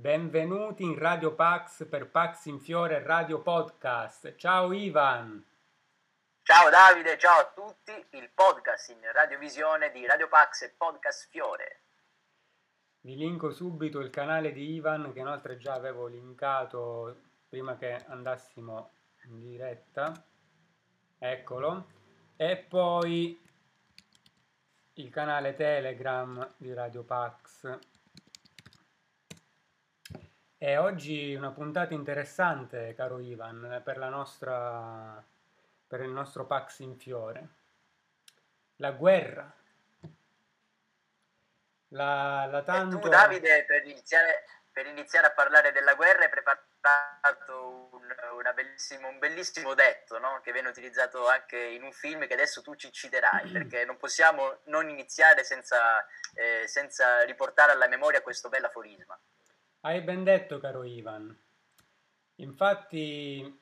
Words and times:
Benvenuti 0.00 0.82
in 0.82 0.98
Radio 0.98 1.34
Pax 1.34 1.86
per 1.86 2.08
Pax 2.08 2.46
in 2.46 2.58
Fiore 2.58 3.02
Radio 3.02 3.42
Podcast. 3.42 4.34
Ciao 4.36 4.72
Ivan. 4.72 5.44
Ciao 6.40 6.70
Davide, 6.70 7.18
ciao 7.18 7.40
a 7.40 7.52
tutti. 7.54 7.92
Il 8.16 8.30
podcast 8.32 8.88
in 8.88 9.00
radiovisione 9.12 9.90
di 9.90 10.06
Radio 10.06 10.26
Pax 10.28 10.62
e 10.62 10.74
Podcast 10.74 11.28
Fiore. 11.28 11.82
Vi 13.02 13.14
linko 13.14 13.50
subito 13.50 14.00
il 14.00 14.08
canale 14.08 14.52
di 14.52 14.72
Ivan 14.72 15.12
che 15.12 15.18
inoltre 15.18 15.58
già 15.58 15.74
avevo 15.74 16.06
linkato 16.06 17.20
prima 17.46 17.76
che 17.76 18.02
andassimo 18.06 18.92
in 19.24 19.38
diretta. 19.38 20.14
Eccolo. 21.18 21.88
E 22.36 22.56
poi 22.56 23.38
il 24.94 25.10
canale 25.10 25.52
Telegram 25.52 26.54
di 26.56 26.72
Radio 26.72 27.02
Pax 27.02 27.89
e 30.62 30.76
oggi 30.76 31.34
una 31.34 31.52
puntata 31.52 31.94
interessante, 31.94 32.92
caro 32.94 33.18
Ivan, 33.18 33.80
per, 33.82 33.96
nostra, 33.96 35.24
per 35.88 36.02
il 36.02 36.10
nostro 36.10 36.44
Pax 36.44 36.80
in 36.80 36.98
Fiore. 36.98 37.48
La 38.76 38.90
guerra. 38.90 39.50
La, 41.88 42.44
la 42.44 42.62
tanto... 42.62 42.98
E 42.98 43.00
tu, 43.00 43.08
Davide, 43.08 43.64
per 43.64 43.86
iniziare, 43.86 44.44
per 44.70 44.84
iniziare, 44.84 45.28
a 45.28 45.32
parlare 45.32 45.72
della 45.72 45.94
guerra 45.94 46.24
hai 46.24 46.28
preparato 46.28 47.88
un, 47.92 48.52
bellissimo, 48.54 49.08
un 49.08 49.18
bellissimo 49.18 49.72
detto, 49.72 50.18
no? 50.18 50.42
che 50.42 50.52
viene 50.52 50.68
utilizzato 50.68 51.26
anche 51.26 51.56
in 51.56 51.82
un 51.82 51.92
film 51.92 52.26
che 52.26 52.34
adesso 52.34 52.60
tu 52.60 52.74
ci 52.74 52.92
citerai, 52.92 53.48
perché 53.50 53.86
non 53.86 53.96
possiamo 53.96 54.58
non 54.64 54.90
iniziare 54.90 55.42
senza, 55.42 56.06
eh, 56.34 56.68
senza 56.68 57.22
riportare 57.22 57.72
alla 57.72 57.88
memoria 57.88 58.20
questo 58.20 58.50
bel 58.50 58.64
aforisma. 58.64 59.18
Hai 59.82 60.02
ben 60.02 60.24
detto, 60.24 60.58
caro 60.58 60.84
Ivan. 60.84 61.34
Infatti, 62.36 63.60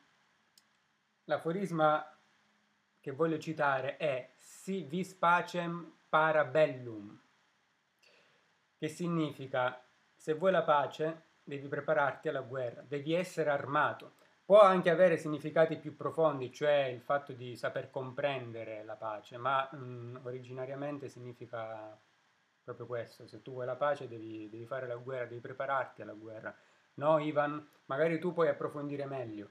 l'aforisma 1.25 2.05
che 2.99 3.13
voglio 3.13 3.39
citare 3.39 3.97
è 3.97 4.33
Si 4.37 4.83
vis 4.83 5.15
pacem 5.15 5.93
para 6.09 6.45
bellum, 6.45 7.17
che 8.77 8.89
significa 8.89 9.81
se 10.13 10.35
vuoi 10.35 10.51
la 10.51 10.65
pace 10.65 11.27
devi 11.45 11.69
prepararti 11.69 12.29
alla 12.29 12.41
guerra, 12.41 12.83
devi 12.83 13.15
essere 13.15 13.51
armato. 13.51 14.15
Può 14.45 14.61
anche 14.61 14.91
avere 14.91 15.19
significati 15.19 15.77
più 15.77 15.95
profondi, 15.95 16.53
cioè 16.53 16.87
il 16.87 17.01
fatto 17.01 17.33
di 17.33 17.55
saper 17.55 17.91
comprendere 17.91 18.83
la 18.83 18.97
pace, 18.97 19.37
ma 19.37 19.69
mh, 19.71 19.77
mm, 19.77 20.17
originariamente 20.25 21.09
significa 21.09 21.97
proprio 22.69 22.87
questo, 22.87 23.27
se 23.27 23.41
tu 23.41 23.53
vuoi 23.53 23.65
la 23.65 23.77
pace 23.77 24.09
devi, 24.09 24.51
devi 24.51 24.67
fare 24.67 24.87
la 24.87 24.97
guerra, 24.97 25.25
devi 25.25 25.41
prepararti 25.41 26.03
alla 26.03 26.13
guerra. 26.13 26.55
No, 26.95 27.19
Ivan, 27.19 27.67
magari 27.87 28.19
tu 28.19 28.35
puoi 28.35 28.49
approfondire 28.49 29.07
meglio. 29.07 29.51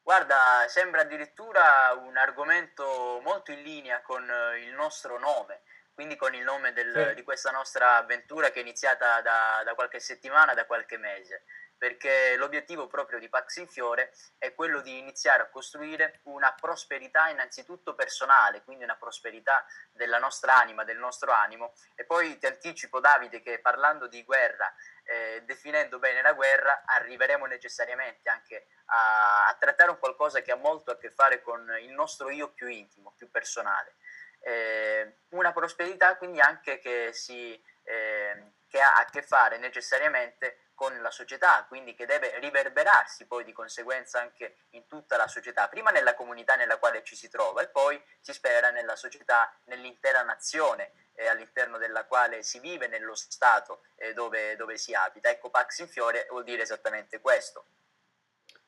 Guarda, 0.00 0.36
sembra 0.68 1.00
addirittura 1.00 1.92
un 1.98 2.16
argomento 2.16 3.20
molto 3.24 3.50
in 3.50 3.62
linea 3.62 4.00
con 4.02 4.22
il 4.62 4.72
nostro 4.74 5.18
nome, 5.18 5.62
quindi 5.92 6.14
con 6.14 6.34
il 6.34 6.44
nome 6.44 6.72
del, 6.72 7.08
sì. 7.08 7.14
di 7.14 7.22
questa 7.22 7.50
nostra 7.50 7.96
avventura 7.96 8.50
che 8.50 8.60
è 8.60 8.62
iniziata 8.62 9.20
da, 9.22 9.62
da 9.64 9.74
qualche 9.74 9.98
settimana, 9.98 10.54
da 10.54 10.66
qualche 10.66 10.98
mese 10.98 11.44
perché 11.84 12.34
l'obiettivo 12.36 12.86
proprio 12.86 13.18
di 13.18 13.28
Pax 13.28 13.56
in 13.56 13.68
Fiore 13.68 14.14
è 14.38 14.54
quello 14.54 14.80
di 14.80 14.96
iniziare 14.96 15.42
a 15.42 15.50
costruire 15.50 16.20
una 16.22 16.54
prosperità 16.58 17.28
innanzitutto 17.28 17.94
personale, 17.94 18.62
quindi 18.62 18.84
una 18.84 18.96
prosperità 18.96 19.66
della 19.92 20.18
nostra 20.18 20.56
anima, 20.56 20.82
del 20.84 20.96
nostro 20.96 21.30
animo. 21.30 21.74
E 21.94 22.06
poi 22.06 22.38
ti 22.38 22.46
anticipo, 22.46 23.00
Davide, 23.00 23.42
che 23.42 23.58
parlando 23.58 24.06
di 24.06 24.24
guerra, 24.24 24.74
eh, 25.02 25.42
definendo 25.44 25.98
bene 25.98 26.22
la 26.22 26.32
guerra, 26.32 26.84
arriveremo 26.86 27.44
necessariamente 27.44 28.30
anche 28.30 28.68
a, 28.86 29.48
a, 29.48 29.54
trattare 29.60 29.90
un 29.90 29.98
qualcosa 29.98 30.40
che 30.40 30.52
ha 30.52 30.56
molto 30.56 30.90
a 30.90 30.96
che 30.96 31.10
fare 31.10 31.42
con 31.42 31.70
il 31.82 31.92
nostro 31.92 32.30
io 32.30 32.48
più 32.48 32.66
intimo, 32.66 33.12
più 33.14 33.30
personale. 33.30 33.96
Eh, 34.40 35.18
una 35.32 35.52
prosperità 35.52 36.16
quindi 36.16 36.40
anche 36.40 36.78
che, 36.78 37.12
si, 37.12 37.62
eh, 37.82 38.52
che 38.68 38.80
ha 38.80 38.94
a 38.94 39.04
che 39.04 39.20
fare 39.20 39.58
necessariamente 39.58 40.63
con 40.74 41.00
la 41.00 41.10
società, 41.10 41.64
quindi 41.68 41.94
che 41.94 42.06
deve 42.06 42.38
riverberarsi 42.38 43.26
poi 43.26 43.44
di 43.44 43.52
conseguenza 43.52 44.20
anche 44.20 44.56
in 44.70 44.86
tutta 44.86 45.16
la 45.16 45.28
società, 45.28 45.68
prima 45.68 45.90
nella 45.90 46.14
comunità 46.14 46.56
nella 46.56 46.78
quale 46.78 47.02
ci 47.04 47.16
si 47.16 47.28
trova 47.28 47.62
e 47.62 47.68
poi 47.68 48.02
si 48.20 48.32
spera 48.32 48.70
nella 48.70 48.96
società, 48.96 49.54
nell'intera 49.64 50.22
nazione 50.22 50.92
eh, 51.14 51.28
all'interno 51.28 51.78
della 51.78 52.04
quale 52.04 52.42
si 52.42 52.58
vive, 52.58 52.88
nello 52.88 53.14
Stato 53.14 53.84
eh, 53.96 54.12
dove, 54.12 54.56
dove 54.56 54.76
si 54.76 54.94
abita. 54.94 55.28
Ecco, 55.28 55.50
Pax 55.50 55.78
in 55.78 55.88
Fiore 55.88 56.26
vuol 56.30 56.44
dire 56.44 56.62
esattamente 56.62 57.20
questo. 57.20 57.66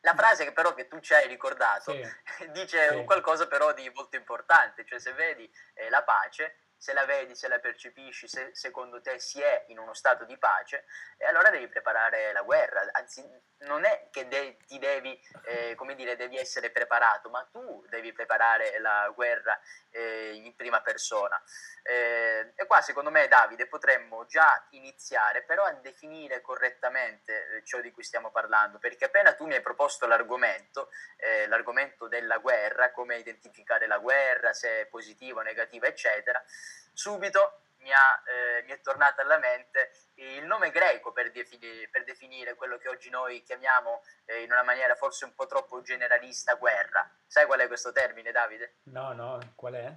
La 0.00 0.14
frase 0.14 0.44
che 0.44 0.52
però 0.52 0.72
che 0.72 0.86
tu 0.86 1.00
ci 1.00 1.14
hai 1.14 1.26
ricordato 1.26 1.92
sì, 1.92 2.46
dice 2.52 2.90
sì. 2.90 3.04
qualcosa 3.04 3.48
però 3.48 3.72
di 3.72 3.90
molto 3.90 4.16
importante, 4.16 4.84
cioè 4.86 5.00
se 5.00 5.12
vedi 5.14 5.50
eh, 5.74 5.90
la 5.90 6.02
pace 6.04 6.65
se 6.76 6.92
la 6.92 7.04
vedi, 7.04 7.34
se 7.34 7.48
la 7.48 7.58
percepisci, 7.58 8.28
se 8.28 8.50
secondo 8.54 9.00
te 9.00 9.18
si 9.18 9.40
è 9.40 9.64
in 9.68 9.78
uno 9.78 9.94
stato 9.94 10.24
di 10.24 10.36
pace, 10.38 10.84
e 11.16 11.26
allora 11.26 11.50
devi 11.50 11.68
preparare 11.68 12.32
la 12.32 12.42
guerra. 12.42 12.86
Anzi, 12.92 13.24
non 13.58 13.84
è 13.84 14.08
che 14.10 14.28
de- 14.28 14.58
ti 14.66 14.78
devi, 14.78 15.18
eh, 15.44 15.74
come 15.74 15.94
dire, 15.94 16.16
devi 16.16 16.36
essere 16.36 16.70
preparato, 16.70 17.30
ma 17.30 17.42
tu 17.50 17.84
devi 17.88 18.12
preparare 18.12 18.78
la 18.78 19.10
guerra 19.14 19.58
eh, 19.90 20.34
in 20.34 20.54
prima 20.54 20.82
persona. 20.82 21.42
Eh, 21.82 22.52
e 22.54 22.66
qua, 22.66 22.80
secondo 22.82 23.10
me, 23.10 23.28
Davide, 23.28 23.66
potremmo 23.66 24.26
già 24.26 24.66
iniziare 24.70 25.42
però 25.42 25.64
a 25.64 25.72
definire 25.72 26.40
correttamente 26.40 27.56
eh, 27.56 27.64
ciò 27.64 27.80
di 27.80 27.90
cui 27.90 28.02
stiamo 28.02 28.30
parlando, 28.30 28.78
perché 28.78 29.06
appena 29.06 29.34
tu 29.34 29.46
mi 29.46 29.54
hai 29.54 29.62
proposto 29.62 30.06
l'argomento, 30.06 30.90
eh, 31.16 31.46
l'argomento 31.46 32.08
della 32.08 32.38
guerra, 32.38 32.90
come 32.90 33.16
identificare 33.16 33.86
la 33.86 33.98
guerra, 33.98 34.52
se 34.52 34.82
è 34.82 34.86
positiva 34.86 35.40
o 35.40 35.42
negativa, 35.42 35.86
eccetera, 35.86 36.42
subito 36.96 37.60
mi, 37.78 37.92
ha, 37.92 38.22
eh, 38.26 38.62
mi, 38.62 38.72
è 38.72 38.80
tornato 38.80 39.20
alla 39.20 39.36
mente 39.38 39.92
il 40.14 40.44
nome 40.46 40.70
greco 40.70 41.12
per, 41.12 41.30
defini- 41.30 41.86
per 41.88 42.04
definire 42.04 42.54
quello 42.54 42.78
che 42.78 42.88
oggi 42.88 43.10
noi 43.10 43.42
chiamiamo 43.42 44.02
eh, 44.24 44.42
in 44.42 44.50
una 44.50 44.62
maniera 44.62 44.94
forse 44.94 45.26
un 45.26 45.34
po' 45.34 45.46
troppo 45.46 45.82
generalista 45.82 46.54
guerra. 46.54 47.08
Sai 47.26 47.44
qual 47.44 47.60
è 47.60 47.66
questo 47.66 47.92
termine, 47.92 48.32
Davide? 48.32 48.78
No, 48.84 49.12
no, 49.12 49.38
qual 49.54 49.74
è? 49.74 49.94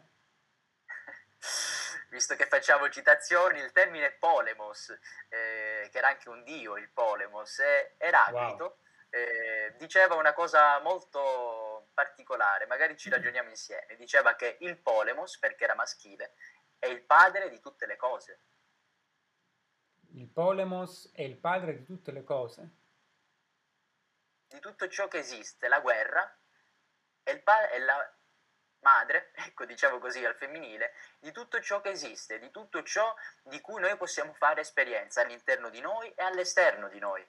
Visto 2.10 2.36
che 2.36 2.48
facciamo 2.48 2.90
citazioni, 2.90 3.60
il 3.60 3.72
termine 3.72 4.12
polemos, 4.12 4.90
eh, 5.30 5.88
che 5.90 5.98
era 5.98 6.10
anche 6.10 6.28
un 6.28 6.44
dio, 6.44 6.76
il 6.76 6.90
polemos, 6.90 7.60
Eraclito, 7.98 8.64
wow. 8.64 8.78
Eh, 9.12 9.74
diceva 9.78 10.14
una 10.16 10.34
cosa 10.34 10.78
molto 10.82 11.88
particolare, 11.96 12.68
magari 12.68 12.96
ci 12.96 13.10
ragioniamo 13.10 13.50
insieme. 13.50 13.96
Diceva 13.96 14.36
che 14.36 14.58
il 14.60 14.78
polemos, 14.78 15.40
perché 15.40 15.64
era 15.64 15.76
maschile, 15.76 16.34
è 16.80 16.88
il 16.88 17.02
padre 17.02 17.50
di 17.50 17.60
tutte 17.60 17.86
le 17.86 17.98
cose. 17.98 18.40
Il 20.14 20.28
polemos 20.28 21.12
è 21.14 21.22
il 21.22 21.38
padre 21.38 21.78
di 21.78 21.86
tutte 21.86 22.12
le 22.12 22.24
cose. 22.24 22.70
Di 24.48 24.60
tutto 24.60 24.88
ciò 24.88 25.08
che 25.08 25.20
esiste, 25.20 25.68
la 25.68 25.80
guerra 25.80 26.36
è, 27.22 27.30
il 27.32 27.44
pa- 27.44 27.70
è 27.70 27.78
la 27.78 28.14
madre, 28.80 29.32
ecco 29.46 29.66
diciamo 29.66 30.00
così 30.00 30.26
al 30.26 30.36
femminile, 30.36 30.94
di 31.20 31.32
tutto 31.32 31.62
ciò 31.62 31.82
che 31.82 31.90
esiste, 31.90 32.40
di 32.40 32.50
tutto 32.50 32.82
ciò 32.84 33.14
di 33.44 33.60
cui 33.62 33.80
noi 33.80 33.96
possiamo 33.98 34.34
fare 34.34 34.62
esperienza 34.62 35.22
all'interno 35.22 35.70
di 35.70 35.82
noi 35.82 36.12
e 36.16 36.24
all'esterno 36.24 36.88
di 36.88 37.00
noi. 37.00 37.26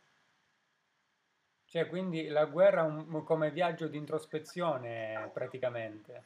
Cioè, 1.66 1.87
quindi 1.87 2.27
la 2.27 2.47
guerra 2.47 2.81
è 2.81 2.84
un, 2.84 3.22
come 3.22 3.50
viaggio 3.50 3.87
di 3.87 3.97
introspezione 3.97 5.31
praticamente, 5.33 6.25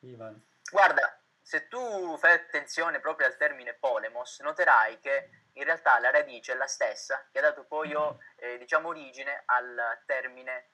Ivan. 0.00 0.42
Guarda, 0.70 1.15
se 1.46 1.68
tu 1.68 2.16
fai 2.16 2.32
attenzione 2.32 2.98
proprio 2.98 3.28
al 3.28 3.36
termine 3.36 3.74
polemos, 3.74 4.40
noterai 4.40 4.98
che 4.98 5.30
in 5.52 5.62
realtà 5.62 5.96
la 6.00 6.10
radice 6.10 6.54
è 6.54 6.56
la 6.56 6.66
stessa 6.66 7.24
che 7.30 7.38
ha 7.38 7.42
dato 7.42 7.62
poi 7.66 7.94
eh, 8.34 8.58
diciamo, 8.58 8.88
origine 8.88 9.44
al 9.46 10.02
termine 10.06 10.70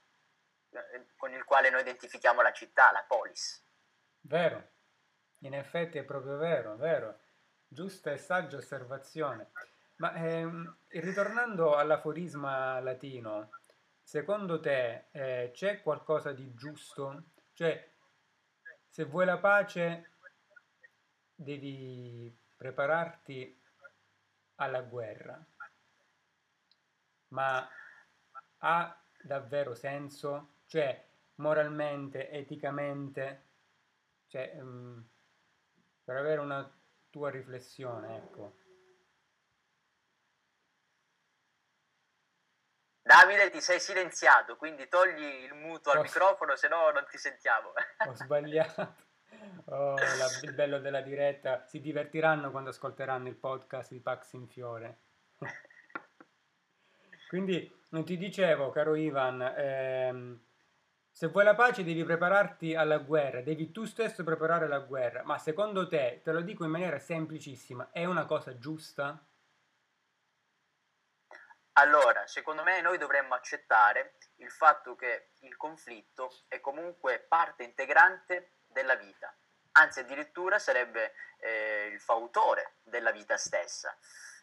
eh, 0.71 1.09
con 1.19 1.31
il 1.35 1.45
quale 1.45 1.69
noi 1.69 1.83
identifichiamo 1.83 2.41
la 2.41 2.53
città, 2.53 2.91
la 2.91 3.05
polis. 3.07 3.63
Vero, 4.23 4.71
in 5.41 5.53
effetti 5.53 5.99
è 5.99 6.05
proprio 6.05 6.39
vero, 6.39 6.77
vero. 6.77 7.19
Giusta 7.69 8.11
e 8.11 8.17
saggia 8.17 8.57
osservazione. 8.57 9.51
Ma 9.97 10.15
ehm, 10.15 10.79
ritornando 10.89 11.77
all'aforisma 11.77 12.81
latino, 12.81 13.51
secondo 14.03 14.59
te 14.59 15.09
eh, 15.11 15.51
c'è 15.53 15.83
qualcosa 15.83 16.33
di 16.33 16.55
giusto? 16.55 17.25
Cioè, 17.53 17.91
se 18.89 19.05
vuoi 19.05 19.27
la 19.27 19.37
pace 19.37 20.12
devi 21.43 22.35
prepararti 22.56 23.61
alla 24.56 24.83
guerra, 24.83 25.44
ma 27.29 27.69
ha 28.59 29.05
davvero 29.23 29.75
senso? 29.75 30.61
Cioè, 30.67 31.09
moralmente, 31.37 32.31
eticamente, 32.31 33.49
cioè, 34.29 34.56
um, 34.61 35.06
per 36.05 36.17
avere 36.17 36.41
una 36.41 36.71
tua 37.11 37.31
riflessione, 37.31 38.17
ecco. 38.17 38.56
Davide, 43.03 43.50
ti 43.50 43.61
sei 43.61 43.81
silenziato, 43.81 44.56
quindi 44.56 44.89
togli 44.89 45.44
il 45.44 45.55
muto 45.55 45.91
al 45.91 45.99
oh. 45.99 46.03
microfono, 46.03 46.56
se 46.56 46.69
no 46.69 46.91
non 46.91 47.05
ti 47.11 47.19
sentiamo. 47.19 47.73
Ho 48.06 48.15
sbagliato. 48.15 48.94
Oh, 49.73 49.95
la, 49.95 50.27
il 50.43 50.53
bello 50.53 50.81
della 50.81 51.01
diretta. 51.01 51.65
Si 51.65 51.81
divertiranno 51.81 52.51
quando 52.51 52.69
ascolteranno 52.71 53.29
il 53.29 53.37
podcast 53.37 53.91
di 53.91 54.01
Pax 54.01 54.35
in 54.35 54.47
Fiore. 54.47 54.99
Quindi, 57.27 57.75
non 57.89 58.05
ti 58.05 58.19
dicevo, 58.19 58.71
caro 58.71 58.95
Ivan, 58.95 59.41
ehm, 59.57 60.41
se 61.11 61.29
vuoi 61.29 61.45
la 61.45 61.55
pace 61.55 61.85
devi 61.85 62.05
prepararti 62.05 62.75
alla 62.75 62.99
guerra, 62.99 63.41
devi 63.41 63.73
tu 63.73 63.87
stesso 63.87 64.23
preparare 64.25 64.69
la 64.69 64.81
guerra. 64.81 65.23
Ma 65.25 65.39
secondo 65.39 65.89
te, 65.89 66.21
te 66.23 66.33
lo 66.33 66.43
dico 66.43 66.65
in 66.65 66.71
maniera 66.71 66.99
semplicissima, 66.99 67.91
è 67.93 68.05
una 68.05 68.27
cosa 68.27 68.59
giusta? 68.59 69.25
Allora, 71.77 72.27
secondo 72.27 72.63
me 72.63 72.83
noi 72.83 72.99
dovremmo 72.99 73.33
accettare 73.33 74.17
il 74.37 74.51
fatto 74.51 74.95
che 74.97 75.31
il 75.41 75.57
conflitto 75.57 76.31
è 76.47 76.61
comunque 76.61 77.25
parte 77.27 77.63
integrante 77.63 78.57
della 78.67 78.97
vita, 78.97 79.35
anzi 79.73 80.01
addirittura 80.01 80.59
sarebbe 80.59 81.15
eh, 81.39 81.87
il 81.93 82.01
fautore 82.01 82.77
della 82.83 83.11
vita 83.11 83.37
stessa. 83.37 83.97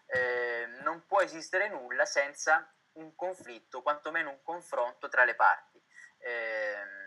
Eh, 0.06 0.66
non 0.82 1.06
può 1.06 1.22
esistere 1.22 1.70
nulla 1.70 2.06
senza 2.06 2.74
un 2.94 3.16
conflitto, 3.16 3.82
quantomeno 3.82 4.30
un 4.30 4.42
confronto 4.42 5.08
tra 5.08 5.24
le 5.24 5.36
parti. 5.36 5.82
Eh, 6.18 6.98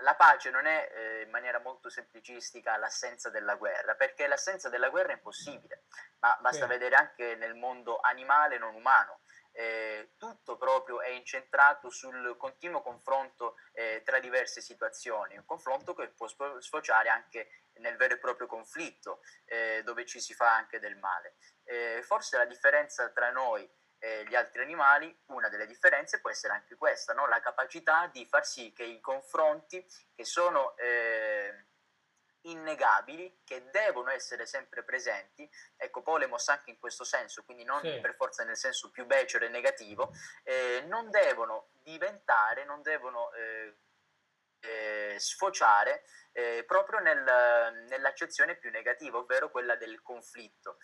la 0.00 0.14
pace 0.14 0.50
non 0.50 0.66
è 0.66 0.90
eh, 0.92 1.22
in 1.22 1.30
maniera 1.30 1.58
molto 1.58 1.88
semplicistica 1.88 2.76
l'assenza 2.76 3.30
della 3.30 3.56
guerra, 3.56 3.94
perché 3.94 4.26
l'assenza 4.26 4.68
della 4.68 4.90
guerra 4.90 5.12
è 5.12 5.16
impossibile, 5.16 5.84
ma 6.20 6.36
basta 6.40 6.64
sì. 6.64 6.68
vedere 6.68 6.96
anche 6.96 7.34
nel 7.36 7.54
mondo 7.54 7.98
animale 8.00 8.58
non 8.58 8.74
umano 8.74 9.20
eh, 9.56 10.10
tutto 10.18 10.56
proprio 10.56 11.00
è 11.00 11.08
incentrato 11.08 11.88
sul 11.88 12.36
continuo 12.36 12.82
confronto 12.82 13.56
eh, 13.72 14.02
tra 14.04 14.18
diverse 14.20 14.60
situazioni, 14.60 15.36
un 15.36 15.46
confronto 15.46 15.94
che 15.94 16.08
può 16.08 16.28
sfociare 16.60 17.08
anche 17.08 17.48
nel 17.78 17.96
vero 17.96 18.14
e 18.14 18.18
proprio 18.18 18.46
conflitto, 18.46 19.20
eh, 19.46 19.82
dove 19.82 20.04
ci 20.04 20.20
si 20.20 20.34
fa 20.34 20.54
anche 20.54 20.78
del 20.78 20.96
male. 20.96 21.36
Eh, 21.64 22.02
forse 22.02 22.36
la 22.36 22.44
differenza 22.44 23.08
tra 23.10 23.30
noi 23.30 23.68
e 23.98 24.24
gli 24.28 24.34
altri 24.34 24.60
animali, 24.60 25.22
una 25.26 25.48
delle 25.48 25.66
differenze 25.66 26.20
può 26.20 26.28
essere 26.28 26.52
anche 26.52 26.76
questa, 26.76 27.14
no? 27.14 27.26
la 27.26 27.40
capacità 27.40 28.08
di 28.12 28.26
far 28.26 28.44
sì 28.44 28.72
che 28.74 28.84
i 28.84 29.00
confronti 29.00 29.84
che 30.14 30.24
sono 30.24 30.76
eh, 30.76 31.66
innegabili 32.50 33.40
che 33.44 33.70
devono 33.70 34.10
essere 34.10 34.46
sempre 34.46 34.82
presenti. 34.82 35.48
Ecco, 35.76 36.02
Polemos 36.02 36.48
anche 36.48 36.70
in 36.70 36.78
questo 36.78 37.04
senso, 37.04 37.44
quindi 37.44 37.64
non 37.64 37.80
sì. 37.80 37.98
per 38.00 38.14
forza 38.14 38.44
nel 38.44 38.56
senso 38.56 38.90
più 38.90 39.06
becero 39.06 39.44
e 39.44 39.48
negativo, 39.48 40.12
eh, 40.44 40.84
non 40.86 41.10
devono 41.10 41.68
diventare, 41.82 42.64
non 42.64 42.82
devono 42.82 43.32
eh, 43.32 43.76
eh, 44.60 45.16
sfociare 45.18 46.04
eh, 46.32 46.64
proprio 46.66 47.00
nel, 47.00 47.86
nell'accezione 47.88 48.56
più 48.56 48.70
negativa, 48.70 49.18
ovvero 49.18 49.50
quella 49.50 49.76
del 49.76 50.02
conflitto. 50.02 50.78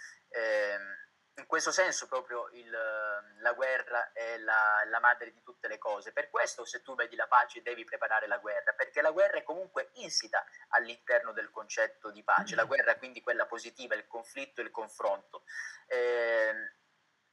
In 1.37 1.47
questo 1.47 1.73
senso 1.73 2.07
proprio 2.09 2.49
il, 2.53 2.71
la 2.71 3.53
guerra 3.55 4.13
è 4.13 4.37
la, 4.37 4.85
la, 4.87 5.01
madre 5.01 5.33
di 5.33 5.43
tutte 5.43 5.67
le 5.67 5.79
cose. 5.79 6.13
Per 6.13 6.29
questo 6.29 6.67
se 6.67 6.83
tu 6.83 6.95
vedi 6.95 7.17
la 7.17 7.27
pace 7.27 7.63
devi 7.63 7.85
preparare 7.85 8.27
la 8.27 8.37
guerra, 8.37 8.75
perché 8.75 9.01
la 9.01 9.13
guerra 9.13 9.39
è 9.39 9.43
comunque 9.43 9.91
insita 9.95 10.45
all'interno 10.69 11.33
del 11.33 11.51
concetto 11.51 12.11
di 12.11 12.23
pace. 12.23 12.55
La 12.55 12.65
guerra 12.65 12.97
quindi 12.97 13.23
quella 13.23 13.47
positiva, 13.47 13.95
il 13.95 14.07
conflitto 14.07 14.61
il 14.61 14.71
confronto. 14.71 15.45
Eh, 15.87 16.75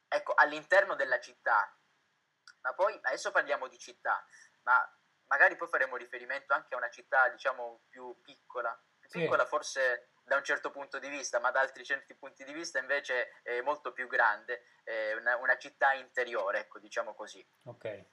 ecco, 0.07 0.34
all'interno 0.34 0.95
della 0.95 1.19
città, 1.19 1.78
ma 2.62 2.74
poi 2.74 2.98
adesso 3.02 3.31
parliamo 3.31 3.68
di 3.68 3.78
città, 3.78 4.25
ma 4.63 4.81
magari 5.28 5.57
poi 5.57 5.68
faremo 5.68 5.98
riferimento 5.98 6.54
anche 6.54 6.74
a 6.74 6.78
una 6.78 6.90
città 6.90 7.28
diciamo 7.30 7.84
più 7.90 8.19
piccola, 8.22 8.78
più 8.98 9.10
piccola 9.10 9.44
sì. 9.44 9.50
forse 9.50 10.10
da 10.30 10.38
un 10.38 10.44
certo 10.44 10.70
punto 10.70 11.00
di 11.00 11.10
vista, 11.10 11.40
ma 11.40 11.50
da 11.50 11.60
altri 11.60 11.84
certi 11.84 12.16
punti 12.16 12.44
di 12.46 12.54
vista 12.54 12.78
invece 12.80 13.42
è 13.42 13.60
molto 13.62 13.92
più 13.92 14.08
grande, 14.08 14.64
è 14.84 15.14
una, 15.14 15.36
una 15.38 15.58
città 15.58 15.94
interiore, 15.94 16.60
ecco, 16.60 16.80
diciamo 16.80 17.16
così. 17.16 17.46
Ok. 17.64 18.06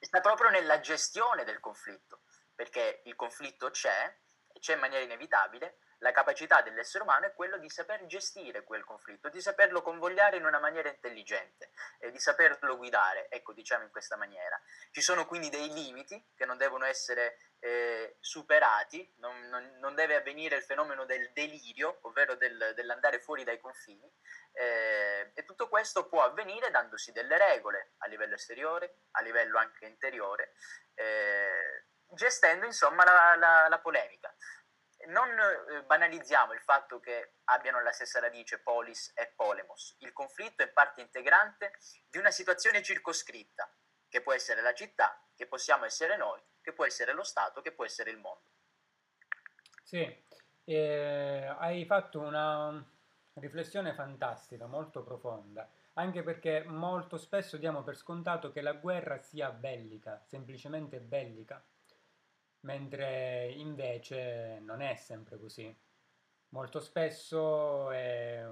Sta 0.00 0.20
proprio 0.20 0.48
nella 0.48 0.80
gestione 0.80 1.44
del 1.44 1.60
conflitto, 1.60 2.22
perché 2.54 3.02
il 3.04 3.14
conflitto 3.14 3.70
c'è, 3.70 4.16
c'è 4.60 4.74
in 4.74 4.80
maniera 4.80 5.04
inevitabile, 5.04 5.78
la 5.98 6.12
capacità 6.12 6.62
dell'essere 6.62 7.02
umano 7.02 7.26
è 7.26 7.34
quello 7.34 7.58
di 7.58 7.68
saper 7.68 8.06
gestire 8.06 8.62
quel 8.62 8.84
conflitto, 8.84 9.28
di 9.30 9.40
saperlo 9.40 9.82
convogliare 9.82 10.36
in 10.36 10.44
una 10.44 10.60
maniera 10.60 10.88
intelligente 10.88 11.70
e 11.98 12.12
di 12.12 12.20
saperlo 12.20 12.76
guidare, 12.76 13.28
ecco 13.30 13.52
diciamo 13.52 13.84
in 13.84 13.90
questa 13.90 14.16
maniera. 14.16 14.60
Ci 14.92 15.00
sono 15.00 15.26
quindi 15.26 15.48
dei 15.50 15.72
limiti 15.72 16.32
che 16.36 16.44
non 16.44 16.56
devono 16.56 16.84
essere 16.84 17.38
eh, 17.58 18.16
superati, 18.20 19.12
non, 19.16 19.48
non, 19.48 19.78
non, 19.80 19.94
deve 19.96 20.14
avvenire 20.14 20.56
il 20.56 20.62
fenomeno 20.62 21.04
del 21.04 21.32
delirio, 21.32 21.98
ovvero 22.02 22.36
del, 22.36 22.72
dell'andare 22.76 23.20
fuori 23.20 23.42
dai 23.42 23.58
confini, 23.58 24.08
eh, 24.52 25.32
e 25.34 25.44
tutto 25.44 25.68
questo 25.68 26.06
può 26.06 26.22
avvenire 26.22 26.70
dandosi 26.70 27.10
delle 27.10 27.36
regole 27.36 27.94
a 27.98 28.06
livello 28.06 28.34
esteriore, 28.34 28.98
a 29.12 29.22
livello 29.22 29.58
anche 29.58 29.86
interiore, 29.86 30.54
eh, 30.94 31.86
gestendo 32.10 32.66
insomma 32.66 33.04
la, 33.04 33.36
la, 33.36 33.68
la 33.68 33.78
polemica 33.78 34.34
non 35.06 35.28
eh, 35.28 35.82
banalizziamo 35.84 36.52
il 36.52 36.60
fatto 36.60 37.00
che 37.00 37.34
abbiano 37.44 37.80
la 37.82 37.92
stessa 37.92 38.20
radice 38.20 38.58
polis 38.58 39.12
e 39.14 39.32
polemos. 39.34 39.96
Il 40.00 40.12
conflitto 40.12 40.62
è 40.62 40.68
parte 40.68 41.00
integrante 41.00 41.72
di 42.08 42.18
una 42.18 42.30
situazione 42.30 42.82
circoscritta, 42.82 43.70
che 44.08 44.20
può 44.22 44.32
essere 44.32 44.60
la 44.60 44.74
città, 44.74 45.22
che 45.34 45.46
possiamo 45.46 45.84
essere 45.84 46.16
noi, 46.16 46.40
che 46.60 46.72
può 46.72 46.84
essere 46.84 47.12
lo 47.12 47.22
Stato, 47.22 47.60
che 47.60 47.72
può 47.72 47.84
essere 47.84 48.10
il 48.10 48.18
mondo. 48.18 48.50
Sì, 49.82 50.24
eh, 50.64 51.54
hai 51.58 51.84
fatto 51.86 52.20
una 52.20 52.84
riflessione 53.34 53.94
fantastica, 53.94 54.66
molto 54.66 55.02
profonda, 55.02 55.70
anche 55.94 56.22
perché 56.22 56.64
molto 56.64 57.16
spesso 57.16 57.56
diamo 57.56 57.82
per 57.82 57.96
scontato 57.96 58.50
che 58.50 58.60
la 58.60 58.72
guerra 58.72 59.18
sia 59.18 59.50
bellica, 59.50 60.22
semplicemente 60.26 60.98
bellica 61.00 61.62
mentre 62.60 63.50
invece 63.56 64.58
non 64.60 64.80
è 64.80 64.94
sempre 64.96 65.38
così. 65.38 65.74
Molto 66.50 66.80
spesso 66.80 67.90
è 67.90 68.46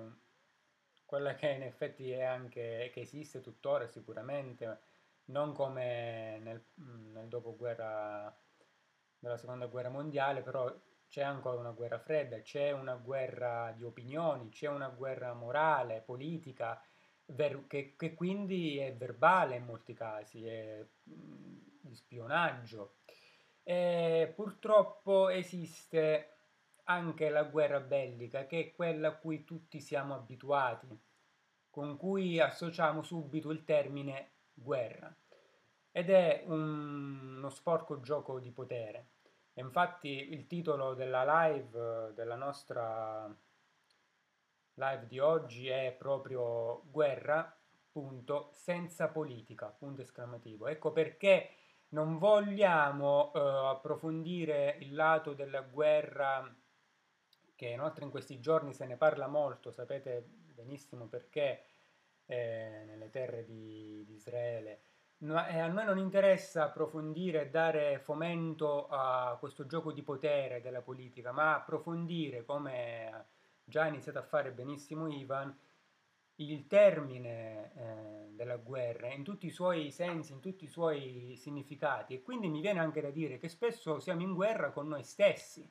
quella 1.05 1.35
che 1.35 1.49
in 1.51 1.63
effetti 1.63 2.11
è 2.11 2.23
anche, 2.23 2.91
che 2.93 3.01
esiste 3.01 3.41
tuttora 3.41 3.87
sicuramente, 3.87 4.81
non 5.27 5.53
come 5.53 6.39
nel, 6.41 6.65
nel 6.75 7.29
dopoguerra 7.29 8.35
della 9.19 9.37
seconda 9.39 9.67
guerra 9.67 9.89
mondiale, 9.89 10.43
però 10.43 10.73
c'è 11.09 11.23
ancora 11.23 11.59
una 11.59 11.71
guerra 11.71 11.99
fredda, 11.99 12.41
c'è 12.41 12.73
una 12.73 12.97
guerra 12.97 13.73
di 13.77 13.85
opinioni, 13.85 14.49
c'è 14.51 14.69
una 14.69 14.89
guerra 14.89 15.33
morale, 15.35 16.03
politica, 16.03 16.81
che, 17.67 17.95
che 17.97 18.15
quindi 18.15 18.79
è 18.79 18.95
verbale 18.95 19.57
in 19.57 19.65
molti 19.65 19.95
casi, 19.95 20.47
è 20.47 20.85
di 21.03 21.95
spionaggio. 21.95 22.97
E 23.69 24.33
purtroppo 24.33 25.29
esiste 25.29 26.37
anche 26.85 27.29
la 27.31 27.43
guerra 27.43 27.81
bellica, 27.81 28.47
che 28.47 28.61
è 28.61 28.75
quella 28.77 29.09
a 29.09 29.17
cui 29.17 29.43
tutti 29.43 29.81
siamo 29.81 30.15
abituati, 30.15 30.97
con 31.69 31.97
cui 31.97 32.39
associamo 32.39 33.03
subito 33.03 33.51
il 33.51 33.65
termine 33.65 34.35
guerra. 34.55 35.13
Ed 35.91 36.11
è 36.11 36.45
un, 36.47 37.39
uno 37.39 37.51
sporco 37.51 37.99
gioco 37.99 38.39
di 38.39 38.53
potere. 38.53 39.09
E 39.53 39.63
infatti 39.63 40.11
il 40.11 40.47
titolo 40.47 40.95
della 40.95 41.49
live, 41.49 42.13
della 42.15 42.37
nostra 42.37 43.27
live 44.75 45.07
di 45.09 45.19
oggi 45.19 45.67
è 45.67 45.93
proprio 45.99 46.85
guerra, 46.85 47.53
punto, 47.91 48.51
senza 48.53 49.09
politica, 49.09 49.67
punto 49.71 50.03
esclamativo. 50.03 50.69
Ecco 50.69 50.93
perché 50.93 51.51
non 51.91 52.19
vogliamo 52.19 53.31
uh, 53.33 53.39
approfondire 53.39 54.77
il 54.81 54.95
lato 54.95 55.35
della 55.35 55.61
guerra 55.61 56.55
che 57.55 57.69
inoltre 57.69 58.05
in 58.05 58.11
questi 58.11 58.39
giorni 58.39 58.73
se 58.75 58.87
ne 58.87 58.97
parla 58.97 59.27
molto, 59.27 59.71
sapete 59.71 60.25
benissimo 60.55 61.07
perché 61.07 61.63
eh, 62.27 62.85
nelle 62.87 63.09
terre 63.11 63.45
di, 63.45 64.05
di 64.07 64.15
Israele. 64.15 64.81
No, 65.19 65.47
eh, 65.47 65.59
a 65.59 65.69
noi 65.69 65.87
non 65.87 65.97
interessa 65.97 66.65
approfondire 66.65 67.43
e 67.43 67.51
dare 67.51 67.99
fomento 67.99 68.87
a 68.89 69.37
questo 69.41 69.65
gioco 69.67 69.93
di 69.93 70.03
potere 70.03 70.61
della 70.61 70.83
politica, 70.83 71.33
ma 71.33 71.55
approfondire, 71.55 72.45
come 72.45 73.29
già 73.65 73.85
ha 73.85 73.89
iniziato 73.89 74.19
a 74.19 74.23
fare 74.23 74.53
benissimo 74.53 75.09
Ivan, 75.09 75.57
il 76.37 76.67
termine 76.67 77.73
eh, 77.75 78.35
della 78.35 78.57
guerra 78.57 79.13
in 79.13 79.25
tutti 79.25 79.47
i 79.47 79.51
suoi 79.51 79.91
sensi, 79.91 80.33
in 80.33 80.41
tutti 80.41 80.65
i 80.65 80.69
suoi 80.69 81.35
significati 81.37 82.15
e 82.15 82.23
quindi 82.23 82.49
mi 82.49 82.61
viene 82.61 82.81
anche 82.81 83.01
da 83.01 83.11
dire 83.11 83.39
che 83.39 83.49
spesso 83.49 83.99
siamo 84.01 84.23
in 84.23 84.35
guerra 84.35 84.71
con 84.71 84.89
noi 84.89 85.03
stessi 85.03 85.69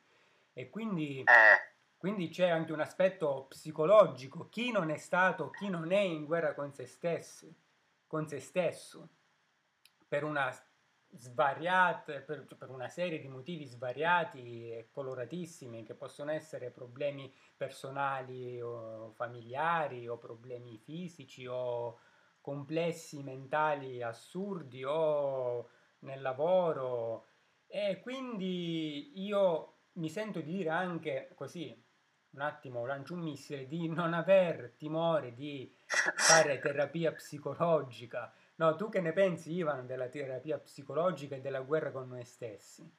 e 0.54 0.70
quindi, 0.70 1.20
eh. 1.20 1.76
quindi 1.98 2.30
c'è 2.30 2.50
anche 2.50 2.72
un 2.72 2.80
aspetto 2.80 3.46
psicologico, 3.50 4.50
chi 4.50 4.72
non 4.72 4.90
è 4.90 4.98
stato, 4.98 5.50
chi 5.52 5.70
non 5.70 5.92
è 5.92 6.00
in 6.00 6.26
guerra 6.26 6.54
con 6.54 6.74
se 6.74 6.86
stessi, 6.88 7.54
con 8.08 8.28
se 8.28 8.40
stesso. 8.40 9.10
per 10.08 10.24
una 10.24 10.52
svariate, 11.18 12.22
per, 12.22 12.46
per, 12.58 12.70
una 12.70 12.88
serie 12.88 13.20
di 13.20 13.28
motivi 13.28 13.66
svariati 13.66 14.72
e 14.72 14.90
coloratissimi 14.92 15.84
che 15.84 15.94
possono 15.94 16.32
essere 16.32 16.72
problemi 16.72 17.34
personali 17.56 18.60
o 18.62 19.12
familiari 19.16 20.08
o 20.08 20.18
problemi 20.18 20.78
fisici 20.78 21.46
o 21.48 22.00
complessi 22.42 23.24
mentali 23.24 24.02
assurdi 24.02 24.84
o 24.84 25.70
nel 26.00 26.22
lavoro. 26.22 27.28
E 27.68 28.00
quindi 28.02 29.24
io 29.26 29.78
mi 29.94 30.10
sento 30.10 30.42
di 30.42 30.52
dire 30.58 30.70
anche 30.70 31.32
così 31.36 31.84
un 32.32 32.42
attimo 32.42 32.86
lancio 32.86 33.14
un 33.14 33.22
missile 33.22 33.66
di 33.66 33.88
non 33.88 34.14
aver 34.14 34.74
timore 34.78 35.34
di 35.34 35.74
fare 35.88 36.60
terapia 36.60 37.14
psicologica 37.14 38.34
No, 38.58 38.76
tu 38.76 38.90
che 38.90 39.02
ne 39.02 39.12
pensi, 39.12 39.52
Ivan, 39.52 39.86
della 39.86 40.08
terapia 40.08 40.58
psicologica 40.60 41.36
e 41.36 41.42
della 41.42 41.60
guerra 41.60 41.92
con 41.92 42.08
noi 42.08 42.24
stessi? 42.24 42.90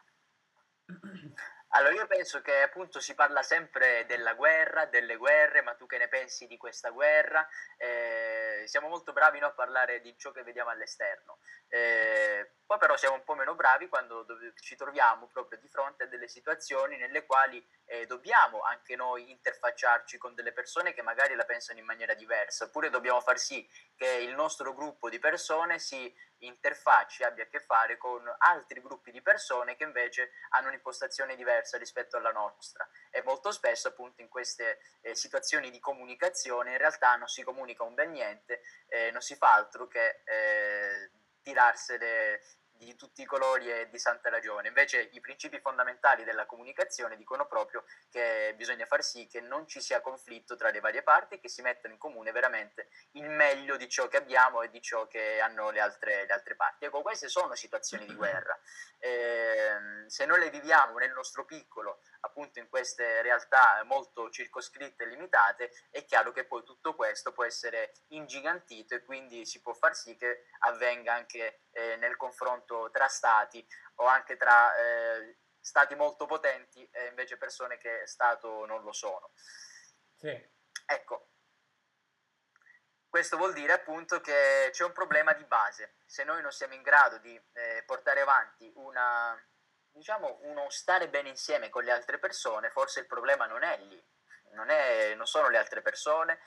Allora, 1.71 1.95
io 1.95 2.07
penso 2.07 2.41
che 2.43 2.63
appunto 2.63 3.01
si 3.01 3.15
parla 3.15 3.43
sempre 3.43 4.07
della 4.07 4.35
guerra, 4.35 4.87
delle 4.87 5.17
guerre, 5.17 5.63
ma 5.63 5.75
tu 5.75 5.87
che 5.87 5.99
ne 5.99 6.09
pensi 6.09 6.47
di 6.47 6.57
questa 6.57 6.91
guerra? 6.91 7.47
Eh, 7.77 8.65
siamo 8.67 8.89
molto 8.89 9.13
bravi 9.13 9.39
no, 9.41 9.47
a 9.47 9.53
parlare 9.53 10.01
di 10.01 10.17
ciò 10.17 10.31
che 10.31 10.43
vediamo 10.43 10.71
all'esterno. 10.71 11.39
Eh, 11.69 12.53
poi 12.65 12.79
però 12.79 12.97
siamo 12.97 13.17
un 13.17 13.25
po' 13.25 13.35
meno 13.35 13.55
bravi 13.55 13.89
quando 13.89 14.25
ci 14.61 14.77
troviamo 14.77 15.27
proprio 15.27 15.59
di 15.59 15.69
fronte 15.69 16.05
a 16.05 16.07
delle 16.07 16.29
situazioni 16.29 16.97
nelle 16.97 17.27
quali 17.27 17.65
eh, 17.87 18.07
dobbiamo 18.07 18.61
anche 18.61 18.97
noi 18.97 19.31
interfacciarci 19.31 20.19
con 20.19 20.35
delle 20.35 20.52
persone 20.52 20.93
che 20.93 21.02
magari 21.02 21.35
la 21.35 21.45
pensano 21.45 21.78
in 21.78 21.85
maniera 21.85 22.14
diversa, 22.14 22.64
oppure 22.64 22.90
dobbiamo 22.90 23.21
far 23.21 23.38
sì 23.38 23.69
che 23.97 24.09
il 24.09 24.35
nostro 24.35 24.75
gruppo 24.75 25.09
di 25.09 25.19
persone 25.19 25.78
si 25.78 26.12
interfacci, 26.38 27.23
abbia 27.23 27.45
a 27.45 27.47
che 27.47 27.61
fare 27.61 27.97
con 27.97 28.23
altri 28.38 28.83
gruppi 28.83 29.11
di 29.11 29.23
persone 29.23 29.76
che 29.76 29.85
invece 29.85 30.33
hanno 30.50 30.69
un'impostazione 30.69 31.37
diversa 31.37 31.78
rispetto 31.78 32.16
alla 32.16 32.33
nostra. 32.33 32.88
E 33.11 33.23
molto 33.23 33.52
spesso 33.52 33.88
appunto 33.88 34.21
in 34.21 34.28
queste 34.28 34.81
eh, 35.00 35.14
situazioni 35.14 35.71
di 35.71 35.81
comunicazione 35.81 36.73
in 36.73 36.78
realtà 36.78 37.16
non 37.16 37.28
si 37.28 37.43
comunica 37.43 37.85
un 37.85 37.95
bel 37.95 38.11
niente, 38.11 38.62
eh, 38.88 39.11
non 39.11 39.23
si 39.23 39.37
fa 39.37 39.55
altro 39.55 39.87
che 39.87 40.23
eh, 40.25 41.11
tirarsene 41.43 42.40
di 42.76 42.95
tutti 42.97 43.23
i 43.23 43.25
colori 43.25 43.71
e 43.71 43.88
di 43.90 43.99
santa 43.99 44.28
ragione. 44.30 44.68
Invece 44.68 45.09
i 45.12 45.21
principi 45.21 45.59
fondamentali 45.61 46.25
della 46.25 46.47
comunicazione 46.47 47.16
dicono 47.16 47.47
proprio 47.47 47.85
che 48.11 48.54
bisogna 48.56 48.87
far 48.87 49.02
sì 49.02 49.26
che 49.26 49.40
non 49.40 49.66
ci 49.66 49.80
sia 49.80 50.00
conflitto 50.00 50.56
tra 50.56 50.71
le 50.71 50.80
varie 50.80 51.02
parti 51.02 51.35
e 51.35 51.40
che 51.40 51.49
si 51.49 51.62
mettano 51.62 51.95
in 51.95 52.00
comune 52.00 52.33
veramente 52.33 52.88
il 53.12 53.28
meglio 53.28 53.76
di 53.76 53.88
ciò 53.88 54.09
che 54.09 54.16
abbiamo 54.16 54.62
e 54.62 54.71
di 54.71 54.80
ciò 54.80 55.06
che 55.06 55.40
hanno 55.40 55.71
le 55.71 55.80
altre, 55.80 56.26
le 56.26 56.33
altre 56.33 56.54
parti. 56.54 56.85
Ecco, 56.85 57.02
queste 57.02 57.28
sono 57.28 57.54
situazioni 57.54 58.06
di 58.06 58.14
guerra. 58.14 58.59
Eh, 58.99 60.04
se 60.06 60.26
noi 60.26 60.38
le 60.40 60.50
viviamo 60.50 60.99
nel 60.99 61.12
nostro 61.12 61.45
piccolo, 61.45 62.00
appunto 62.21 62.59
in 62.59 62.69
queste 62.69 63.23
realtà 63.23 63.83
molto 63.85 64.31
circoscritte 64.31 65.05
e 65.05 65.09
limitate, 65.09 65.71
è 65.91 66.05
chiaro 66.05 66.33
che 66.33 66.45
poi 66.45 66.63
tutto 66.65 66.95
questo 66.95 67.33
può 67.33 67.45
essere 67.45 67.93
ingigantito 68.09 68.95
e 68.95 69.05
quindi 69.05 69.47
si 69.47 69.61
può 69.61 69.73
far 69.73 69.95
sì 69.95 70.17
che 70.17 70.47
avvenga 70.61 71.15
anche 71.15 71.63
eh, 71.71 71.97
nel 71.97 72.17
confronto 72.17 72.91
tra 72.91 73.09
stati 73.09 73.67
o 73.97 74.07
anche 74.07 74.37
tra 74.37 74.75
eh, 74.77 75.39
stati 75.61 75.95
molto 75.95 76.27
potenti 76.27 76.89
e 76.93 77.07
invece 77.07 77.37
persone 77.37 77.77
che 77.79 78.07
Stato 78.07 78.65
non 78.67 78.83
lo 78.83 78.93
sono. 78.93 79.33
Sì. 80.15 80.55
Ecco, 80.87 81.31
questo 83.09 83.37
vuol 83.37 83.53
dire 83.53 83.73
appunto 83.73 84.21
che 84.21 84.69
c'è 84.71 84.85
un 84.85 84.93
problema 84.93 85.33
di 85.33 85.45
base. 85.45 85.97
Se 86.05 86.23
noi 86.23 86.43
non 86.43 86.53
siamo 86.53 86.75
in 86.75 86.83
grado 86.83 87.19
di 87.19 87.35
eh, 87.35 87.83
portare 87.85 88.21
avanti 88.21 88.71
una, 88.77 89.35
diciamo, 89.97 90.38
uno 90.43 90.69
stare 90.71 91.09
bene 91.09 91.31
insieme 91.31 91.69
con 91.69 91.83
le 91.83 91.91
altre 91.91 92.19
persone, 92.19 92.71
forse 92.71 93.00
il 93.00 93.07
problema 93.07 93.47
non 93.47 93.62
è 93.62 93.79
lì, 93.79 94.03
non, 94.53 94.69
è, 94.69 95.15
non 95.15 95.26
sono 95.26 95.49
le 95.49 95.59
altre 95.59 95.83
persone, 95.83 96.38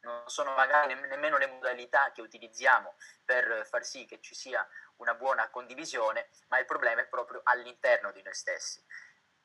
non 0.00 0.22
sono 0.28 0.54
magari 0.54 0.94
nemmeno 0.94 1.36
le 1.38 1.46
modalità 1.46 2.12
che 2.12 2.20
utilizziamo 2.20 2.94
per 3.24 3.66
far 3.66 3.84
sì 3.84 4.04
che 4.04 4.20
ci 4.20 4.34
sia 4.34 4.66
una 4.96 5.14
buona 5.14 5.48
condivisione, 5.50 6.28
ma 6.48 6.58
il 6.58 6.66
problema 6.66 7.00
è 7.00 7.06
proprio 7.06 7.40
all'interno 7.44 8.12
di 8.12 8.22
noi 8.22 8.34
stessi. 8.34 8.84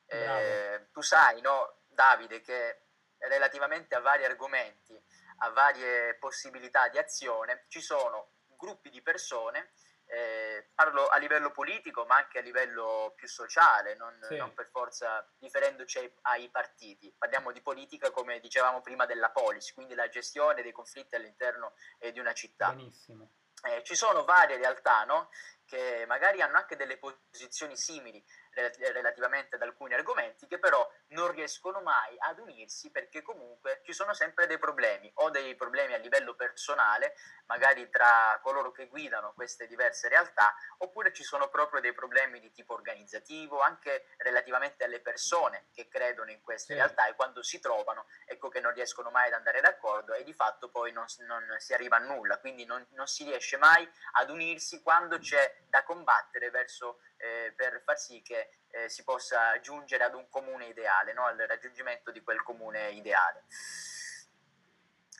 Eh, 0.05 0.87
tu 0.91 1.01
sai, 1.01 1.39
no, 1.41 1.81
Davide, 1.87 2.41
che 2.41 2.81
relativamente 3.19 3.95
a 3.95 3.99
vari 3.99 4.25
argomenti, 4.25 5.01
a 5.39 5.49
varie 5.49 6.15
possibilità 6.15 6.87
di 6.89 6.97
azione, 6.97 7.65
ci 7.67 7.81
sono 7.81 8.33
gruppi 8.57 8.89
di 8.89 9.01
persone 9.01 9.71
eh, 10.11 10.69
parlo 10.73 11.07
a 11.07 11.17
livello 11.17 11.51
politico 11.51 12.03
ma 12.05 12.15
anche 12.15 12.39
a 12.39 12.41
livello 12.41 13.13
più 13.15 13.27
sociale, 13.27 13.95
non, 13.95 14.17
sì. 14.23 14.37
non 14.37 14.53
per 14.53 14.69
forza 14.71 15.25
riferendoci 15.39 15.99
ai, 15.99 16.11
ai, 16.21 16.49
partiti. 16.49 17.13
Parliamo 17.15 17.51
di 17.51 17.61
politica 17.61 18.09
come 18.09 18.39
dicevamo 18.39 18.81
prima 18.81 19.05
della 19.05 19.29
polis, 19.29 19.71
quindi 19.73 19.93
la 19.93 20.09
gestione 20.09 20.63
dei 20.63 20.71
conflitti 20.71 21.15
all'interno 21.15 21.73
eh, 21.99 22.11
di 22.11 22.19
una 22.19 22.33
città. 22.33 22.69
Benissimo. 22.73 23.33
Eh, 23.61 23.83
ci 23.83 23.95
sono 23.95 24.23
varie 24.23 24.55
realtà 24.55 25.03
no? 25.03 25.29
che 25.65 26.05
magari 26.07 26.41
hanno 26.41 26.57
anche 26.57 26.75
delle 26.75 26.97
posizioni 26.97 27.75
simili 27.77 28.23
relativamente 28.53 29.55
ad 29.55 29.61
alcuni 29.61 29.93
argomenti 29.93 30.47
che 30.47 30.59
però 30.59 30.87
non 31.09 31.31
riescono 31.31 31.81
mai 31.81 32.15
ad 32.19 32.39
unirsi 32.39 32.91
perché 32.91 33.21
comunque 33.21 33.81
ci 33.83 33.93
sono 33.93 34.13
sempre 34.13 34.47
dei 34.47 34.57
problemi 34.57 35.11
o 35.15 35.29
dei 35.29 35.55
problemi 35.55 35.93
a 35.93 35.97
livello 35.97 36.35
personale 36.35 37.15
magari 37.45 37.89
tra 37.89 38.39
coloro 38.41 38.71
che 38.71 38.87
guidano 38.87 39.33
queste 39.33 39.67
diverse 39.67 40.07
realtà 40.07 40.53
oppure 40.77 41.13
ci 41.13 41.23
sono 41.23 41.49
proprio 41.49 41.81
dei 41.81 41.93
problemi 41.93 42.39
di 42.39 42.51
tipo 42.51 42.73
organizzativo 42.73 43.59
anche 43.59 44.07
relativamente 44.17 44.83
alle 44.83 44.99
persone 44.99 45.67
che 45.73 45.87
credono 45.87 46.31
in 46.31 46.41
queste 46.41 46.73
sì. 46.73 46.79
realtà 46.79 47.07
e 47.07 47.15
quando 47.15 47.43
si 47.43 47.59
trovano 47.59 48.07
ecco 48.25 48.49
che 48.49 48.59
non 48.59 48.73
riescono 48.73 49.09
mai 49.09 49.27
ad 49.27 49.33
andare 49.33 49.61
d'accordo 49.61 50.13
e 50.13 50.23
di 50.23 50.33
fatto 50.33 50.69
poi 50.69 50.91
non, 50.91 51.05
non 51.27 51.55
si 51.59 51.73
arriva 51.73 51.97
a 51.97 51.99
nulla 51.99 52.39
quindi 52.39 52.65
non, 52.65 52.85
non 52.91 53.07
si 53.07 53.23
riesce 53.23 53.57
mai 53.57 53.87
ad 54.13 54.29
unirsi 54.29 54.81
quando 54.81 55.17
c'è 55.19 55.63
da 55.67 55.83
combattere 55.83 56.49
verso 56.49 56.99
eh, 57.19 57.53
per 57.55 57.81
far 57.83 57.99
sì 57.99 58.21
che 58.21 58.49
eh, 58.69 58.89
si 58.89 59.03
possa 59.03 59.59
giungere 59.59 60.03
ad 60.05 60.15
un 60.15 60.27
comune 60.29 60.67
ideale, 60.67 61.13
no? 61.13 61.25
al 61.25 61.37
raggiungimento 61.37 62.11
di 62.11 62.23
quel 62.23 62.41
comune 62.43 62.91
ideale. 62.91 63.45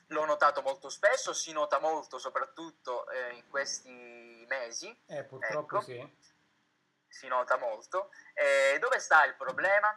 L'ho 0.08 0.24
notato 0.24 0.62
molto 0.62 0.88
spesso, 0.88 1.32
si 1.32 1.52
nota 1.52 1.78
molto 1.78 2.18
soprattutto 2.18 3.08
eh, 3.10 3.34
in 3.34 3.48
questi 3.48 4.44
mesi. 4.48 4.88
Eh, 5.06 5.24
purtroppo 5.24 5.78
ecco, 5.78 5.80
sì. 5.82 6.18
Si 7.06 7.26
nota 7.28 7.56
molto. 7.56 8.10
dove 8.78 8.98
sta 8.98 9.24
il 9.24 9.34
problema? 9.34 9.88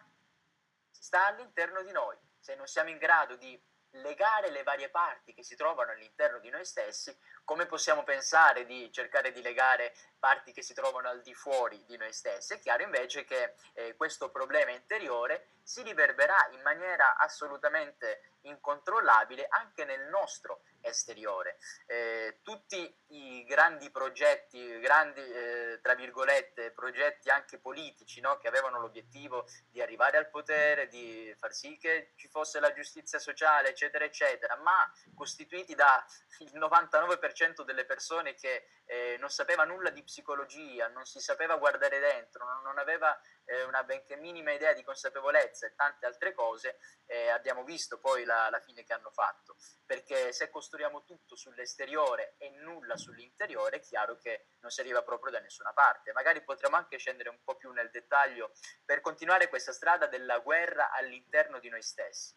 Sta 0.92 1.28
all'interno 1.28 1.82
di 1.84 1.92
noi. 1.92 2.18
Se 2.40 2.56
non 2.56 2.68
siamo 2.68 2.90
in 2.90 2.98
grado 2.98 3.36
di 3.36 3.60
legare 3.98 4.50
le 4.50 4.64
varie 4.64 4.90
parti 4.90 5.34
che 5.34 5.44
si 5.44 5.56
trovano 5.56 5.92
all'interno 5.92 6.40
di 6.40 6.50
noi 6.50 6.66
stessi, 6.66 7.16
come 7.44 7.66
possiamo 7.66 8.04
pensare 8.04 8.66
di 8.66 8.92
cercare 8.92 9.32
di 9.32 9.42
legare 9.42 9.94
parti 10.18 10.52
che 10.52 10.62
si 10.62 10.74
trovano 10.74 11.10
al 11.10 11.22
di 11.22 11.34
fuori 11.34 11.84
di 11.86 11.98
noi 11.98 12.14
stessi? 12.14 12.54
È 12.54 12.60
chiaro 12.60 12.84
invece 12.84 13.24
che 13.26 13.56
eh, 13.74 13.96
questo 13.96 14.32
problema 14.32 14.72
interiore 14.72 15.50
si 15.64 15.82
riverberà 15.84 16.50
in 16.52 16.62
maniera 16.62 17.18
assolutamente 17.18 18.33
incontrollabile 18.44 19.48
anche 19.50 19.86
nel 19.86 20.08
nostro 20.08 20.62
esteriore. 20.82 21.58
Eh, 21.86 22.40
tutti 22.44 22.96
i 23.08 23.44
grandi 23.46 23.90
progetti, 23.90 24.80
grandi 24.80 25.22
eh, 25.22 25.80
tra 25.82 25.96
virgolette, 25.96 26.72
progetti 26.72 27.30
anche 27.30 27.60
politici 27.60 28.20
no? 28.22 28.38
che 28.38 28.48
avevano 28.48 28.80
l'obiettivo 28.80 29.46
di 29.70 29.82
arrivare 29.82 30.18
al 30.18 30.30
potere, 30.30 30.88
di 30.88 31.34
far 31.38 31.54
sì 31.54 31.78
che 31.78 32.14
ci 32.16 32.28
fosse 32.28 32.60
la 32.60 32.74
giustizia 32.74 33.20
sociale, 33.20 33.70
eccetera, 33.70 34.06
eccetera, 34.06 34.56
ma 34.58 34.92
costituiti 35.16 35.76
dal 35.76 36.04
99% 36.54 37.64
delle 37.64 37.86
persone 37.86 38.34
che 38.34 38.68
eh, 38.86 39.18
non 39.20 39.30
sapeva 39.30 39.64
nulla 39.64 39.90
di 39.90 40.04
psicologia, 40.04 40.88
non 40.88 41.06
si 41.06 41.20
sapeva 41.20 41.56
guardare 41.58 42.00
dentro, 42.00 42.46
non, 42.46 42.62
non 42.64 42.78
aveva 42.78 43.18
eh, 43.46 43.64
una 43.64 43.84
benché 43.84 44.16
minima 44.16 44.52
idea 44.52 44.74
di 44.74 44.84
consapevolezza 44.84 45.66
e 45.68 45.76
tante 45.76 46.06
altre 46.06 46.34
cose, 46.34 46.78
eh, 47.06 47.30
abbiamo 47.30 47.64
visto 47.64 48.00
poi 48.00 48.24
la, 48.24 48.50
la, 48.50 48.60
fine 48.60 48.84
che 48.84 48.94
hanno 48.94 49.12
fatto. 49.12 49.56
Perché 49.86 50.32
se 50.32 50.50
costruiamo 50.50 51.04
tutto 51.04 51.36
sull'esteriore 51.36 52.36
e 52.38 52.50
nulla 52.50 52.98
sull'interiore, 52.98 53.78
è 53.78 53.82
chiaro 53.82 54.18
che 54.18 54.48
non 54.60 54.72
si 54.72 54.82
arriva 54.82 55.04
proprio 55.04 55.32
da 55.32 55.40
nessuna 55.40 55.74
parte. 55.74 56.14
Magari 56.14 56.42
potremmo 56.44 56.76
anche 56.76 56.98
scendere 56.98 57.30
un 57.30 57.44
po' 57.44 57.56
più 57.56 57.72
nel 57.72 57.90
dettaglio 57.90 58.52
per 58.86 59.02
continuare 59.02 59.50
questa 59.50 59.74
strada 59.74 60.08
della 60.08 60.40
guerra 60.40 60.92
all'interno 60.92 61.60
di 61.60 61.70
noi 61.70 61.82
stessi. 61.82 62.36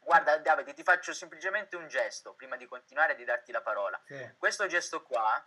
Guarda 0.00 0.38
Davide, 0.38 0.72
ti 0.72 0.84
faccio 0.84 1.12
semplicemente 1.12 1.74
un 1.74 1.88
gesto 1.88 2.34
prima 2.34 2.56
di 2.56 2.66
continuare 2.66 3.14
e 3.14 3.16
di 3.16 3.24
darti 3.24 3.50
la 3.50 3.60
parola. 3.60 4.00
Sì. 4.06 4.34
Questo 4.38 4.66
gesto 4.66 5.02
qua 5.02 5.44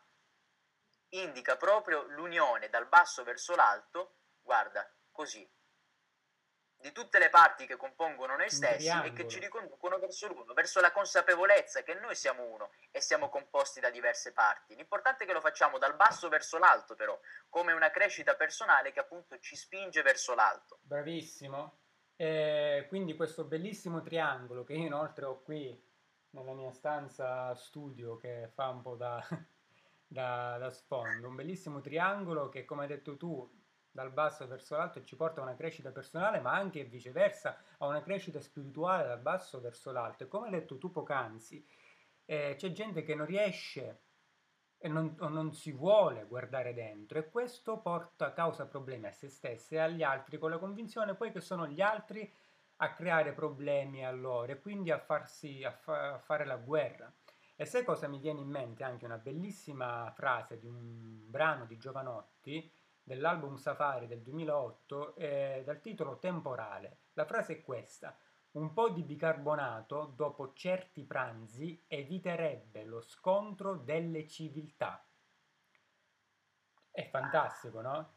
indica 1.12 1.56
proprio 1.56 2.04
l'unione 2.10 2.70
dal 2.70 2.88
basso 2.88 3.24
verso 3.24 3.56
l'alto 3.56 4.19
guarda, 4.50 4.92
così. 5.12 5.48
di 6.82 6.92
tutte 6.92 7.20
le 7.20 7.30
parti 7.30 7.68
che 7.68 7.76
compongono 7.76 8.36
noi 8.36 8.50
stessi 8.50 8.90
e 9.04 9.12
che 9.12 9.28
ci 9.28 9.38
riconducono 9.38 10.00
verso 10.00 10.28
l'uno, 10.28 10.54
verso 10.54 10.80
la 10.80 10.92
consapevolezza 10.92 11.84
che 11.84 11.94
noi 11.94 12.16
siamo 12.16 12.46
uno 12.46 12.72
e 12.90 13.00
siamo 13.00 13.30
composti 13.30 13.80
da 13.80 13.92
diverse 13.92 14.32
parti. 14.32 14.76
L'importante 14.76 15.24
è 15.24 15.28
che 15.28 15.34
lo 15.34 15.42
facciamo 15.42 15.78
dal 15.78 15.96
basso 15.96 16.30
verso 16.30 16.58
l'alto, 16.58 16.96
però, 16.96 17.20
come 17.50 17.74
una 17.74 17.92
crescita 17.92 18.34
personale 18.36 18.92
che 18.92 19.02
appunto 19.02 19.38
ci 19.40 19.56
spinge 19.56 20.02
verso 20.02 20.34
l'alto. 20.34 20.80
Bravissimo. 20.82 21.82
E 22.16 22.86
quindi 22.88 23.16
questo 23.16 23.44
bellissimo 23.44 24.02
triangolo 24.02 24.64
che 24.64 24.74
io 24.74 24.86
inoltre 24.86 25.26
ho 25.26 25.42
qui 25.42 25.80
nella 26.32 26.54
mia 26.54 26.72
stanza 26.72 27.54
studio 27.56 28.18
che 28.18 28.50
fa 28.54 28.70
un 28.70 28.82
po' 28.82 28.96
da, 28.96 29.22
da, 30.08 30.58
da 30.58 30.72
sfondo, 30.72 31.28
un 31.28 31.36
bellissimo 31.36 31.82
triangolo 31.82 32.50
che 32.50 32.66
come 32.66 32.84
hai 32.84 32.88
detto 32.88 33.18
tu 33.18 33.59
dal 33.92 34.12
basso 34.12 34.48
verso 34.48 34.76
l'alto 34.76 35.00
e 35.00 35.06
ci 35.06 35.16
porta 35.16 35.42
a 35.42 35.44
una 35.44 35.56
crescita 35.56 35.92
personale, 35.92 36.40
ma 36.40 36.54
anche 36.54 36.84
viceversa 36.84 37.58
a 37.78 37.88
una 37.88 38.02
crescita 38.02 38.40
spirituale 38.40 39.08
dal 39.08 39.20
basso 39.20 39.60
verso 39.60 39.92
l'alto. 39.92 40.24
E 40.24 40.28
come 40.28 40.46
hai 40.46 40.52
detto 40.52 40.78
tu 40.78 40.92
poc'anzi, 40.92 41.66
eh, 42.26 42.56
c'è 42.58 42.72
gente 42.72 43.04
che 43.04 43.16
non 43.16 43.26
riesce 43.26 44.02
e 44.78 44.88
non, 44.88 45.16
non 45.18 45.54
si 45.54 45.72
vuole 45.72 46.26
guardare 46.26 46.74
dentro 46.74 47.20
e 47.20 47.30
questo 47.30 47.80
porta, 47.80 48.32
causa 48.32 48.66
problemi 48.66 49.08
a 49.08 49.12
se 49.12 49.28
stessi 49.28 49.76
e 49.76 49.80
agli 49.80 50.04
altri 50.04 50.38
con 50.38 50.50
la 50.50 50.58
convinzione 50.58 51.16
poi 51.16 51.32
che 51.32 51.42
sono 51.42 51.68
gli 51.68 51.82
altri 51.82 52.32
a 52.78 52.94
creare 52.94 53.34
problemi 53.34 54.06
a 54.06 54.12
loro 54.12 54.52
e 54.54 54.60
quindi 54.62 54.90
a, 54.92 55.00
farsi, 55.00 55.64
a, 55.66 55.72
fa, 55.72 56.14
a 56.14 56.20
fare 56.20 56.46
la 56.46 56.56
guerra. 56.56 57.12
E 57.58 57.66
sai 57.66 57.84
cosa 57.84 58.08
mi 58.08 58.20
viene 58.20 58.40
in 58.40 58.48
mente? 58.48 58.86
Anche 58.86 59.04
una 59.04 59.18
bellissima 59.18 60.10
frase 60.16 60.60
di 60.60 60.66
un 60.66 61.30
brano 61.30 61.66
di 61.66 61.78
Giovanotti 61.78 62.72
dell'album 63.10 63.56
Safari 63.56 64.06
del 64.06 64.22
2008 64.22 65.16
eh, 65.16 65.64
dal 65.66 65.82
titolo 65.82 66.20
Temporale. 66.20 66.98
La 67.14 67.26
frase 67.26 67.54
è 67.54 67.62
questa. 67.64 68.16
Un 68.52 68.72
po' 68.72 68.90
di 68.90 69.02
bicarbonato 69.02 70.14
dopo 70.16 70.54
certi 70.54 71.04
pranzi 71.06 71.86
eviterebbe 71.88 72.84
lo 72.84 73.02
scontro 73.02 73.78
delle 73.78 74.28
civiltà. 74.28 75.04
È 76.92 77.10
fantastico, 77.10 77.82
no? 77.82 78.14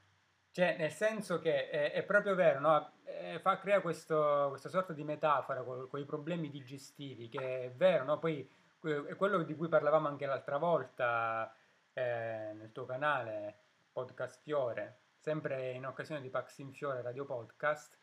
Cioè, 0.50 0.76
nel 0.76 0.90
senso 0.90 1.38
che 1.38 1.70
è, 1.70 1.92
è 1.92 2.02
proprio 2.02 2.34
vero, 2.34 2.60
no? 2.60 2.92
Eh, 3.04 3.38
fa, 3.40 3.58
crea 3.58 3.80
questo, 3.80 4.48
questa 4.50 4.68
sorta 4.68 4.92
di 4.92 5.04
metafora 5.04 5.62
con, 5.62 5.88
con, 5.88 6.00
i 6.00 6.04
problemi 6.04 6.50
digestivi, 6.50 7.30
che 7.30 7.64
è 7.64 7.72
vero, 7.72 8.04
no? 8.04 8.18
Poi 8.18 8.46
è 8.82 9.16
quello 9.16 9.42
di 9.42 9.54
cui 9.54 9.68
parlavamo 9.68 10.08
anche 10.08 10.26
l'altra 10.26 10.58
volta 10.58 11.54
eh, 11.94 12.52
nel 12.54 12.72
tuo 12.72 12.84
canale, 12.84 13.61
Podcast 13.92 14.40
Fiore, 14.40 15.00
sempre 15.18 15.72
in 15.72 15.86
occasione 15.86 16.20
di 16.20 16.30
Pax 16.30 16.58
in 16.58 16.72
Fiore 16.72 17.02
Radio 17.02 17.24
Podcast, 17.24 17.96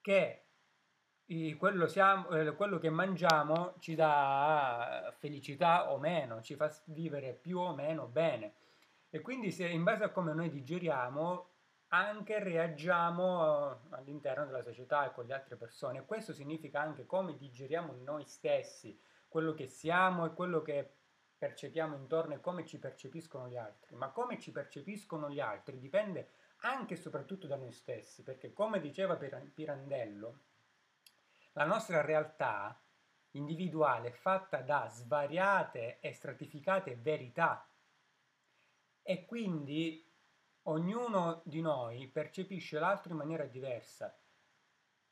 che 0.00 0.44
quello, 1.56 1.86
siamo, 1.86 2.28
eh, 2.30 2.54
quello, 2.54 2.78
che 2.78 2.90
mangiamo 2.90 3.74
ci 3.78 3.94
dà 3.94 5.12
felicità 5.18 5.90
o 5.92 5.98
meno, 5.98 6.42
ci 6.42 6.56
fa 6.56 6.70
vivere 6.86 7.32
più 7.32 7.58
o 7.58 7.74
meno 7.74 8.06
bene. 8.06 8.54
E 9.10 9.20
quindi 9.20 9.50
se 9.50 9.66
in 9.66 9.82
base 9.82 10.04
a 10.04 10.10
come 10.10 10.34
noi 10.34 10.50
digeriamo, 10.50 11.48
anche 11.88 12.42
reagiamo 12.42 13.80
all'interno 13.90 14.46
della 14.46 14.62
società 14.62 15.06
e 15.06 15.12
con 15.12 15.26
le 15.26 15.34
altre 15.34 15.56
persone. 15.56 16.04
Questo 16.04 16.32
significa 16.32 16.80
anche 16.80 17.04
come 17.04 17.36
digeriamo 17.36 17.94
noi 18.02 18.24
stessi, 18.24 18.98
quello 19.28 19.52
che 19.52 19.66
siamo 19.66 20.26
e 20.26 20.32
quello 20.32 20.62
che 20.62 20.90
percepiamo 21.42 21.96
intorno 21.96 22.34
e 22.34 22.40
come 22.40 22.64
ci 22.64 22.78
percepiscono 22.78 23.48
gli 23.48 23.56
altri, 23.56 23.96
ma 23.96 24.10
come 24.10 24.38
ci 24.38 24.52
percepiscono 24.52 25.28
gli 25.28 25.40
altri 25.40 25.80
dipende 25.80 26.28
anche 26.58 26.94
e 26.94 26.96
soprattutto 26.96 27.48
da 27.48 27.56
noi 27.56 27.72
stessi, 27.72 28.22
perché 28.22 28.52
come 28.52 28.78
diceva 28.78 29.16
Pirandello, 29.16 30.38
la 31.54 31.64
nostra 31.64 32.00
realtà 32.00 32.80
individuale 33.32 34.10
è 34.10 34.12
fatta 34.12 34.58
da 34.58 34.86
svariate 34.88 35.98
e 35.98 36.12
stratificate 36.12 36.94
verità 36.94 37.68
e 39.02 39.24
quindi 39.24 40.08
ognuno 40.66 41.42
di 41.44 41.60
noi 41.60 42.06
percepisce 42.06 42.78
l'altro 42.78 43.10
in 43.10 43.18
maniera 43.18 43.46
diversa. 43.46 44.16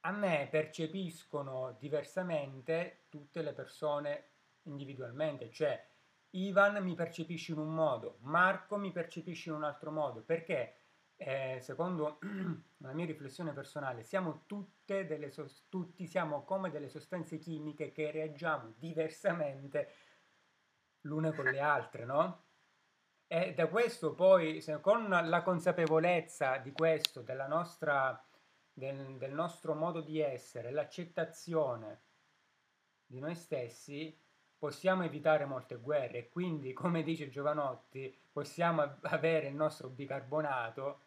A 0.03 0.13
me 0.13 0.47
percepiscono 0.49 1.73
diversamente 1.73 3.07
tutte 3.09 3.43
le 3.43 3.53
persone 3.53 4.29
individualmente, 4.63 5.51
cioè 5.51 5.90
Ivan 6.31 6.83
mi 6.83 6.95
percepisce 6.95 7.53
in 7.53 7.59
un 7.59 7.75
modo, 7.75 8.19
Marco 8.21 8.77
mi 8.77 8.93
percepisce 8.93 9.49
in 9.49 9.57
un 9.57 9.65
altro 9.65 9.91
modo, 9.91 10.23
perché 10.23 10.75
eh, 11.17 11.59
secondo 11.61 12.19
la 12.79 12.93
mia 12.93 13.05
riflessione 13.05 13.53
personale 13.53 14.05
siamo 14.05 14.45
tutte 14.47 15.07
delle 15.07 15.31
tutti 15.69 16.07
siamo 16.07 16.45
come 16.45 16.71
delle 16.71 16.89
sostanze 16.89 17.39
chimiche 17.39 17.93
che 17.93 18.11
reagiamo 18.11 18.75
diversamente 18.79 19.93
l'une 21.03 21.33
con 21.35 21.45
le 21.45 21.61
altre, 21.61 22.05
no? 22.05 22.45
E 23.27 23.55
da 23.55 23.69
questo 23.69 24.15
poi, 24.15 24.61
se, 24.61 24.81
con 24.81 25.09
la 25.09 25.43
consapevolezza 25.43 26.57
di 26.57 26.73
questo, 26.73 27.23
della 27.23 27.47
nostra, 27.47 28.21
del, 28.73 29.19
del 29.19 29.33
nostro 29.33 29.75
modo 29.75 30.01
di 30.01 30.19
essere, 30.21 30.71
l'accettazione 30.73 32.03
di 33.07 33.21
noi 33.21 33.37
stessi, 33.37 34.19
possiamo 34.61 35.05
evitare 35.05 35.47
molte 35.47 35.77
guerre 35.77 36.19
e 36.19 36.29
quindi, 36.29 36.73
come 36.75 37.03
dice 37.03 37.31
Giovanotti, 37.31 38.17
possiamo 38.31 38.99
avere 39.03 39.49
il 39.49 39.55
nostro 39.55 39.89
bicarbonato, 39.89 41.01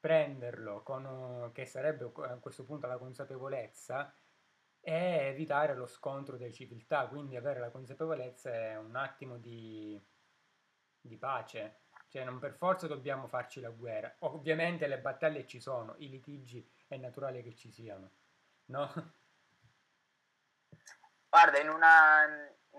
prenderlo, 0.00 0.82
con, 0.82 1.50
che 1.52 1.66
sarebbe 1.66 2.10
a 2.16 2.38
questo 2.38 2.64
punto 2.64 2.86
la 2.86 2.96
consapevolezza, 2.96 4.12
e 4.80 5.28
evitare 5.28 5.74
lo 5.74 5.86
scontro 5.86 6.36
delle 6.36 6.52
civiltà, 6.52 7.06
quindi 7.06 7.36
avere 7.36 7.60
la 7.60 7.70
consapevolezza 7.70 8.52
è 8.52 8.76
un 8.76 8.96
attimo 8.96 9.38
di, 9.38 9.98
di 11.00 11.16
pace, 11.16 11.80
cioè 12.08 12.24
non 12.24 12.38
per 12.38 12.54
forza 12.54 12.86
dobbiamo 12.86 13.26
farci 13.26 13.60
la 13.60 13.70
guerra, 13.70 14.14
ovviamente 14.20 14.86
le 14.86 14.98
battaglie 14.98 15.46
ci 15.46 15.58
sono, 15.58 15.94
i 15.98 16.10
litigi 16.10 16.66
è 16.86 16.96
naturale 16.96 17.42
che 17.42 17.54
ci 17.54 17.70
siano, 17.70 18.10
no? 18.66 19.12
Guarda, 21.30 21.58
in 21.60 21.68
una, 21.70 22.26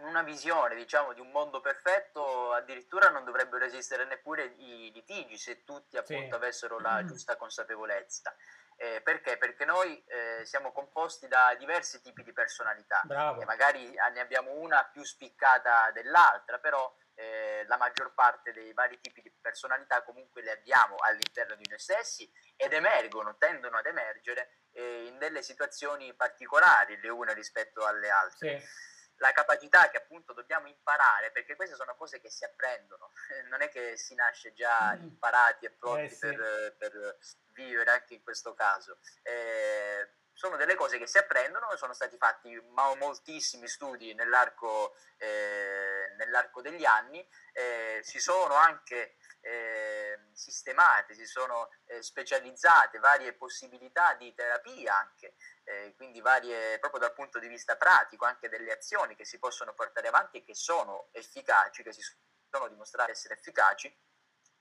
una 0.04 0.24
visione, 0.24 0.76
diciamo, 0.76 1.14
di 1.14 1.20
un 1.20 1.32
mondo 1.32 1.62
perfetto, 1.62 2.52
addirittura 2.54 3.10
non 3.10 3.24
dovrebbero 3.24 3.66
esistere 3.66 4.06
neppure 4.06 4.54
i 4.58 4.92
litigi 4.94 5.38
se 5.38 5.64
tutti 5.64 5.98
appunto 5.98 6.30
sì. 6.30 6.34
avessero 6.34 6.80
la 6.80 7.02
mm. 7.02 7.08
giusta 7.08 7.36
consapevolezza. 7.36 8.36
Eh, 8.78 9.02
perché? 9.02 9.38
Perché 9.38 9.64
noi 9.64 10.04
eh, 10.06 10.44
siamo 10.44 10.74
composti 10.74 11.30
da 11.30 11.56
diversi 11.58 12.02
tipi 12.02 12.24
di 12.24 12.34
personalità 12.34 13.02
Bravo. 13.06 13.42
e 13.42 13.46
magari 13.46 13.90
ne 13.90 14.20
abbiamo 14.20 14.52
una 14.52 14.84
più 14.92 15.02
spiccata 15.04 15.92
dell'altra, 15.92 16.60
però 16.60 16.94
eh, 17.14 17.64
la 17.68 17.78
maggior 17.78 18.14
parte 18.14 18.52
dei 18.52 18.74
vari 18.74 19.00
tipi 19.00 19.22
di 19.22 19.32
personalità 19.40 20.04
comunque 20.04 20.42
le 20.42 20.52
abbiamo 20.52 20.96
all'interno 20.98 21.56
di 21.56 21.64
noi 21.70 21.80
stessi 21.80 22.30
ed 22.58 22.74
emergono, 22.74 23.38
tendono 23.38 23.78
ad 23.78 23.86
emergere 23.86 24.58
eh, 24.74 25.06
in 25.06 25.18
delle 25.20 25.42
situazioni 25.42 26.14
particolari 26.14 27.00
le 27.00 27.10
une 27.10 27.34
rispetto 27.34 27.86
alle 27.86 28.10
altre. 28.10 28.60
Sì 28.60 28.94
la 29.18 29.32
capacità 29.32 29.90
che 29.90 29.98
appunto 29.98 30.34
dobbiamo 30.34 30.68
imparare, 30.68 31.32
perché 31.32 31.56
queste 31.56 31.76
sono 31.76 31.96
cose 31.96 32.20
che 32.20 32.30
si 32.30 32.44
apprendono, 32.44 33.12
non 33.50 33.62
è 33.62 33.70
che 33.70 33.98
si 33.98 34.16
nasce 34.16 34.54
già 34.54 34.96
mm. 34.96 35.04
imparati 35.04 35.66
e 35.66 35.72
pronti 35.72 36.06
eh, 36.06 36.10
sì. 36.10 36.20
per, 36.20 36.76
per, 36.78 37.18
vivere 37.56 37.92
anche 37.92 38.16
in 38.16 38.24
questo 38.24 38.54
caso. 38.54 38.98
Eh, 39.24 40.10
sono 40.34 40.58
delle 40.58 40.76
cose 40.76 40.98
che 40.98 41.08
si 41.08 41.18
apprendono, 41.18 41.74
sono 41.78 41.94
stati 41.94 42.18
fatti 42.18 42.54
moltissimi 42.98 43.70
studi 43.70 44.14
nell'arco, 44.14 44.94
eh, 45.18 46.14
nell'arco 46.18 46.62
degli 46.62 46.84
anni, 46.84 47.26
eh, 47.54 48.02
si 48.04 48.20
sono 48.20 48.56
anche 48.56 49.16
eh, 49.46 50.20
sistemate, 50.34 51.14
si 51.14 51.26
sono 51.26 51.70
eh, 51.86 52.02
specializzate 52.02 52.98
varie 52.98 53.34
possibilità 53.34 54.16
di 54.16 54.34
terapia 54.34 54.98
anche, 54.98 55.36
eh, 55.64 55.94
quindi 55.96 56.20
varie 56.20 56.80
proprio 56.80 57.02
dal 57.02 57.14
punto 57.14 57.38
di 57.38 57.48
vista 57.48 57.78
pratico, 57.78 58.26
anche 58.26 58.50
delle 58.50 58.72
azioni 58.72 59.16
che 59.16 59.24
si 59.24 59.38
possono 59.38 59.74
portare 59.74 60.08
avanti 60.08 60.38
e 60.38 60.44
che 60.44 60.56
sono 60.56 61.10
efficaci, 61.12 61.84
che 61.84 61.94
si 61.94 62.02
sono 62.50 62.68
dimostrate 62.68 63.12
essere 63.12 63.36
efficaci 63.36 63.96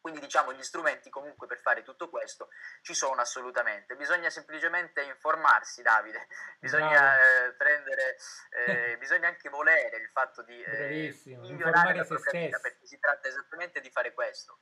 quindi 0.05 0.21
diciamo 0.21 0.53
gli 0.53 0.63
strumenti 0.63 1.09
comunque 1.09 1.47
per 1.47 1.59
fare 1.61 1.83
tutto 1.83 2.11
questo 2.11 2.51
ci 2.83 2.93
sono 2.93 3.23
assolutamente. 3.23 3.97
Bisogna 3.97 4.29
semplicemente 4.29 5.03
informarsi, 5.03 5.81
Davide. 5.81 6.27
Bisogna 6.61 7.17
eh, 7.17 7.53
prendere, 7.55 8.19
eh, 8.67 8.99
bisogna 8.99 9.29
anche 9.29 9.49
volere 9.49 9.97
il 9.97 10.11
fatto 10.13 10.43
di 10.43 10.61
eh, 10.61 11.19
migliorare 11.39 11.95
la 11.95 12.05
propria 12.05 12.39
vita, 12.39 12.59
perché 12.59 12.87
si 12.87 12.99
tratta 12.99 13.29
esattamente 13.29 13.81
di 13.81 13.89
fare 13.89 14.13
questo. 14.13 14.59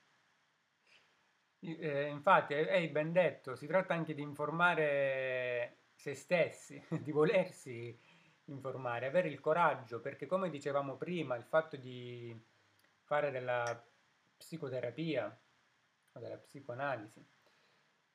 Eh, 1.59 2.07
infatti, 2.07 2.55
hai 2.55 2.87
ben 2.91 3.11
detto, 3.11 3.57
si 3.57 3.67
tratta 3.67 3.95
anche 3.95 4.15
di 4.15 4.23
informare 4.23 5.87
se 5.97 6.15
stessi, 6.15 6.81
di 7.03 7.11
volersi 7.11 8.01
informare, 8.45 9.07
avere 9.07 9.27
il 9.27 9.41
coraggio, 9.41 10.01
perché 10.01 10.27
come 10.27 10.51
dicevamo 10.51 10.97
prima, 10.97 11.35
il 11.35 11.45
fatto 11.45 11.77
di 11.77 12.33
fare 13.03 13.33
della 13.33 13.85
psicoterapia 14.43 15.41
o 16.15 16.19
della 16.19 16.37
psicoanalisi, 16.37 17.25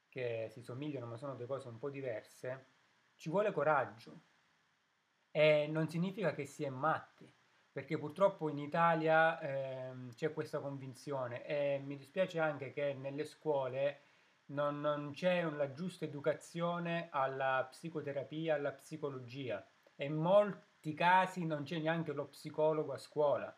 che 0.09 0.49
si 0.51 0.61
somigliano 0.61 1.05
ma 1.05 1.15
sono 1.15 1.35
due 1.35 1.45
cose 1.45 1.69
un 1.69 1.79
po' 1.79 1.89
diverse, 1.89 2.73
ci 3.15 3.29
vuole 3.29 3.53
coraggio. 3.53 4.23
E 5.31 5.67
non 5.67 5.87
significa 5.87 6.33
che 6.33 6.45
si 6.45 6.63
è 6.63 6.69
matti, 6.69 7.31
perché 7.71 7.97
purtroppo 7.97 8.49
in 8.49 8.57
Italia 8.57 9.39
eh, 9.39 9.93
c'è 10.15 10.33
questa 10.33 10.59
convinzione. 10.59 11.45
E 11.45 11.79
mi 11.83 11.95
dispiace 11.95 12.39
anche 12.39 12.71
che 12.71 12.93
nelle 12.93 13.23
scuole 13.23 14.01
non, 14.47 14.81
non 14.81 15.11
c'è 15.11 15.43
la 15.43 15.71
giusta 15.71 16.05
educazione 16.05 17.07
alla 17.11 17.65
psicoterapia, 17.69 18.55
alla 18.55 18.73
psicologia. 18.73 19.65
E 19.95 20.05
in 20.05 20.15
molti 20.15 20.93
casi 20.93 21.45
non 21.45 21.63
c'è 21.63 21.79
neanche 21.79 22.13
lo 22.13 22.27
psicologo 22.27 22.93
a 22.93 22.97
scuola, 22.97 23.55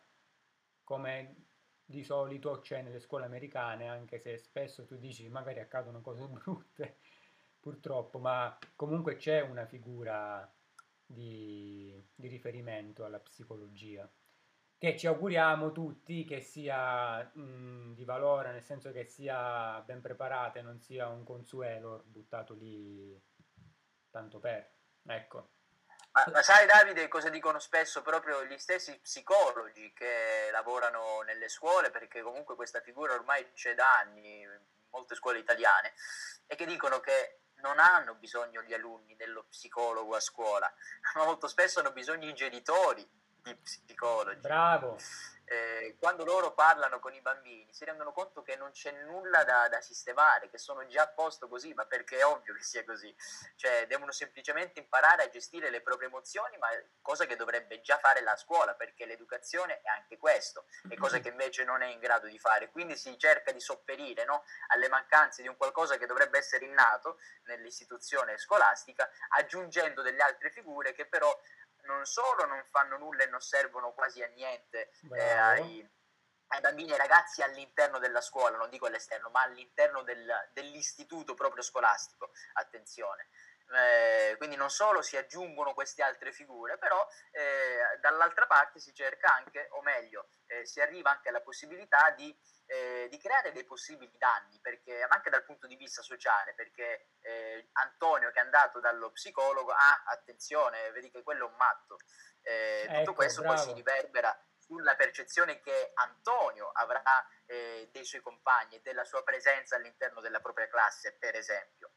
come 0.84 1.49
di 1.90 2.04
solito 2.04 2.60
c'è 2.60 2.82
nelle 2.82 3.00
scuole 3.00 3.24
americane, 3.24 3.88
anche 3.88 4.18
se 4.20 4.38
spesso 4.38 4.84
tu 4.84 4.96
dici 4.96 5.28
magari 5.28 5.58
accadono 5.58 6.00
cose 6.00 6.26
brutte, 6.28 6.98
purtroppo, 7.58 8.18
ma 8.18 8.56
comunque 8.76 9.16
c'è 9.16 9.40
una 9.40 9.66
figura 9.66 10.48
di, 11.04 12.00
di 12.14 12.28
riferimento 12.28 13.04
alla 13.04 13.18
psicologia 13.18 14.08
che 14.78 14.96
ci 14.96 15.06
auguriamo 15.06 15.72
tutti 15.72 16.24
che 16.24 16.40
sia 16.40 17.22
mh, 17.34 17.94
di 17.94 18.04
valore, 18.04 18.52
nel 18.52 18.62
senso 18.62 18.92
che 18.92 19.04
sia 19.04 19.80
ben 19.82 20.00
preparata 20.00 20.58
e 20.58 20.62
non 20.62 20.80
sia 20.80 21.08
un 21.08 21.22
consuelo 21.24 22.04
buttato 22.06 22.54
lì 22.54 23.20
tanto 24.10 24.38
per. 24.38 24.70
Ecco. 25.02 25.59
Ma, 26.12 26.24
ma, 26.32 26.42
sai 26.42 26.66
Davide 26.66 27.06
cosa 27.06 27.28
dicono 27.28 27.60
spesso 27.60 28.02
proprio 28.02 28.44
gli 28.44 28.58
stessi 28.58 28.98
psicologi 28.98 29.92
che 29.92 30.48
lavorano 30.50 31.20
nelle 31.20 31.48
scuole, 31.48 31.90
perché 31.90 32.20
comunque 32.20 32.56
questa 32.56 32.80
figura 32.80 33.14
ormai 33.14 33.52
c'è 33.54 33.74
da 33.74 33.98
anni 33.98 34.40
in 34.40 34.60
molte 34.90 35.14
scuole 35.14 35.38
italiane, 35.38 35.92
e 36.46 36.56
che 36.56 36.66
dicono 36.66 36.98
che 36.98 37.42
non 37.60 37.78
hanno 37.78 38.14
bisogno 38.14 38.62
gli 38.62 38.74
alunni 38.74 39.14
dello 39.14 39.44
psicologo 39.48 40.16
a 40.16 40.20
scuola, 40.20 40.72
ma 41.14 41.24
molto 41.24 41.46
spesso 41.46 41.78
hanno 41.78 41.92
bisogno 41.92 42.28
i 42.28 42.34
genitori 42.34 43.08
di 43.42 43.54
psicologi. 43.56 44.40
Bravo. 44.40 44.98
Eh, 45.52 45.96
quando 45.98 46.24
loro 46.24 46.54
parlano 46.54 47.00
con 47.00 47.12
i 47.12 47.20
bambini 47.20 47.66
si 47.72 47.84
rendono 47.84 48.12
conto 48.12 48.40
che 48.40 48.54
non 48.54 48.70
c'è 48.70 48.92
nulla 48.92 49.42
da, 49.42 49.66
da, 49.68 49.80
sistemare, 49.80 50.48
che 50.48 50.58
sono 50.58 50.86
già 50.86 51.02
a 51.02 51.08
posto 51.08 51.48
così, 51.48 51.74
ma 51.74 51.86
perché 51.86 52.18
è 52.18 52.24
ovvio 52.24 52.54
che 52.54 52.62
sia 52.62 52.84
così. 52.84 53.12
Cioè, 53.56 53.88
devono 53.88 54.12
semplicemente 54.12 54.78
imparare 54.78 55.24
a 55.24 55.28
gestire 55.28 55.68
le 55.70 55.80
proprie 55.80 56.06
emozioni, 56.06 56.56
ma 56.58 56.68
cosa 57.02 57.26
che 57.26 57.34
dovrebbe 57.34 57.80
già 57.80 57.98
fare 57.98 58.22
la 58.22 58.36
scuola, 58.36 58.74
perché 58.74 59.06
l'educazione 59.06 59.80
è 59.82 59.88
anche 59.88 60.18
questo, 60.18 60.66
è 60.88 60.94
cosa 60.94 61.18
che 61.18 61.30
invece 61.30 61.64
non 61.64 61.82
è 61.82 61.86
in 61.86 61.98
grado 61.98 62.28
di 62.28 62.38
fare. 62.38 62.70
Quindi 62.70 62.96
si 62.96 63.18
cerca 63.18 63.50
di 63.50 63.58
sopperire 63.58 64.24
no, 64.24 64.44
alle 64.68 64.88
mancanze 64.88 65.42
di 65.42 65.48
un 65.48 65.56
qualcosa 65.56 65.96
che 65.96 66.06
dovrebbe 66.06 66.38
essere 66.38 66.64
innato 66.64 67.18
nell'istituzione 67.46 68.38
scolastica, 68.38 69.10
aggiungendo 69.30 70.00
delle 70.00 70.22
altre 70.22 70.52
figure 70.52 70.92
che 70.92 71.06
però 71.06 71.36
non 71.84 72.04
solo 72.06 72.44
non 72.46 72.62
fanno 72.70 72.96
nulla 72.98 73.24
e 73.24 73.26
non 73.26 73.40
servono 73.40 73.92
quasi 73.92 74.22
a 74.22 74.28
niente 74.28 74.90
eh, 75.12 75.30
ai, 75.30 75.88
ai, 76.48 76.60
bambini 76.60 76.90
e 76.90 76.92
ai 76.92 76.98
ragazzi 76.98 77.42
all'interno 77.42 77.98
della 77.98 78.20
scuola, 78.20 78.56
non 78.56 78.70
dico 78.70 78.86
all'esterno, 78.86 79.30
ma 79.30 79.42
all'interno 79.42 80.02
del, 80.02 80.50
dell'istituto 80.52 81.34
proprio 81.34 81.62
scolastico, 81.62 82.32
attenzione. 82.54 83.28
Eh, 83.72 84.34
quindi 84.36 84.56
non 84.56 84.68
solo 84.68 85.00
si 85.00 85.16
aggiungono 85.16 85.74
queste 85.74 86.02
altre 86.02 86.32
figure, 86.32 86.76
però 86.78 87.06
eh, 87.30 87.98
dall'altra 88.00 88.46
parte 88.46 88.80
si 88.80 88.92
cerca 88.92 89.34
anche, 89.34 89.68
o 89.72 89.82
meglio, 89.82 90.28
eh, 90.46 90.66
si 90.66 90.80
arriva 90.80 91.10
anche 91.10 91.28
alla 91.28 91.40
possibilità 91.40 92.10
di 92.10 92.36
eh, 92.70 93.08
di 93.10 93.18
creare 93.18 93.50
dei 93.50 93.64
possibili 93.64 94.12
danni, 94.16 94.60
perché, 94.60 95.02
anche 95.08 95.28
dal 95.28 95.44
punto 95.44 95.66
di 95.66 95.74
vista 95.74 96.02
sociale, 96.02 96.54
perché 96.54 97.08
eh, 97.20 97.68
Antonio 97.72 98.30
che 98.30 98.38
è 98.38 98.42
andato 98.42 98.78
dallo 98.78 99.10
psicologo, 99.10 99.72
ah, 99.72 100.04
attenzione, 100.06 100.92
vedi 100.92 101.10
che 101.10 101.24
quello 101.24 101.46
è 101.46 101.50
un 101.50 101.56
matto. 101.56 101.96
Eh, 102.42 102.82
ecco, 102.88 102.98
tutto 102.98 103.14
questo 103.14 103.40
bravo. 103.40 103.56
poi 103.56 103.64
si 103.64 103.72
riverbera 103.72 104.32
sulla 104.56 104.94
percezione 104.94 105.60
che 105.60 105.90
Antonio 105.94 106.70
avrà 106.70 107.02
dei 107.44 108.04
suoi 108.04 108.20
compagni 108.20 108.76
e 108.76 108.80
della 108.82 109.04
sua 109.04 109.24
presenza 109.24 109.74
all'interno 109.74 110.20
della 110.20 110.38
propria 110.38 110.68
classe, 110.68 111.16
per 111.18 111.34
esempio. 111.34 111.90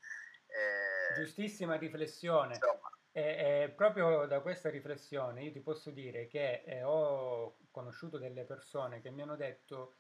Eh, 0.54 1.16
Giustissima 1.16 1.76
riflessione. 1.76 2.54
Insomma, 2.54 2.92
e, 3.12 3.64
e, 3.64 3.70
proprio 3.70 4.26
da 4.28 4.40
questa 4.40 4.70
riflessione 4.70 5.44
io 5.44 5.52
ti 5.52 5.62
posso 5.62 5.90
dire 5.90 6.28
che 6.28 6.64
eh, 6.66 6.84
ho 6.84 7.58
conosciuto 7.72 8.18
delle 8.18 8.44
persone 8.44 9.02
che 9.02 9.10
mi 9.10 9.22
hanno 9.24 9.36
detto 9.36 9.96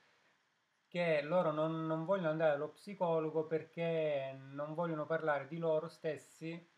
che 0.88 1.22
loro 1.24 1.52
non, 1.52 1.88
non, 1.88 2.06
vogliono 2.06 2.30
andare 2.30 2.54
allo 2.54 2.70
psicologo 2.70 3.46
perché 3.46 4.38
non 4.52 4.76
vogliono 4.76 5.08
parlare 5.08 5.48
di 5.48 5.58
loro 5.58 5.88
stessi 5.88 6.70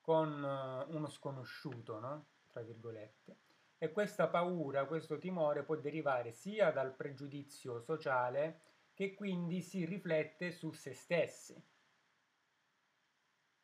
con 0.00 0.30
uno 0.88 1.08
sconosciuto, 1.08 1.98
no? 1.98 2.26
Tra 2.52 2.62
virgolette. 2.62 3.36
E 3.78 3.90
questa 3.90 4.28
paura, 4.28 4.86
questo 4.86 5.18
timore 5.18 5.64
può 5.64 5.74
derivare 5.74 6.32
sia 6.32 6.70
dal 6.70 6.94
pregiudizio 6.94 7.80
sociale 7.80 8.60
che 8.94 9.14
quindi 9.14 9.60
si 9.60 9.84
riflette 9.84 10.52
su 10.52 10.70
se 10.72 10.94
stessi 10.94 11.60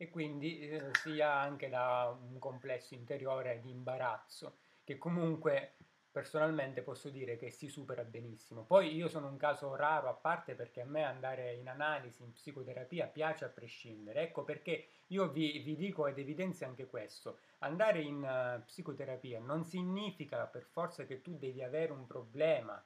e 0.02 0.08
quindi 0.08 0.60
eh, 0.60 0.94
sia 0.94 1.34
anche 1.34 1.68
da 1.68 2.16
un 2.18 2.38
complesso 2.38 2.94
interiore 2.94 3.60
di 3.60 3.68
imbarazzo 3.68 4.56
che 4.82 4.96
comunque 4.96 5.74
personalmente 6.10 6.80
posso 6.80 7.10
dire 7.10 7.36
che 7.36 7.50
si 7.50 7.68
supera 7.68 8.02
benissimo. 8.02 8.64
Poi 8.64 8.94
io 8.94 9.08
sono 9.08 9.28
un 9.28 9.36
caso 9.36 9.76
raro 9.76 10.08
a 10.08 10.14
parte 10.14 10.54
perché 10.54 10.80
a 10.80 10.86
me 10.86 11.04
andare 11.04 11.52
in 11.52 11.68
analisi, 11.68 12.22
in 12.22 12.32
psicoterapia 12.32 13.08
piace 13.08 13.44
a 13.44 13.48
prescindere. 13.48 14.22
Ecco 14.22 14.42
perché 14.42 14.86
io 15.08 15.28
vi, 15.28 15.58
vi 15.58 15.76
dico 15.76 16.06
ed 16.06 16.18
evidenzio 16.18 16.66
anche 16.66 16.86
questo. 16.86 17.40
Andare 17.58 18.00
in 18.00 18.22
uh, 18.22 18.64
psicoterapia 18.64 19.38
non 19.38 19.66
significa 19.66 20.46
per 20.46 20.62
forza 20.62 21.04
che 21.04 21.20
tu 21.20 21.36
devi 21.36 21.62
avere 21.62 21.92
un 21.92 22.06
problema, 22.06 22.82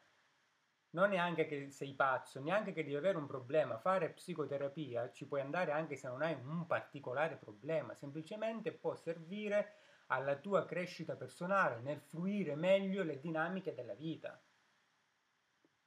non 0.94 1.10
neanche 1.10 1.46
che 1.46 1.70
sei 1.70 1.92
pazzo, 1.94 2.40
neanche 2.40 2.72
che 2.72 2.82
devi 2.82 2.96
avere 2.96 3.18
un 3.18 3.26
problema. 3.26 3.78
Fare 3.78 4.10
psicoterapia 4.10 5.10
ci 5.12 5.26
puoi 5.26 5.40
andare 5.40 5.72
anche 5.72 5.96
se 5.96 6.08
non 6.08 6.22
hai 6.22 6.34
un 6.34 6.66
particolare 6.66 7.36
problema, 7.36 7.94
semplicemente 7.94 8.72
può 8.72 8.94
servire 8.94 9.74
alla 10.06 10.36
tua 10.36 10.64
crescita 10.64 11.16
personale, 11.16 11.80
nel 11.80 12.00
fluire 12.00 12.54
meglio 12.54 13.02
le 13.02 13.20
dinamiche 13.20 13.74
della 13.74 13.94
vita. 13.94 14.40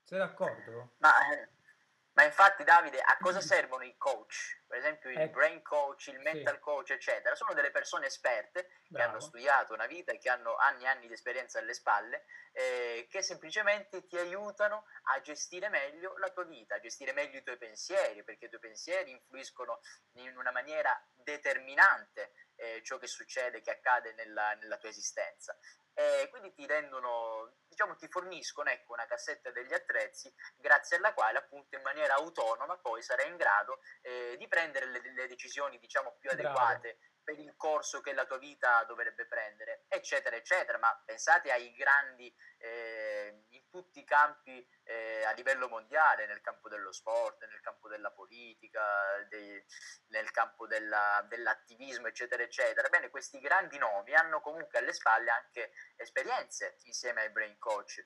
Sei 0.03 0.17
d'accordo? 0.19 0.91
Ma, 0.97 1.09
eh, 1.33 1.49
ma 2.17 2.23
infatti 2.23 2.63
Davide, 2.63 2.99
a 2.99 3.15
cosa 3.19 3.41
servono 3.41 3.83
i 3.83 3.95
coach? 3.95 4.63
Per 4.65 4.75
esempio 4.75 5.11
il 5.11 5.19
eh, 5.19 5.29
brain 5.29 5.61
coach, 5.61 6.07
il 6.07 6.19
mental 6.19 6.55
sì. 6.55 6.59
coach, 6.61 6.89
eccetera. 6.89 7.35
Sono 7.35 7.53
delle 7.53 7.69
persone 7.69 8.07
esperte 8.07 8.69
Bravo. 8.87 8.95
che 8.95 9.01
hanno 9.01 9.19
studiato 9.19 9.73
una 9.75 9.85
vita 9.85 10.11
e 10.11 10.17
che 10.17 10.27
hanno 10.27 10.55
anni 10.55 10.85
e 10.85 10.87
anni 10.87 11.05
di 11.05 11.13
esperienza 11.13 11.59
alle 11.59 11.75
spalle, 11.75 12.25
eh, 12.53 13.05
che 13.07 13.21
semplicemente 13.21 14.07
ti 14.07 14.17
aiutano 14.17 14.85
a 15.13 15.21
gestire 15.21 15.69
meglio 15.69 16.17
la 16.17 16.31
tua 16.31 16.45
vita, 16.45 16.73
a 16.73 16.79
gestire 16.79 17.13
meglio 17.13 17.37
i 17.37 17.43
tuoi 17.43 17.59
pensieri, 17.59 18.23
perché 18.23 18.45
i 18.45 18.49
tuoi 18.49 18.61
pensieri 18.61 19.11
influiscono 19.11 19.81
in 20.13 20.35
una 20.35 20.51
maniera 20.51 20.99
determinante 21.13 22.31
eh, 22.55 22.81
ciò 22.83 22.97
che 22.97 23.05
succede, 23.05 23.61
che 23.61 23.69
accade 23.69 24.13
nella, 24.13 24.55
nella 24.55 24.77
tua 24.77 24.89
esistenza. 24.89 25.55
E 25.93 26.27
quindi 26.29 26.53
ti 26.53 26.65
rendono, 26.67 27.57
diciamo, 27.77 27.95
ti 27.95 28.07
forniscono 28.07 28.71
ecco, 28.71 28.93
una 28.93 29.05
cassetta 29.05 29.51
degli 29.51 29.71
attrezzi 29.71 30.33
grazie 30.55 30.97
alla 30.97 31.13
quale 31.13 31.37
appunto 31.37 31.75
in 31.75 31.83
maniera 31.83 32.15
autonoma 32.15 32.75
poi 32.79 33.03
sarai 33.03 33.27
in 33.27 33.37
grado 33.37 33.81
eh, 34.01 34.35
di 34.35 34.47
prendere 34.47 34.87
le, 34.87 34.99
le, 35.13 35.27
decisioni 35.27 35.77
diciamo 35.77 36.15
più 36.19 36.31
adeguate 36.31 36.97
Bravo. 36.97 37.21
per 37.23 37.37
il 37.37 37.53
corso 37.55 38.01
che 38.01 38.13
la 38.13 38.25
tua 38.25 38.39
vita 38.39 38.83
dovrebbe 38.85 39.27
prendere, 39.27 39.85
eccetera, 39.89 40.35
eccetera. 40.35 40.79
Ma 40.79 40.99
pensate 41.05 41.51
ai 41.51 41.71
grandi 41.73 42.33
eh, 42.57 43.43
tutti 43.69 43.99
i 43.99 44.03
campi 44.03 44.65
eh, 44.83 45.23
a 45.25 45.31
livello 45.31 45.67
mondiale, 45.67 46.25
nel 46.27 46.41
campo 46.41 46.69
dello 46.69 46.91
sport, 46.91 47.45
nel 47.45 47.61
campo 47.61 47.87
della 47.87 48.11
politica, 48.11 48.81
dei, 49.29 49.63
nel 50.07 50.31
campo 50.31 50.67
della, 50.67 51.25
dell'attivismo, 51.27 52.07
eccetera, 52.07 52.43
eccetera. 52.43 52.89
Bene, 52.89 53.09
questi 53.09 53.39
grandi 53.39 53.77
nomi 53.77 54.13
hanno 54.13 54.41
comunque 54.41 54.79
alle 54.79 54.93
spalle 54.93 55.31
anche 55.31 55.71
esperienze 55.95 56.77
insieme 56.83 57.21
ai 57.21 57.29
brain 57.29 57.57
coach. 57.57 57.97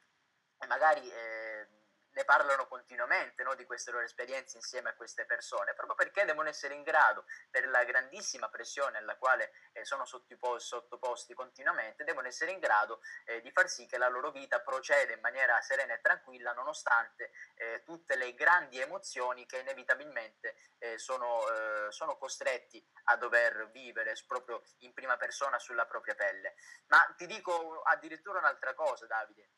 E 0.57 0.67
magari 0.67 1.09
eh, 1.11 1.80
ne 2.13 2.25
parlano 2.25 2.67
continuamente 2.67 3.43
no, 3.43 3.55
di 3.55 3.65
queste 3.65 3.91
loro 3.91 4.03
esperienze 4.03 4.57
insieme 4.57 4.89
a 4.89 4.95
queste 4.95 5.25
persone, 5.25 5.73
proprio 5.73 5.95
perché 5.95 6.25
devono 6.25 6.49
essere 6.49 6.73
in 6.73 6.83
grado, 6.83 7.25
per 7.49 7.67
la 7.67 7.83
grandissima 7.83 8.49
pressione 8.49 8.97
alla 8.97 9.15
quale 9.17 9.51
eh, 9.73 9.85
sono 9.85 10.05
sottoposti 10.05 11.33
continuamente, 11.33 12.03
devono 12.03 12.27
essere 12.27 12.51
in 12.51 12.59
grado 12.59 13.01
eh, 13.25 13.41
di 13.41 13.51
far 13.51 13.69
sì 13.69 13.85
che 13.85 13.97
la 13.97 14.09
loro 14.09 14.31
vita 14.31 14.61
proceda 14.61 15.13
in 15.13 15.19
maniera 15.21 15.59
serena 15.61 15.93
e 15.93 16.01
tranquilla 16.01 16.53
nonostante 16.53 17.31
eh, 17.55 17.83
tutte 17.83 18.15
le 18.15 18.33
grandi 18.33 18.79
emozioni 18.79 19.45
che 19.45 19.59
inevitabilmente 19.59 20.55
eh, 20.79 20.97
sono, 20.97 21.41
eh, 21.49 21.91
sono 21.91 22.17
costretti 22.17 22.83
a 23.05 23.15
dover 23.15 23.69
vivere 23.71 24.15
proprio 24.27 24.61
in 24.79 24.93
prima 24.93 25.17
persona 25.17 25.59
sulla 25.59 25.85
propria 25.85 26.15
pelle. 26.15 26.55
Ma 26.87 26.99
ti 27.17 27.25
dico 27.25 27.81
addirittura 27.81 28.39
un'altra 28.39 28.73
cosa, 28.73 29.05
Davide 29.05 29.49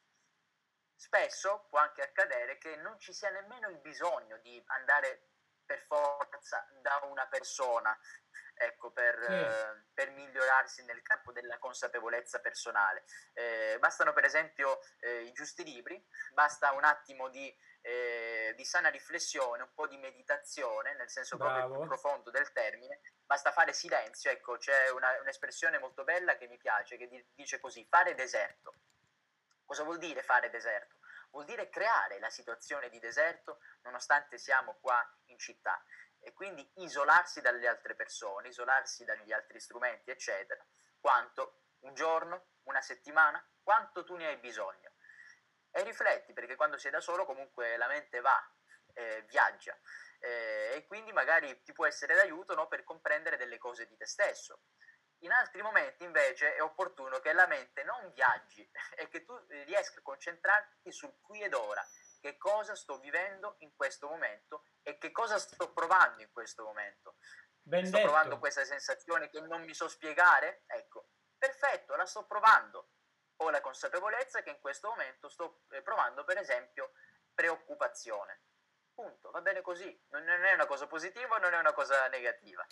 spesso 0.96 1.66
può 1.70 1.80
anche 1.80 2.02
accadere 2.02 2.58
che 2.58 2.76
non 2.78 3.00
ci 3.00 3.14
sia 3.14 3.30
nemmeno 3.30 3.70
il 3.70 3.80
bisogno 3.80 4.38
di 4.38 4.62
andare 4.68 5.30
per 5.66 5.80
forza 5.88 6.68
da 6.82 7.00
una 7.04 7.26
persona, 7.28 7.98
ecco, 8.56 8.92
per, 8.92 9.18
sì. 9.26 9.32
eh, 9.32 9.86
per, 9.94 10.12
migliorarsi 10.12 10.84
nel 10.84 11.02
campo 11.02 11.32
della 11.32 11.58
consapevolezza 11.58 12.40
personale. 12.40 13.06
Eh, 13.34 13.78
bastano 13.80 14.14
per 14.14 14.26
esempio 14.26 14.80
eh, 15.00 15.22
i 15.22 15.32
giusti 15.32 15.64
libri, 15.64 16.06
basta 16.34 16.72
un 16.74 16.84
attimo 16.84 17.30
di, 17.30 17.54
eh, 17.82 18.54
di, 18.56 18.66
sana 18.66 18.90
riflessione, 18.90 19.64
un 19.64 19.74
po' 19.74 19.88
di 19.88 19.98
meditazione, 19.98 20.96
nel 20.96 21.10
senso 21.10 21.38
Bravo. 21.38 21.54
proprio 21.54 21.78
più 21.80 21.88
profondo 21.88 22.30
del 22.30 22.52
termine, 22.52 23.02
basta 23.26 23.52
fare 23.52 23.74
silenzio, 23.74 24.32
ecco, 24.32 24.58
c'è 24.58 24.90
una, 24.90 25.20
un'espressione 25.22 25.80
molto 25.80 26.04
bella 26.04 26.36
che 26.36 26.48
mi 26.48 26.58
piace, 26.58 26.98
che 26.98 27.08
di, 27.08 27.26
dice 27.34 27.60
così, 27.60 27.86
fare 27.90 28.16
deserto. 28.16 28.76
Cosa 29.66 29.84
vuol 29.84 29.98
dire 29.98 30.22
fare 30.24 30.50
deserto? 30.50 30.98
Vuol 31.32 31.46
dire 31.46 31.70
creare 31.70 32.20
la 32.20 32.30
situazione 32.30 32.90
di 32.90 33.00
deserto 33.00 33.60
nonostante 33.82 34.38
siamo 34.38 34.78
qua 34.80 35.04
in 35.26 35.40
città 35.40 35.84
e 36.20 36.32
quindi 36.34 36.70
isolarsi 36.76 37.42
dalle 37.42 37.68
altre 37.68 37.96
persone, 37.96 38.50
isolarsi 38.50 39.04
dagli 39.04 39.32
altri 39.32 39.60
strumenti, 39.60 40.12
eccetera, 40.12 40.66
quanto 41.00 41.64
un 41.80 41.94
giorno, 41.94 42.48
una 42.64 42.82
settimana, 42.82 43.46
quanto 43.62 44.04
tu 44.04 44.16
ne 44.16 44.28
hai 44.28 44.38
bisogno. 44.38 44.94
E 45.72 45.84
rifletti, 45.84 46.34
perché 46.34 46.56
quando 46.56 46.78
sei 46.78 46.92
da 46.92 47.02
solo 47.02 47.26
comunque 47.26 47.76
la 47.78 47.88
mente 47.88 48.22
va, 48.22 48.40
eh, 48.94 49.24
viaggia, 49.28 49.78
eh, 50.20 50.76
e 50.76 50.86
quindi 50.86 51.12
magari 51.12 51.62
ti 51.64 51.74
può 51.74 51.86
essere 51.86 52.16
d'aiuto 52.16 52.54
no, 52.54 52.68
per 52.68 52.84
comprendere 52.84 53.38
delle 53.38 53.58
cose 53.58 53.86
di 53.86 53.98
te 53.98 54.06
stesso. 54.06 54.62
In 55.24 55.32
altri 55.32 55.62
momenti 55.62 56.04
invece 56.04 56.54
è 56.56 56.62
opportuno 56.62 57.20
che 57.20 57.32
la 57.32 57.48
mente 57.48 57.84
non 57.84 58.12
viaggi 58.14 58.70
e 58.96 59.08
che 59.08 59.24
tu 59.24 59.34
riesca 59.66 60.00
a 60.00 60.04
concentrarti 60.04 60.92
sul 60.92 61.18
qui 61.22 61.42
ed 61.42 61.54
ora, 61.54 61.86
che 62.20 62.38
cosa 62.38 62.76
sto 62.76 63.00
vivendo 63.00 63.56
in 63.60 63.74
questo 63.74 64.08
momento 64.08 64.66
e 64.82 64.98
che 64.98 65.12
cosa 65.12 65.40
sto 65.40 65.72
provando 65.72 66.22
in 66.22 66.32
questo 66.32 66.64
momento. 66.64 67.16
Ben 67.62 67.86
sto 67.86 67.96
detto. 67.96 68.10
provando 68.10 68.40
questa 68.40 68.66
sensazione 68.66 69.30
che 69.30 69.40
non 69.40 69.64
mi 69.64 69.74
so 69.74 69.88
spiegare? 69.88 70.64
Ecco, 70.68 71.08
perfetto, 71.38 71.96
la 71.96 72.06
sto 72.06 72.26
provando. 72.26 72.90
Ho 73.38 73.50
la 73.50 73.62
consapevolezza 73.62 74.44
che 74.44 74.50
in 74.50 74.60
questo 74.60 74.90
momento 74.90 75.30
sto 75.30 75.64
eh, 75.70 75.82
provando, 75.82 76.26
per 76.26 76.38
esempio, 76.38 76.92
preoccupazione. 77.34 78.42
Punto, 78.94 79.32
va 79.32 79.42
bene 79.42 79.62
così. 79.62 80.06
Non 80.10 80.28
è 80.28 80.54
una 80.54 80.66
cosa 80.66 80.86
positiva, 80.86 81.38
non 81.38 81.54
è 81.54 81.58
una 81.58 81.74
cosa 81.74 82.08
negativa. 82.10 82.66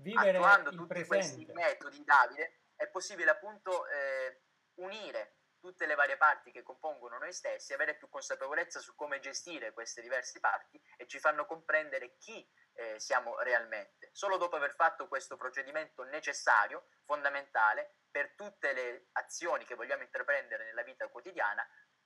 Vivere 0.00 0.38
Attuando 0.38 0.70
tutti 0.70 0.86
presente. 0.86 1.16
questi 1.16 1.46
metodi, 1.52 2.04
Davide, 2.04 2.60
è 2.74 2.88
possibile 2.88 3.30
appunto 3.30 3.86
eh, 3.86 4.42
unire 4.76 5.36
tutte 5.60 5.84
le 5.84 5.94
varie 5.94 6.16
parti 6.16 6.50
che 6.50 6.62
compongono 6.62 7.18
noi 7.18 7.34
stessi, 7.34 7.74
avere 7.74 7.96
più 7.96 8.08
consapevolezza 8.08 8.80
su 8.80 8.94
come 8.94 9.20
gestire 9.20 9.74
queste 9.74 10.00
diverse 10.00 10.40
parti 10.40 10.82
e 10.96 11.06
ci 11.06 11.18
fanno 11.18 11.44
comprendere 11.44 12.16
chi 12.16 12.48
eh, 12.72 12.98
siamo 12.98 13.38
realmente. 13.40 14.08
Solo 14.12 14.38
dopo 14.38 14.56
aver 14.56 14.74
fatto 14.74 15.06
questo 15.06 15.36
procedimento 15.36 16.02
necessario, 16.04 16.88
fondamentale, 17.04 17.96
per 18.10 18.34
tutte 18.34 18.72
le 18.72 19.08
azioni 19.12 19.66
che 19.66 19.74
vogliamo 19.74 20.02
intraprendere 20.02 20.64
nella 20.64 20.82
vita 20.82 21.08
quotidiana, 21.08 21.62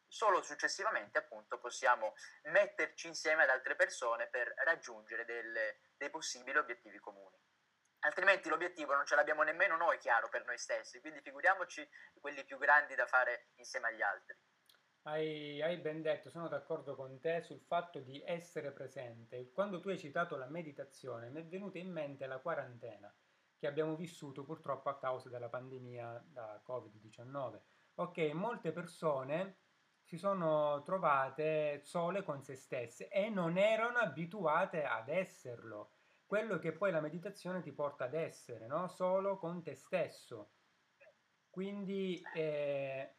solo 0.09 0.42
successivamente 0.42 1.18
appunto 1.18 1.59
possiamo 1.61 2.14
metterci 2.44 3.07
insieme 3.07 3.44
ad 3.44 3.50
altre 3.50 3.76
persone 3.76 4.26
per 4.26 4.52
raggiungere 4.64 5.24
delle, 5.24 5.78
dei 5.96 6.11
possibili 6.11 6.59
obiettivi 6.59 6.98
comuni 6.98 7.43
altrimenti 8.04 8.48
l'obiettivo 8.48 8.94
non 8.94 9.06
ce 9.06 9.14
l'abbiamo 9.14 9.42
nemmeno 9.42 9.76
noi 9.76 9.98
chiaro 9.98 10.28
per 10.28 10.44
noi 10.46 10.58
stessi, 10.58 11.00
quindi 11.00 11.20
figuriamoci 11.20 11.86
quelli 12.20 12.44
più 12.44 12.58
grandi 12.58 12.94
da 12.94 13.06
fare 13.06 13.48
insieme 13.56 13.88
agli 13.88 14.02
altri. 14.02 14.36
Hai, 15.06 15.60
hai, 15.60 15.76
ben 15.76 16.00
detto, 16.00 16.30
sono 16.30 16.48
d'accordo 16.48 16.94
con 16.94 17.20
te 17.20 17.42
sul 17.42 17.60
fatto 17.60 18.00
di 18.00 18.22
essere 18.24 18.72
presente. 18.72 19.52
Quando 19.52 19.78
tu 19.80 19.90
hai 19.90 19.98
citato 19.98 20.36
la 20.36 20.46
meditazione, 20.46 21.28
mi 21.28 21.40
è 21.40 21.44
venuta 21.44 21.76
in 21.76 21.90
mente 21.90 22.26
la 22.26 22.38
quarantena 22.38 23.14
che 23.58 23.66
abbiamo 23.66 23.96
vissuto 23.96 24.44
purtroppo 24.44 24.88
a 24.88 24.98
causa 24.98 25.28
della 25.28 25.50
pandemia 25.50 26.24
da 26.26 26.62
Covid-19. 26.66 27.60
Ok, 27.96 28.18
molte 28.32 28.72
persone 28.72 29.58
si 30.02 30.16
sono 30.16 30.82
trovate 30.84 31.80
sole 31.82 32.22
con 32.22 32.42
se 32.42 32.56
stesse 32.56 33.08
e 33.08 33.28
non 33.28 33.58
erano 33.58 33.98
abituate 33.98 34.84
ad 34.84 35.08
esserlo 35.08 35.92
quello 36.26 36.58
che 36.58 36.72
poi 36.72 36.90
la 36.90 37.00
meditazione 37.00 37.60
ti 37.62 37.72
porta 37.72 38.04
ad 38.04 38.14
essere, 38.14 38.66
no? 38.66 38.88
solo 38.88 39.38
con 39.38 39.62
te 39.62 39.74
stesso. 39.74 40.52
Quindi 41.50 42.20
eh, 42.34 43.14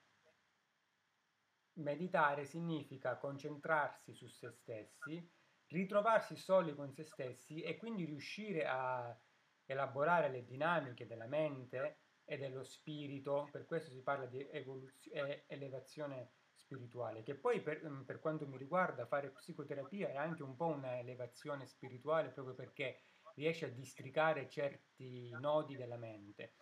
meditare 1.74 2.46
significa 2.46 3.18
concentrarsi 3.18 4.14
su 4.14 4.28
se 4.28 4.52
stessi, 4.52 5.32
ritrovarsi 5.68 6.36
soli 6.36 6.76
con 6.76 6.94
se 6.94 7.04
stessi 7.04 7.62
e 7.62 7.78
quindi 7.78 8.06
riuscire 8.06 8.66
a 8.66 9.18
elaborare 9.66 10.30
le 10.30 10.46
dinamiche 10.46 11.08
della 11.08 11.28
mente 11.28 12.00
e 12.24 12.38
dello 12.38 12.64
spirito, 12.64 13.48
per 13.52 13.66
questo 13.66 13.92
si 13.92 14.02
parla 14.02 14.26
di 14.26 14.46
evoluzio- 14.50 15.12
elevazione 15.48 16.32
spirituale, 16.66 17.22
che 17.22 17.36
poi 17.36 17.62
per, 17.62 17.88
mm, 17.88 18.02
per, 18.02 18.20
quanto 18.20 18.48
mi 18.48 18.58
riguarda 18.58 19.06
fare 19.06 19.30
psicoterapia 19.30 20.10
è 20.10 20.16
anche 20.16 20.44
un 20.44 20.56
po' 20.56 20.68
una 20.68 20.98
elevazione 20.98 21.68
spirituale 21.68 22.30
proprio 22.30 22.56
perché 22.56 23.02
riesce 23.36 23.66
a 23.66 23.70
districare 23.70 24.50
certi 24.50 25.30
nodi 25.40 25.76
della 25.76 25.98
mente. 25.98 26.56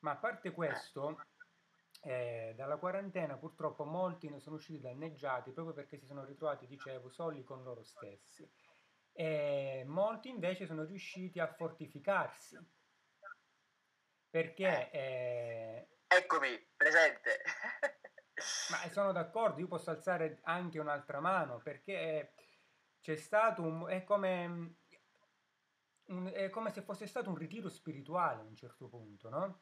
Ma 0.00 0.12
a 0.12 0.16
parte 0.16 0.50
questo, 0.50 1.18
eh, 2.02 2.54
dalla 2.56 2.76
quarantena 2.76 3.36
purtroppo 3.36 3.84
molti 3.84 4.28
ne 4.28 4.40
sono 4.40 4.56
usciti 4.56 4.80
danneggiati 4.80 5.52
proprio 5.52 5.74
perché 5.74 5.98
si 5.98 6.06
sono 6.06 6.24
ritrovati, 6.24 6.66
dicevo, 6.66 7.08
soli 7.08 7.44
con 7.44 7.62
loro 7.62 7.82
stessi. 7.82 8.48
E 9.12 9.84
molti 9.86 10.28
invece 10.28 10.66
sono 10.66 10.84
riusciti 10.84 11.38
a 11.38 11.46
fortificarsi 11.46 12.58
perché... 14.28 14.90
Eh, 14.90 15.88
Eccomi, 16.08 16.56
presente. 16.76 17.42
Ma 18.70 18.90
sono 18.90 19.12
d'accordo, 19.12 19.60
io 19.60 19.66
posso 19.66 19.90
alzare 19.90 20.40
anche 20.42 20.78
un'altra 20.78 21.20
mano 21.20 21.58
perché 21.58 22.34
c'è 23.00 23.16
stato 23.16 23.62
un... 23.62 23.86
è 23.88 24.04
come, 24.04 24.76
un, 26.06 26.30
è 26.32 26.50
come 26.50 26.70
se 26.70 26.82
fosse 26.82 27.06
stato 27.06 27.30
un 27.30 27.36
ritiro 27.36 27.68
spirituale 27.68 28.42
a 28.42 28.44
un 28.44 28.54
certo 28.54 28.88
punto, 28.88 29.28
no? 29.30 29.60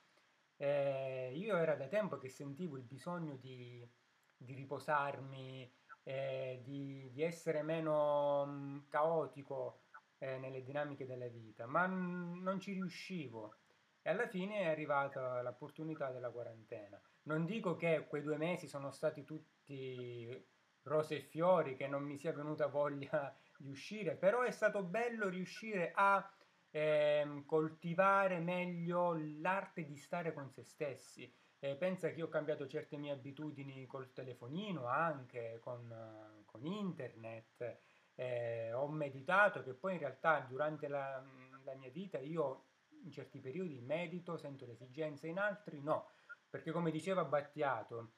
Eh, 0.57 1.33
io 1.35 1.57
era 1.57 1.75
da 1.77 1.87
tempo 1.87 2.19
che 2.19 2.29
sentivo 2.29 2.77
il 2.77 2.85
bisogno 2.85 3.37
di, 3.37 3.89
di 4.37 4.55
riposarmi, 4.55 5.73
eh, 6.03 6.61
di, 6.65 7.11
di, 7.13 7.23
essere 7.23 7.63
meno 7.63 8.45
mh, 8.47 8.87
caotico 8.89 9.83
eh, 10.19 10.39
nelle 10.39 10.63
dinamiche 10.63 11.07
della 11.07 11.29
vita, 11.29 11.67
ma 11.67 11.87
n- 11.87 12.41
non 12.43 12.61
ci 12.61 12.73
riuscivo. 12.73 13.57
E 14.03 14.11
alla 14.11 14.29
fine 14.29 14.61
è 14.61 14.67
arrivata 14.67 15.43
l'opportunità 15.43 16.11
della 16.11 16.31
quarantena. 16.31 17.01
Non 17.25 17.47
dico 17.47 17.75
che 17.77 18.07
quei 18.07 18.23
due 18.23 18.37
mesi 18.37 18.67
sono 18.67 18.91
stati 18.91 19.25
tutti 19.25 20.47
rose 20.83 21.17
e 21.17 21.21
fiori, 21.21 21.77
che 21.77 21.87
non 21.87 22.03
mi 22.03 22.19
sia 22.19 22.33
venuta 22.33 22.67
voglia 22.67 23.35
di 23.57 23.69
uscire, 23.69 24.17
però 24.17 24.43
è 24.43 24.51
stato 24.51 24.83
bello 24.83 25.29
riuscire 25.29 25.93
a 25.95 26.31
eh, 26.71 27.43
coltivare 27.47 28.41
meglio 28.41 29.17
l'arte 29.41 29.85
di 29.85 29.97
stare 29.97 30.35
con 30.35 30.51
se 30.51 30.65
stessi. 30.65 31.33
Eh, 31.61 31.77
pensa 31.77 32.11
che 32.11 32.19
io 32.19 32.27
ho 32.27 32.29
cambiato 32.29 32.67
certe 32.67 32.99
mie 32.99 33.13
abitudini 33.13 33.87
col 33.87 34.13
telefonino, 34.13 34.87
anche 34.87 35.59
con, 35.63 36.43
con 36.45 36.67
internet, 36.67 37.79
eh, 38.17 38.71
ho 38.75 38.87
meditato, 38.89 39.63
che 39.63 39.73
poi 39.73 39.95
in 39.95 40.01
realtà 40.01 40.41
durante 40.41 40.89
la, 40.89 41.25
la 41.65 41.75
mia 41.75 41.91
vita 41.91 42.19
io 42.19 42.67
in 43.03 43.11
certi 43.11 43.41
periodi 43.41 43.81
medito, 43.81 44.37
sento 44.37 44.67
l'esigenza, 44.67 45.27
in 45.27 45.39
altri 45.39 45.81
no 45.81 46.09
perché 46.55 46.71
come 46.71 46.93
diceva 46.93 47.25
Battiato, 47.25 48.13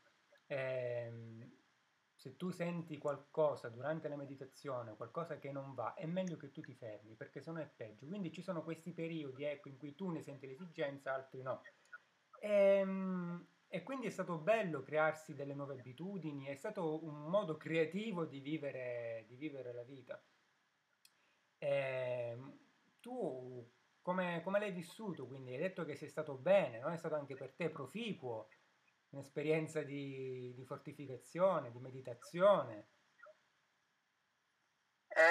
ehm, 0.45 1.51
se 2.15 2.37
tu 2.37 2.51
senti 2.51 2.99
qualcosa 2.99 3.71
durante 3.71 4.09
la 4.09 4.17
meditazione, 4.17 4.95
qualcosa 4.95 5.39
che 5.39 5.51
non 5.51 5.73
va, 5.73 5.95
è 5.95 6.05
meglio 6.05 6.37
che 6.37 6.53
tu 6.53 6.61
ti 6.61 6.75
fermi, 6.75 7.15
perché 7.15 7.41
se 7.41 7.51
no 7.51 7.61
è 7.61 7.67
peggio. 7.67 8.07
Quindi 8.07 8.31
ci 8.31 8.43
sono 8.43 8.63
questi 8.63 8.93
periodi 8.93 9.45
ecco, 9.45 9.71
in 9.71 9.79
cui 9.79 9.95
tu 9.95 10.11
ne 10.11 10.21
senti 10.21 10.47
l'esigenza, 10.47 11.15
altri 11.15 11.41
no. 11.41 11.63
E, 12.39 12.51
ehm, 12.51 13.47
e, 13.69 13.83
quindi 13.83 14.05
è 14.05 14.11
stato 14.11 14.37
bello 14.37 14.83
crearsi 14.83 15.35
delle 15.35 15.55
nuove 15.55 15.79
abitudini, 15.79 16.45
è 16.45 16.57
stato 16.57 17.03
un 17.07 17.31
modo 17.31 17.57
creativo 17.57 18.27
di 18.27 18.41
vivere, 18.41 19.25
di 19.29 19.37
vivere 19.37 19.73
la 19.73 19.83
vita. 19.83 20.23
E, 21.57 21.69
ehm, 21.69 22.59
tu 23.01 23.67
come, 24.07 24.41
come 24.45 24.61
l'hai 24.61 24.71
vissuto? 24.71 25.27
Quindi 25.27 25.51
hai 25.51 25.59
detto 25.59 25.85
che 25.85 25.97
sei 25.97 26.09
stato 26.09 26.37
bene, 26.37 26.79
no? 26.79 26.91
È 26.91 26.97
stato 26.97 27.17
anche 27.17 27.35
per 27.35 27.55
te 27.57 27.71
proficuo, 27.71 28.47
un'esperienza 29.09 29.83
di, 29.83 30.55
di 30.55 30.65
fortificazione, 30.65 31.73
di 31.73 31.81
meditazione. 31.81 32.91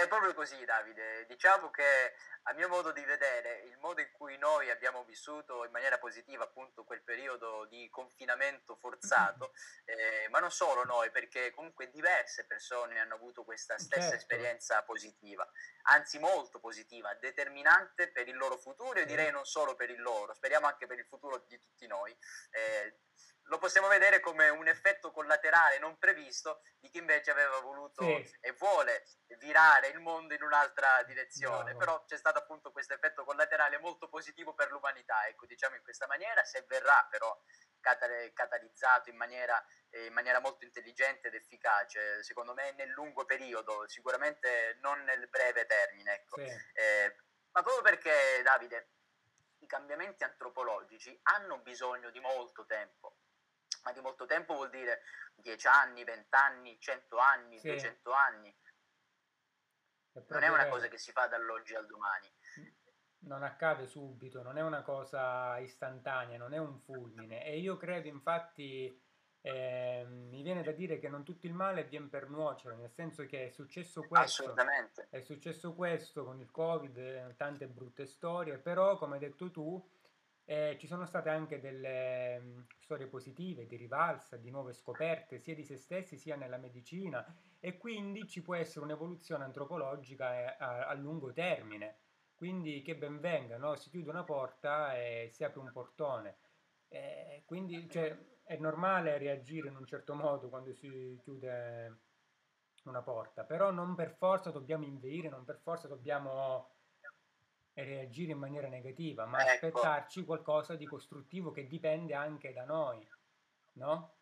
È 0.01 0.07
proprio 0.09 0.33
così, 0.33 0.63
Davide. 0.65 1.25
Diciamo 1.25 1.71
che 1.71 2.13
a 2.43 2.53
mio 2.53 2.67
modo 2.67 2.91
di 2.91 3.03
vedere, 3.05 3.61
il 3.61 3.77
modo 3.77 4.01
in 4.01 4.11
cui 4.11 4.37
noi 4.37 4.69
abbiamo 4.69 5.03
vissuto 5.05 5.63
in 5.63 5.71
maniera 5.71 5.97
positiva 5.97 6.43
appunto 6.43 6.83
quel 6.83 7.01
periodo 7.01 7.65
di 7.65 7.89
confinamento 7.89 8.75
forzato, 8.75 9.53
eh, 9.85 10.27
ma 10.29 10.39
non 10.39 10.51
solo 10.51 10.83
noi, 10.83 11.09
perché 11.11 11.51
comunque 11.51 11.89
diverse 11.89 12.45
persone 12.45 12.99
hanno 12.99 13.15
avuto 13.15 13.43
questa 13.43 13.77
stessa 13.79 14.01
certo. 14.01 14.15
esperienza 14.15 14.83
positiva, 14.83 15.49
anzi 15.83 16.19
molto 16.19 16.59
positiva, 16.59 17.13
determinante 17.15 18.11
per 18.11 18.27
il 18.27 18.35
loro 18.35 18.57
futuro 18.57 18.99
e 18.99 19.05
direi 19.05 19.31
non 19.31 19.45
solo 19.45 19.75
per 19.75 19.89
il 19.89 20.01
loro, 20.01 20.33
speriamo 20.33 20.67
anche 20.67 20.85
per 20.85 20.99
il 20.99 21.05
futuro 21.05 21.43
di 21.47 21.57
tutti 21.57 21.87
noi. 21.87 22.15
Eh, 22.51 22.99
lo 23.47 23.57
possiamo 23.57 23.87
vedere 23.87 24.19
come 24.19 24.49
un 24.49 24.67
effetto 24.67 25.11
collaterale 25.11 25.77
non 25.79 25.97
previsto 25.97 26.61
di 26.79 26.89
chi 26.89 26.97
invece 26.97 27.31
aveva 27.31 27.59
voluto 27.59 28.03
sì. 28.03 28.37
e 28.39 28.51
vuole 28.53 29.05
virare 29.37 29.89
il 29.89 29.99
mondo 29.99 30.33
in 30.33 30.41
un'altra 30.41 31.03
direzione. 31.03 31.73
Bravo. 31.73 31.77
Però 31.77 32.03
c'è 32.05 32.17
stato 32.17 32.39
appunto 32.39 32.71
questo 32.71 32.93
effetto 32.93 33.23
collaterale 33.23 33.77
molto 33.77 34.07
positivo 34.07 34.53
per 34.53 34.71
l'umanità, 34.71 35.27
ecco, 35.27 35.45
diciamo 35.45 35.75
in 35.75 35.83
questa 35.83 36.07
maniera, 36.07 36.43
se 36.43 36.65
verrà 36.67 37.05
però 37.09 37.37
catalizzato 38.33 39.11
in 39.11 39.15
maniera, 39.15 39.63
in 39.91 40.13
maniera 40.13 40.39
molto 40.39 40.65
intelligente 40.65 41.27
ed 41.27 41.35
efficace, 41.35 42.23
secondo 42.23 42.53
me 42.55 42.71
nel 42.71 42.89
lungo 42.89 43.25
periodo, 43.25 43.87
sicuramente 43.87 44.77
non 44.81 45.03
nel 45.03 45.27
breve 45.29 45.67
termine. 45.67 46.13
Ecco. 46.15 46.37
Sì. 46.37 46.49
Eh, 46.73 47.15
ma 47.51 47.61
proprio 47.61 47.83
perché, 47.83 48.41
Davide, 48.43 48.89
i 49.59 49.67
cambiamenti 49.67 50.23
antropologici 50.23 51.17
hanno 51.23 51.59
bisogno 51.59 52.09
di 52.09 52.19
molto 52.19 52.65
tempo 52.65 53.17
ma 53.85 53.91
di 53.91 54.01
molto 54.01 54.25
tempo 54.25 54.55
vuol 54.55 54.71
dire 54.71 55.01
10 55.35 55.67
anni, 55.67 56.03
20 56.03 56.27
anni, 56.31 56.79
100 56.79 57.17
anni, 57.17 57.59
sì. 57.59 57.67
200 57.69 58.11
anni. 58.11 58.55
È 60.11 60.23
non 60.27 60.43
è 60.43 60.47
una 60.47 60.63
vero. 60.63 60.69
cosa 60.71 60.87
che 60.87 60.97
si 60.97 61.11
fa 61.11 61.27
dall'oggi 61.27 61.75
al 61.75 61.85
domani. 61.85 62.27
Non 63.19 63.43
accade 63.43 63.85
subito, 63.85 64.41
non 64.41 64.57
è 64.57 64.61
una 64.61 64.81
cosa 64.81 65.57
istantanea, 65.59 66.37
non 66.37 66.53
è 66.53 66.57
un 66.57 66.79
fulmine. 66.79 67.45
E 67.45 67.59
io 67.59 67.77
credo 67.77 68.07
infatti, 68.07 68.99
eh, 69.41 70.05
mi 70.07 70.41
viene 70.41 70.63
da 70.63 70.71
dire 70.71 70.97
che 70.97 71.09
non 71.09 71.23
tutto 71.23 71.45
il 71.45 71.53
male 71.53 71.83
viene 71.83 72.07
per 72.07 72.29
nuocere, 72.29 72.75
nel 72.75 72.91
senso 72.91 73.25
che 73.25 73.47
è 73.47 73.49
successo 73.49 74.01
questo. 74.01 74.43
Assolutamente. 74.43 75.07
È 75.11 75.19
successo 75.21 75.73
questo 75.75 76.23
con 76.23 76.39
il 76.39 76.49
Covid, 76.49 77.35
tante 77.35 77.67
brutte 77.67 78.07
storie, 78.07 78.57
però 78.57 78.97
come 78.97 79.15
hai 79.15 79.19
detto 79.19 79.51
tu, 79.51 79.83
eh, 80.45 80.77
ci 80.79 80.85
sono 80.85 81.05
state 81.05 81.29
anche 81.29 81.59
delle 81.59 82.39
mh, 82.39 82.65
storie 82.79 83.07
positive, 83.07 83.65
di 83.65 83.75
rivalsa, 83.75 84.37
di 84.37 84.51
nuove 84.51 84.73
scoperte, 84.73 85.39
sia 85.39 85.55
di 85.55 85.63
se 85.63 85.75
stessi 85.75 86.17
sia 86.17 86.35
nella 86.35 86.57
medicina 86.57 87.25
e 87.59 87.77
quindi 87.77 88.27
ci 88.27 88.41
può 88.41 88.55
essere 88.55 88.85
un'evoluzione 88.85 89.43
antropologica 89.43 90.39
eh, 90.39 90.55
a, 90.59 90.87
a, 90.87 90.93
lungo 90.93 91.33
termine. 91.33 91.97
Quindi 92.35 92.81
che 92.83 92.95
ben 92.95 93.19
venga, 93.19 93.57
no? 93.57 93.75
si 93.75 93.89
chiude 93.89 94.09
una 94.09 94.23
porta 94.23 94.95
e 94.95 95.29
si 95.31 95.43
apre 95.43 95.61
un 95.61 95.71
portone. 95.71 96.37
Eh, 96.89 97.43
quindi 97.45 97.89
cioè, 97.89 98.15
è 98.43 98.57
normale 98.57 99.17
reagire 99.17 99.69
in 99.69 99.75
un 99.75 99.85
certo 99.85 100.13
modo 100.13 100.49
quando 100.49 100.73
si 100.73 101.19
chiude 101.23 102.01
una 102.83 103.01
porta, 103.01 103.43
però 103.45 103.71
non 103.71 103.95
per 103.95 104.11
forza 104.11 104.51
dobbiamo 104.51 104.85
inveire, 104.85 105.29
non 105.29 105.43
per 105.43 105.57
forza 105.57 105.87
dobbiamo 105.87 106.74
reagire 107.83 108.31
in 108.31 108.37
maniera 108.37 108.67
negativa, 108.67 109.25
ma 109.25 109.41
ecco. 109.41 109.67
aspettarci 109.67 110.23
qualcosa 110.23 110.75
di 110.75 110.85
costruttivo 110.85 111.51
che 111.51 111.67
dipende 111.67 112.13
anche 112.13 112.53
da 112.53 112.63
noi, 112.63 113.07
no? 113.73 114.15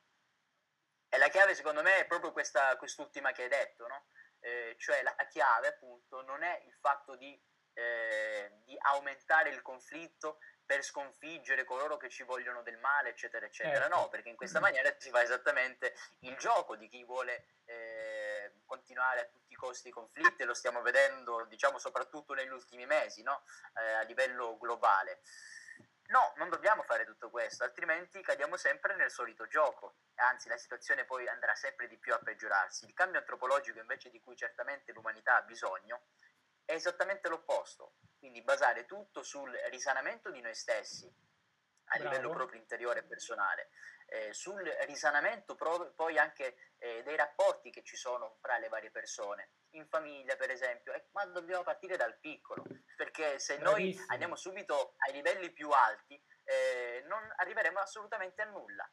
E 1.08 1.18
la 1.18 1.30
chiave 1.30 1.54
secondo 1.54 1.84
me 1.84 1.98
è 1.98 2.06
proprio 2.06 2.32
questa, 2.32 2.76
quest'ultima 2.78 3.32
che 3.32 3.44
hai 3.44 3.50
detto, 3.50 3.88
no? 3.88 4.06
Eh, 4.40 4.76
cioè 4.80 5.04
la 5.04 5.16
chiave 5.30 5.68
appunto 5.68 6.22
non 6.24 6.44
è 6.44 6.64
il 6.66 6.74
fatto 6.74 7.16
di, 7.16 7.40
eh, 7.74 8.52
di 8.66 8.76
aumentare 8.80 9.50
il 9.50 9.62
conflitto 9.62 10.40
per 10.66 10.84
sconfiggere 10.84 11.66
coloro 11.66 11.98
che 11.98 12.10
ci 12.10 12.24
vogliono 12.24 12.62
del 12.64 12.78
male, 12.80 13.10
eccetera, 13.10 13.46
eccetera. 13.46 13.86
Ecco. 13.86 13.96
No, 13.96 14.10
perché 14.10 14.30
in 14.30 14.36
questa 14.36 14.60
maniera 14.60 14.94
si 14.98 15.10
fa 15.10 15.22
esattamente 15.22 15.94
il 16.20 16.36
gioco 16.38 16.76
di 16.76 16.88
chi 16.88 17.04
vuole 17.04 17.46
eh, 17.66 18.03
continuare 18.66 19.22
a 19.22 19.26
tutti 19.26 19.54
i 19.54 19.56
costi 19.56 19.90
i 19.90 19.92
conflitti, 19.92 20.44
lo 20.44 20.54
stiamo 20.54 20.82
vedendo, 20.82 21.46
diciamo, 21.46 21.78
soprattutto 21.78 22.34
negli 22.34 22.50
ultimi 22.50 22.86
mesi, 22.86 23.22
no? 23.24 23.44
eh, 23.76 23.94
a 23.94 24.02
livello 24.02 24.58
globale. 24.58 25.22
No, 26.08 26.34
non 26.36 26.50
dobbiamo 26.50 26.84
fare 26.84 27.06
tutto 27.06 27.30
questo, 27.30 27.64
altrimenti 27.64 28.22
cadiamo 28.22 28.58
sempre 28.58 28.96
nel 28.96 29.10
solito 29.10 29.48
gioco. 29.48 29.96
Anzi, 30.16 30.50
la 30.50 30.58
situazione 30.58 31.06
poi 31.06 31.28
andrà 31.28 31.56
sempre 31.56 31.88
di 31.88 31.98
più 31.98 32.14
a 32.14 32.20
peggiorarsi. 32.20 32.86
Il 32.86 32.94
cambio 32.94 33.20
antropologico, 33.20 33.80
invece, 33.80 34.10
di 34.10 34.20
cui 34.20 34.36
certamente 34.36 34.92
l'umanità 34.92 35.38
ha 35.38 35.42
bisogno, 35.42 36.08
è 36.66 36.74
esattamente 36.74 37.30
l'opposto 37.30 37.96
quindi 38.24 38.42
basare 38.42 38.86
tutto 38.86 39.22
sul 39.22 39.52
risanamento 39.70 40.32
di 40.32 40.40
noi 40.40 40.56
stessi 40.56 41.14
a 41.94 42.00
Bravo. 42.00 42.16
livello 42.16 42.34
proprio 42.34 42.60
interiore 42.60 43.00
e 43.00 43.04
personale, 43.04 43.70
eh, 44.08 44.34
sul 44.34 44.64
risanamento 44.86 45.56
pro- 45.56 45.94
poi 45.94 46.18
anche 46.18 46.74
eh, 46.80 47.04
dei 47.04 47.16
rapporti 47.16 47.70
che 47.70 47.84
ci 47.84 47.96
sono 47.96 48.38
fra 48.42 48.58
le 48.58 48.68
varie 48.68 48.92
persone, 48.92 49.52
in 49.72 49.88
famiglia 49.88 50.36
per 50.36 50.50
esempio, 50.50 50.94
eh, 50.94 51.08
ma 51.12 51.26
dobbiamo 51.26 51.64
partire 51.64 51.96
dal 51.96 52.18
piccolo, 52.20 52.64
perché 52.96 53.40
se 53.40 53.58
Bravissimo. 53.58 54.00
noi 54.00 54.08
andiamo 54.10 54.36
subito 54.36 54.96
ai 55.08 55.14
livelli 55.14 55.52
più 55.52 55.70
alti 55.70 56.22
eh, 56.44 57.04
non 57.08 57.32
arriveremo 57.38 57.80
assolutamente 57.80 58.42
a 58.42 58.46
nulla. 58.46 58.90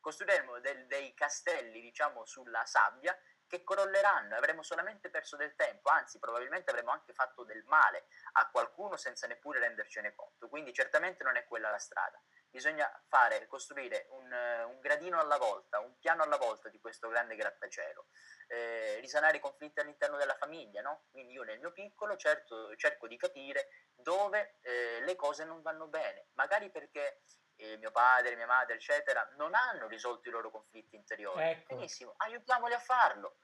Costruiremo 0.00 0.60
del, 0.60 0.86
dei 0.86 1.12
castelli, 1.12 1.80
diciamo, 1.80 2.24
sulla 2.24 2.64
sabbia 2.64 3.16
che 3.46 3.64
crolleranno 3.64 4.34
e 4.34 4.36
avremo 4.36 4.62
solamente 4.62 5.10
perso 5.10 5.36
del 5.36 5.54
tempo, 5.54 5.88
anzi 5.88 6.18
probabilmente 6.18 6.70
avremo 6.70 6.92
anche 6.92 7.12
fatto 7.12 7.44
del 7.44 7.64
male 7.64 8.06
a 8.32 8.48
qualcuno 8.50 8.96
senza 8.96 9.26
neppure 9.26 9.58
rendercene 9.58 10.14
conto, 10.14 10.48
quindi 10.48 10.72
certamente 10.72 11.24
non 11.24 11.36
è 11.36 11.44
quella 11.46 11.70
la 11.70 11.78
strada. 11.78 12.22
Bisogna 12.58 12.90
fare, 13.06 13.46
costruire 13.46 14.08
un, 14.10 14.32
un 14.32 14.80
gradino 14.80 15.20
alla 15.20 15.36
volta, 15.36 15.78
un 15.78 15.96
piano 15.96 16.24
alla 16.24 16.38
volta 16.38 16.68
di 16.68 16.80
questo 16.80 17.06
grande 17.06 17.36
grattacielo, 17.36 18.06
eh, 18.48 18.98
risanare 18.98 19.36
i 19.36 19.40
conflitti 19.40 19.78
all'interno 19.78 20.16
della 20.16 20.34
famiglia, 20.34 20.82
no? 20.82 21.04
Quindi 21.12 21.34
io 21.34 21.44
nel 21.44 21.60
mio 21.60 21.70
piccolo 21.70 22.16
certo, 22.16 22.74
cerco 22.74 23.06
di 23.06 23.16
capire 23.16 23.68
dove 23.94 24.58
eh, 24.62 25.00
le 25.02 25.14
cose 25.14 25.44
non 25.44 25.62
vanno 25.62 25.86
bene, 25.86 26.30
magari 26.32 26.68
perché 26.72 27.22
eh, 27.54 27.76
mio 27.76 27.92
padre, 27.92 28.34
mia 28.34 28.46
madre, 28.46 28.74
eccetera, 28.74 29.24
non 29.36 29.54
hanno 29.54 29.86
risolto 29.86 30.28
i 30.28 30.32
loro 30.32 30.50
conflitti 30.50 30.96
interiori. 30.96 31.50
Ecco. 31.50 31.76
Benissimo, 31.76 32.14
aiutiamoli 32.16 32.74
a 32.74 32.80
farlo. 32.80 33.36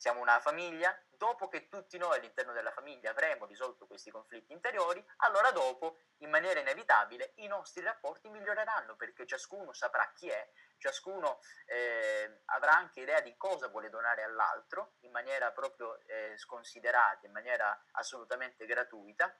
Siamo 0.00 0.20
una 0.22 0.40
famiglia, 0.40 0.98
dopo 1.10 1.48
che 1.48 1.68
tutti 1.68 1.98
noi 1.98 2.16
all'interno 2.16 2.54
della 2.54 2.70
famiglia 2.70 3.10
avremo 3.10 3.44
risolto 3.44 3.86
questi 3.86 4.10
conflitti 4.10 4.54
interiori, 4.54 5.04
allora 5.18 5.50
dopo, 5.50 5.98
in 6.20 6.30
maniera 6.30 6.58
inevitabile, 6.58 7.32
i 7.34 7.46
nostri 7.46 7.82
rapporti 7.82 8.30
miglioreranno 8.30 8.96
perché 8.96 9.26
ciascuno 9.26 9.74
saprà 9.74 10.10
chi 10.14 10.30
è, 10.30 10.50
ciascuno 10.78 11.42
eh, 11.66 12.40
avrà 12.46 12.76
anche 12.76 13.00
idea 13.00 13.20
di 13.20 13.36
cosa 13.36 13.68
vuole 13.68 13.90
donare 13.90 14.22
all'altro 14.22 14.94
in 15.00 15.10
maniera 15.10 15.52
proprio 15.52 16.00
eh, 16.06 16.32
sconsiderata, 16.38 17.26
in 17.26 17.32
maniera 17.32 17.78
assolutamente 17.90 18.64
gratuita. 18.64 19.38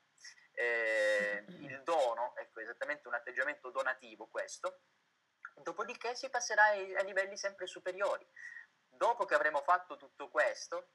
Eh, 0.52 1.42
il 1.46 1.82
dono, 1.84 2.36
ecco 2.36 2.60
esattamente 2.60 3.08
un 3.08 3.14
atteggiamento 3.14 3.70
donativo 3.70 4.26
questo, 4.26 4.80
dopodiché 5.54 6.14
si 6.14 6.28
passerà 6.28 6.64
ai, 6.64 6.94
ai 6.96 7.06
livelli 7.06 7.38
sempre 7.38 7.66
superiori. 7.66 8.26
Dopo 9.00 9.24
che 9.24 9.34
avremo 9.34 9.62
fatto 9.62 9.96
tutto 9.96 10.28
questo, 10.28 10.90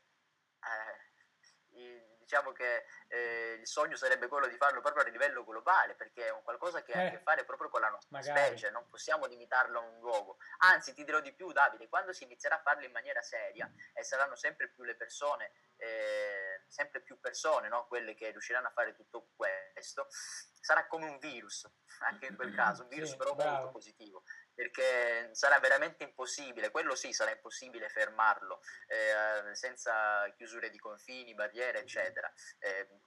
eh, 0.62 2.06
diciamo 2.20 2.52
che 2.52 2.86
eh, 3.08 3.54
il 3.60 3.66
sogno 3.66 3.96
sarebbe 3.96 4.28
quello 4.28 4.46
di 4.46 4.56
farlo 4.58 4.80
proprio 4.80 5.02
a 5.02 5.08
livello 5.08 5.44
globale, 5.44 5.96
perché 5.96 6.28
è 6.28 6.32
un 6.32 6.44
qualcosa 6.44 6.84
che 6.84 6.92
ha 6.92 7.08
a 7.08 7.10
che 7.10 7.16
eh, 7.16 7.22
fare 7.24 7.46
proprio 7.46 7.68
con 7.68 7.82
la 7.82 7.90
nostra 7.90 8.20
magari. 8.20 8.46
specie, 8.46 8.70
non 8.70 8.88
possiamo 8.90 9.26
limitarlo 9.26 9.80
a 9.80 9.82
un 9.82 10.00
luogo. 10.02 10.38
Anzi, 10.60 10.94
ti 10.94 11.04
dirò 11.04 11.20
di 11.20 11.34
più, 11.34 11.52
Davide, 11.52 11.90
quando 11.90 12.14
si 12.14 12.26
inizierà 12.26 12.58
a 12.58 12.62
farlo 12.62 12.86
in 12.86 12.92
maniera 12.92 13.24
seria 13.24 13.68
e 13.92 14.04
saranno 14.04 14.36
sempre 14.36 14.70
più 14.70 14.84
le 14.84 14.96
persone, 14.96 15.54
eh, 15.78 16.64
sempre 16.68 17.02
più 17.02 17.20
persone, 17.20 17.70
no? 17.70 17.88
quelle 17.88 18.14
che 18.14 18.30
riusciranno 18.30 18.68
a 18.68 18.72
fare 18.72 18.94
tutto 18.94 19.30
questo, 19.36 19.65
sarà 19.82 20.88
come 20.88 21.08
un 21.08 21.18
virus, 21.20 21.70
anche 22.00 22.28
in 22.28 22.36
quel 22.36 22.54
caso, 22.54 22.84
un 22.84 22.90
virus 22.90 23.12
sì, 23.12 23.18
però 23.18 23.36
bravo. 23.36 23.56
molto 23.56 23.72
positivo 23.72 24.24
perché 24.56 25.30
sarà 25.34 25.60
veramente 25.60 26.06
impossibile, 26.06 26.72
quello 26.72 26.96
sì 26.96 27.12
sarà 27.12 27.32
impossibile 27.32 27.90
fermarlo 27.90 28.62
eh, 28.88 29.54
senza 29.54 30.32
chiusure 30.38 30.70
di 30.70 30.80
confini, 30.80 31.36
barriere, 31.36 31.80
eccetera. 31.80 32.32
Eh, 32.60 33.02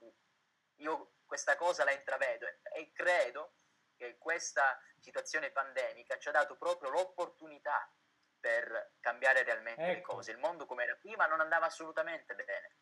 io 0.75 1.15
questa 1.25 1.55
cosa 1.55 1.83
la 1.83 1.91
intravedo 1.91 2.45
e 2.45 2.91
credo 2.93 3.55
che 3.97 4.17
questa 4.17 4.79
situazione 4.99 5.51
pandemica 5.51 6.17
ci 6.17 6.29
ha 6.29 6.31
dato 6.31 6.55
proprio 6.55 6.89
l'opportunità 6.91 7.91
per 8.39 8.93
cambiare 8.99 9.43
realmente 9.43 9.81
ecco. 9.81 9.93
le 9.93 10.01
cose. 10.01 10.31
Il 10.31 10.37
mondo 10.37 10.65
come 10.65 10.83
era 10.83 10.95
prima 10.95 11.25
non 11.25 11.41
andava 11.41 11.65
assolutamente 11.65 12.33
bene. 12.35 12.77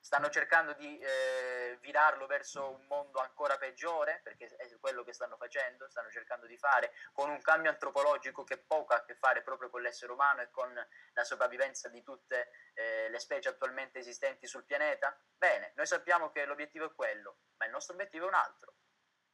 Stanno 0.00 0.30
cercando 0.30 0.72
di 0.72 0.98
eh, 0.98 1.78
virarlo 1.80 2.26
verso 2.26 2.70
un 2.70 2.84
mondo 2.86 3.20
ancora 3.20 3.56
peggiore, 3.58 4.20
perché 4.24 4.46
è 4.56 4.78
quello 4.80 5.04
che 5.04 5.12
stanno 5.12 5.36
facendo, 5.36 5.88
stanno 5.88 6.10
cercando 6.10 6.46
di 6.46 6.56
fare, 6.56 6.92
con 7.12 7.30
un 7.30 7.40
cambio 7.42 7.70
antropologico 7.70 8.42
che 8.42 8.58
poco 8.58 8.94
ha 8.94 8.96
a 8.96 9.04
che 9.04 9.14
fare 9.14 9.42
proprio 9.42 9.68
con 9.68 9.82
l'essere 9.82 10.12
umano 10.12 10.40
e 10.40 10.50
con 10.50 10.72
la 11.12 11.24
sopravvivenza 11.24 11.88
di 11.88 12.02
tutte 12.02 12.50
eh, 12.74 13.08
le 13.10 13.18
specie 13.18 13.50
attualmente 13.50 13.98
esistenti 13.98 14.46
sul 14.46 14.64
pianeta? 14.64 15.16
Bene, 15.36 15.72
noi 15.76 15.86
sappiamo 15.86 16.30
che 16.30 16.44
l'obiettivo 16.44 16.86
è 16.86 16.94
quello, 16.94 17.36
ma 17.58 17.66
il 17.66 17.70
nostro 17.70 17.94
obiettivo 17.94 18.24
è 18.24 18.28
un 18.28 18.34
altro 18.34 18.74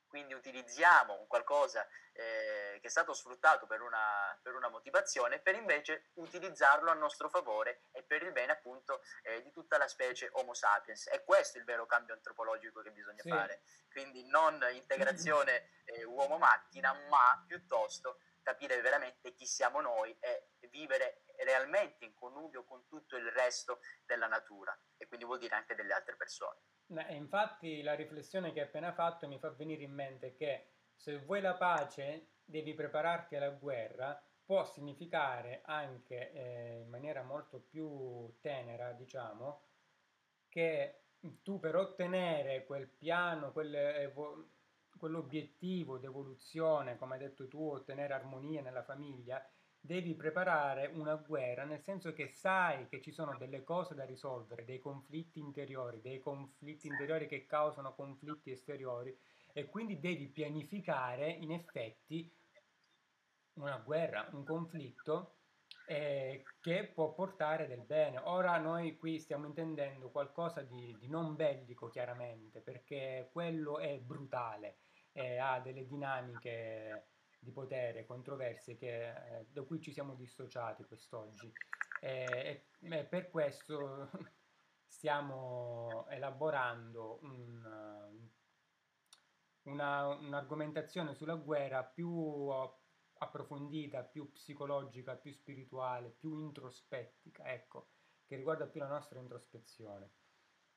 quindi 0.07 0.35
utilizziamo 0.35 1.19
un 1.19 1.27
qualcosa 1.27 1.87
eh, 2.13 2.79
che 2.81 2.87
è 2.87 2.91
stato 2.91 3.13
sfruttato 3.13 3.67
per 3.67 3.83
una, 3.83 4.39
per 4.43 4.55
una, 4.55 4.69
motivazione 4.69 5.39
per 5.39 5.55
invece 5.55 6.11
utilizzarlo 6.15 6.91
a 6.91 6.95
nostro 6.95 7.29
favore 7.29 7.85
e 7.93 8.03
per 8.03 8.23
il 8.23 8.33
bene 8.33 8.53
appunto 8.53 9.03
eh, 9.23 9.43
di 9.43 9.51
tutta 9.53 9.79
la 9.79 9.89
specie 9.89 10.29
Homo 10.33 10.55
sapiens. 10.55 11.09
È 11.09 11.23
questo 11.25 11.59
il 11.59 11.65
vero 11.65 11.87
cambio 11.87 12.15
antropologico 12.15 12.81
che 12.83 12.91
bisogna 12.91 13.23
sì. 13.23 13.29
fare, 13.29 13.63
quindi 13.91 14.27
non 14.29 14.65
integrazione 14.73 15.71
eh, 15.85 16.05
uomo-macchina, 16.05 16.93
ma 17.09 17.45
piuttosto 17.47 18.21
capire 18.43 18.81
veramente 18.81 19.35
chi 19.35 19.45
siamo 19.45 19.81
noi 19.81 20.17
e 20.21 20.51
vivere 20.71 21.25
realmente 21.39 22.05
in 22.05 22.15
connubio 22.15 22.65
con 22.65 22.87
tutto 22.87 23.17
il 23.17 23.29
resto 23.33 23.81
della 24.05 24.29
natura 24.29 24.77
e 24.97 25.07
quindi 25.07 25.25
vuol 25.25 25.39
dire 25.39 25.57
anche 25.57 25.75
delle 25.75 25.93
altre 25.93 26.17
persone. 26.17 26.61
E 26.89 27.14
infatti 27.14 27.82
la 27.82 27.95
riflessione 27.95 28.53
che 28.53 28.61
hai 28.61 28.66
appena 28.66 28.93
fatto 28.93 29.26
mi 29.26 29.39
fa 29.39 29.51
venire 29.51 29.82
in 29.82 29.93
mente 29.93 30.34
che 30.34 30.66
se 30.95 31.18
vuoi 31.18 31.41
la 31.41 31.55
pace 31.55 32.28
devi 32.45 32.74
prepararti 32.74 33.37
alla 33.37 33.51
guerra, 33.51 34.20
può 34.45 34.64
significare 34.64 35.62
anche 35.64 36.32
eh, 36.32 36.80
in 36.80 36.89
maniera 36.89 37.22
molto 37.22 37.59
più 37.59 38.32
tenera, 38.41 38.93
diciamo, 38.93 39.62
che 40.49 41.01
tu 41.43 41.59
per 41.59 41.74
ottenere 41.74 42.64
quel 42.64 42.87
piano, 42.87 43.51
quell'evo- 43.51 44.51
quell'obiettivo 44.97 45.99
di 45.99 46.07
evoluzione, 46.07 46.97
come 46.97 47.14
hai 47.14 47.20
detto 47.20 47.49
tu, 47.49 47.61
ottenere 47.68 48.14
armonia 48.14 48.62
nella 48.62 48.84
famiglia, 48.84 49.45
devi 49.87 50.14
preparare 50.14 50.91
una 50.95 51.14
guerra, 51.14 51.64
nel 51.64 51.80
senso 51.80 52.12
che 52.12 52.28
sai 52.28 52.89
che 52.89 53.01
ci 53.01 53.12
sono 53.12 53.37
delle 53.39 53.62
cose 53.62 53.95
da 53.95 54.05
risolvere, 54.05 54.64
dei 54.64 54.80
conflitti 54.80 55.39
interiori, 55.39 56.03
dei 56.03 56.18
conflitti 56.18 56.89
interiori 56.89 57.26
che 57.26 57.47
causano 57.47 57.95
conflitti 57.95 58.51
esteriori 58.51 59.16
e 59.53 59.66
quindi 59.66 59.99
devi 60.01 60.26
pianificare 60.28 61.30
in 61.30 61.53
effetti 61.53 62.30
una 63.55 63.78
guerra, 63.78 64.28
un 64.32 64.45
conflitto 64.45 65.37
eh, 65.87 66.43
che 66.61 66.91
può 66.93 67.14
portare 67.14 67.66
del 67.66 67.82
bene. 67.82 68.18
Ora 68.24 68.59
noi 68.59 68.99
qui 68.99 69.18
stiamo 69.18 69.47
intendendo 69.47 70.11
qualcosa 70.11 70.62
di, 70.62 70.95
di 70.99 71.09
non 71.09 71.37
bellico 71.37 71.89
chiaramente, 71.89 72.61
perché 72.61 73.30
quello 73.32 73.78
è 73.78 73.99
brutale, 73.99 74.78
eh, 75.12 75.39
ha 75.39 75.61
delle 75.61 75.87
dinamiche 75.87 77.07
di 77.47 77.53
potere, 77.53 78.05
controversie 78.05 78.76
che, 78.76 79.11
eh, 79.11 79.47
da 79.49 79.62
cui 79.62 79.80
ci 79.80 79.92
siamo 79.92 80.14
dissociati 80.14 80.84
quest'oggi. 80.84 81.51
E, 82.01 82.66
e 82.80 83.05
per 83.05 83.30
questo 83.30 84.11
stiamo 84.84 86.07
elaborando 86.09 87.20
un, 87.22 88.28
una, 89.62 90.07
un'argomentazione 90.09 91.14
sulla 91.14 91.36
guerra 91.36 91.84
più 91.84 92.49
approfondita, 93.18 94.03
più 94.03 94.32
psicologica, 94.32 95.14
più 95.14 95.32
spirituale, 95.32 96.11
più 96.11 96.34
introspettica, 96.34 97.44
ecco, 97.53 97.90
che 98.26 98.36
riguarda 98.36 98.66
più 98.66 98.80
la 98.80 98.88
nostra 98.88 99.20
introspezione. 99.20 100.11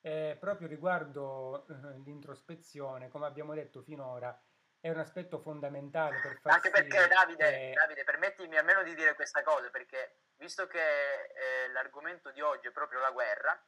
E 0.01 0.37
proprio 0.39 0.67
riguardo 0.67 1.67
eh, 1.67 1.99
l'introspezione, 2.05 3.09
come 3.09 3.25
abbiamo 3.25 3.53
detto 3.53 3.81
finora, 3.81 4.39
è 4.81 4.89
un 4.89 4.99
aspetto 4.99 5.39
fondamentale 5.39 6.19
per 6.21 6.39
far 6.39 6.53
Anche 6.53 6.69
perché, 6.69 7.07
Davide, 7.07 7.49
che... 7.49 7.73
Davide, 7.73 8.03
permettimi 8.03 8.57
almeno 8.57 8.83
di 8.83 8.95
dire 8.95 9.13
questa 9.13 9.43
cosa, 9.43 9.69
perché 9.69 10.19
visto 10.37 10.67
che 10.67 10.79
eh, 10.79 11.69
l'argomento 11.71 12.31
di 12.31 12.41
oggi 12.41 12.67
è 12.67 12.71
proprio 12.71 12.99
la 12.99 13.11
guerra, 13.11 13.61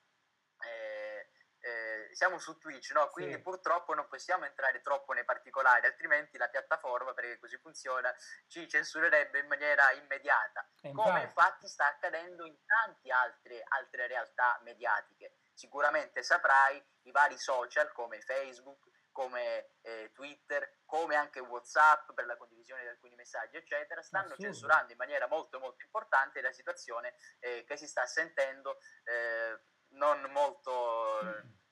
eh, 0.63 1.29
eh, 1.59 2.09
siamo 2.13 2.39
su 2.39 2.57
Twitch, 2.57 2.91
no? 2.91 3.09
quindi 3.09 3.33
sì. 3.33 3.41
purtroppo 3.41 3.93
non 3.93 4.07
possiamo 4.07 4.45
entrare 4.45 4.81
troppo 4.81 5.13
nei 5.13 5.25
particolari, 5.25 5.85
altrimenti 5.85 6.37
la 6.37 6.47
piattaforma, 6.47 7.13
perché 7.13 7.39
così 7.39 7.57
funziona, 7.57 8.13
ci 8.47 8.67
censurerebbe 8.67 9.39
in 9.39 9.47
maniera 9.47 9.91
immediata, 9.91 10.67
infatti. 10.81 11.09
come 11.09 11.23
infatti 11.23 11.67
sta 11.67 11.87
accadendo 11.87 12.45
in 12.45 12.55
tante 12.65 13.11
altre, 13.11 13.63
altre 13.67 14.07
realtà 14.07 14.59
mediatiche. 14.63 15.35
Sicuramente 15.53 16.23
saprai 16.23 16.83
i 17.03 17.11
vari 17.11 17.37
social 17.37 17.91
come 17.91 18.21
Facebook, 18.21 18.90
come 19.11 19.71
eh, 19.81 20.11
Twitter, 20.13 20.79
come 20.85 21.15
anche 21.15 21.39
Whatsapp 21.39 22.11
per 22.13 22.25
la 22.25 22.37
condivisione 22.37 22.81
di 22.81 22.87
alcuni 22.87 23.15
messaggi, 23.15 23.57
eccetera, 23.57 24.01
stanno 24.01 24.33
Assurdo. 24.33 24.43
censurando 24.43 24.91
in 24.91 24.97
maniera 24.97 25.27
molto 25.27 25.59
molto 25.59 25.83
importante 25.83 26.41
la 26.41 26.51
situazione 26.51 27.15
eh, 27.39 27.63
che 27.63 27.77
si 27.77 27.87
sta 27.87 28.05
sentendo 28.05 28.79
eh, 29.03 29.59
non 29.89 30.21
molto 30.31 31.19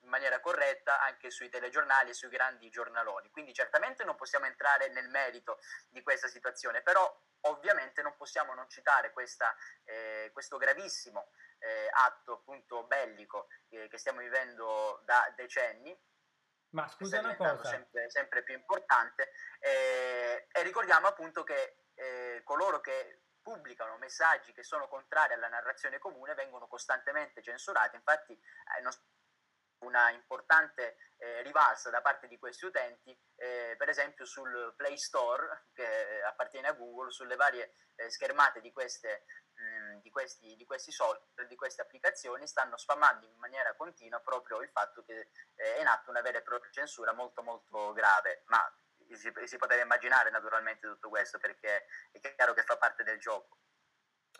in 0.02 0.10
maniera 0.10 0.40
corretta 0.40 1.02
anche 1.02 1.30
sui 1.30 1.50
telegiornali 1.50 2.10
e 2.10 2.14
sui 2.14 2.30
grandi 2.30 2.70
giornaloni. 2.70 3.30
Quindi 3.30 3.54
certamente 3.54 4.04
non 4.04 4.16
possiamo 4.16 4.46
entrare 4.46 4.90
nel 4.90 5.10
merito 5.10 5.60
di 5.90 6.02
questa 6.02 6.28
situazione, 6.28 6.82
però 6.82 7.08
ovviamente 7.42 8.02
non 8.02 8.16
possiamo 8.18 8.54
non 8.54 8.68
citare 8.70 9.12
questa, 9.12 9.56
eh, 9.86 10.30
questo 10.34 10.58
gravissimo 10.58 11.32
eh, 11.60 11.90
atto 11.92 12.34
appunto 12.34 12.84
bellico 12.84 13.48
eh, 13.70 13.88
che 13.88 13.98
stiamo 13.98 14.20
vivendo 14.20 15.02
da 15.06 15.32
decenni 15.36 15.98
ma 16.72 16.88
scusa 16.88 17.20
una 17.20 17.36
cosa. 17.36 17.63
Sempre, 17.63 18.09
sempre 18.09 18.43
più 18.43 18.55
importante. 18.55 19.32
Eh, 19.59 20.47
e 20.51 20.63
ricordiamo 20.63 21.07
appunto 21.07 21.43
che 21.43 21.86
eh, 21.95 22.41
coloro 22.43 22.80
che 22.80 23.22
pubblicano 23.41 23.97
messaggi 23.97 24.51
che 24.51 24.63
sono 24.63 24.88
contrari 24.88 25.34
alla 25.34 25.47
narrazione 25.47 25.97
comune 25.97 26.34
vengono 26.36 26.67
costantemente 26.67 27.41
censurati. 27.41 27.95
Infatti, 27.95 28.34
eh, 28.34 28.82
non 28.82 28.91
una 29.80 30.11
importante 30.11 30.97
eh, 31.17 31.41
rivalsa 31.43 31.89
da 31.89 32.01
parte 32.01 32.27
di 32.27 32.38
questi 32.38 32.65
utenti, 32.65 33.17
eh, 33.36 33.75
per 33.77 33.89
esempio 33.89 34.25
sul 34.25 34.73
Play 34.75 34.97
Store, 34.97 35.67
che 35.73 36.21
appartiene 36.23 36.67
a 36.67 36.73
Google, 36.73 37.11
sulle 37.11 37.36
varie 37.36 37.73
eh, 37.95 38.09
schermate 38.09 38.61
di 38.61 38.71
queste 38.71 39.25
Mm, 39.59 39.99
di 39.99 40.09
questi, 40.09 40.55
di 40.55 40.65
questi 40.65 40.89
software, 40.89 41.47
di 41.49 41.55
queste 41.57 41.82
applicazioni, 41.82 42.47
stanno 42.47 42.77
spammando 42.77 43.25
in 43.25 43.38
maniera 43.39 43.75
continua 43.75 44.21
proprio 44.21 44.61
il 44.61 44.69
fatto 44.69 45.03
che 45.03 45.32
eh, 45.55 45.75
è 45.75 45.82
in 45.82 45.88
atto 45.88 46.09
una 46.09 46.21
vera 46.21 46.38
e 46.38 46.43
propria 46.43 46.71
censura 46.71 47.11
molto 47.11 47.43
molto 47.43 47.91
grave, 47.91 48.43
ma 48.45 48.59
si, 49.11 49.30
si 49.43 49.57
poteva 49.57 49.84
immaginare 49.84 50.30
naturalmente 50.30 50.88
tutto 50.88 51.09
questo 51.09 51.39
perché 51.39 51.88
è 52.11 52.19
chiaro 52.36 52.53
che 52.53 52.63
fa 52.63 52.77
parte 52.77 53.03
del 53.03 53.19
gioco. 53.19 53.57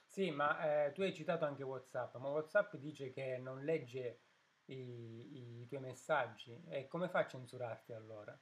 Sì, 0.06 0.32
ma 0.32 0.86
eh, 0.86 0.94
tu 0.94 1.02
hai 1.02 1.14
citato 1.14 1.44
anche 1.44 1.64
WhatsApp, 1.64 2.16
ma 2.16 2.30
WhatsApp 2.30 2.76
dice 2.76 3.12
che 3.12 3.38
non 3.40 3.66
legge 3.66 4.22
i, 4.74 5.62
i 5.62 5.68
tuoi 5.68 5.82
messaggi. 5.82 6.64
E 6.70 6.88
come 6.88 7.10
fa 7.10 7.20
a 7.20 7.28
censurarti 7.28 7.94
allora? 7.94 8.38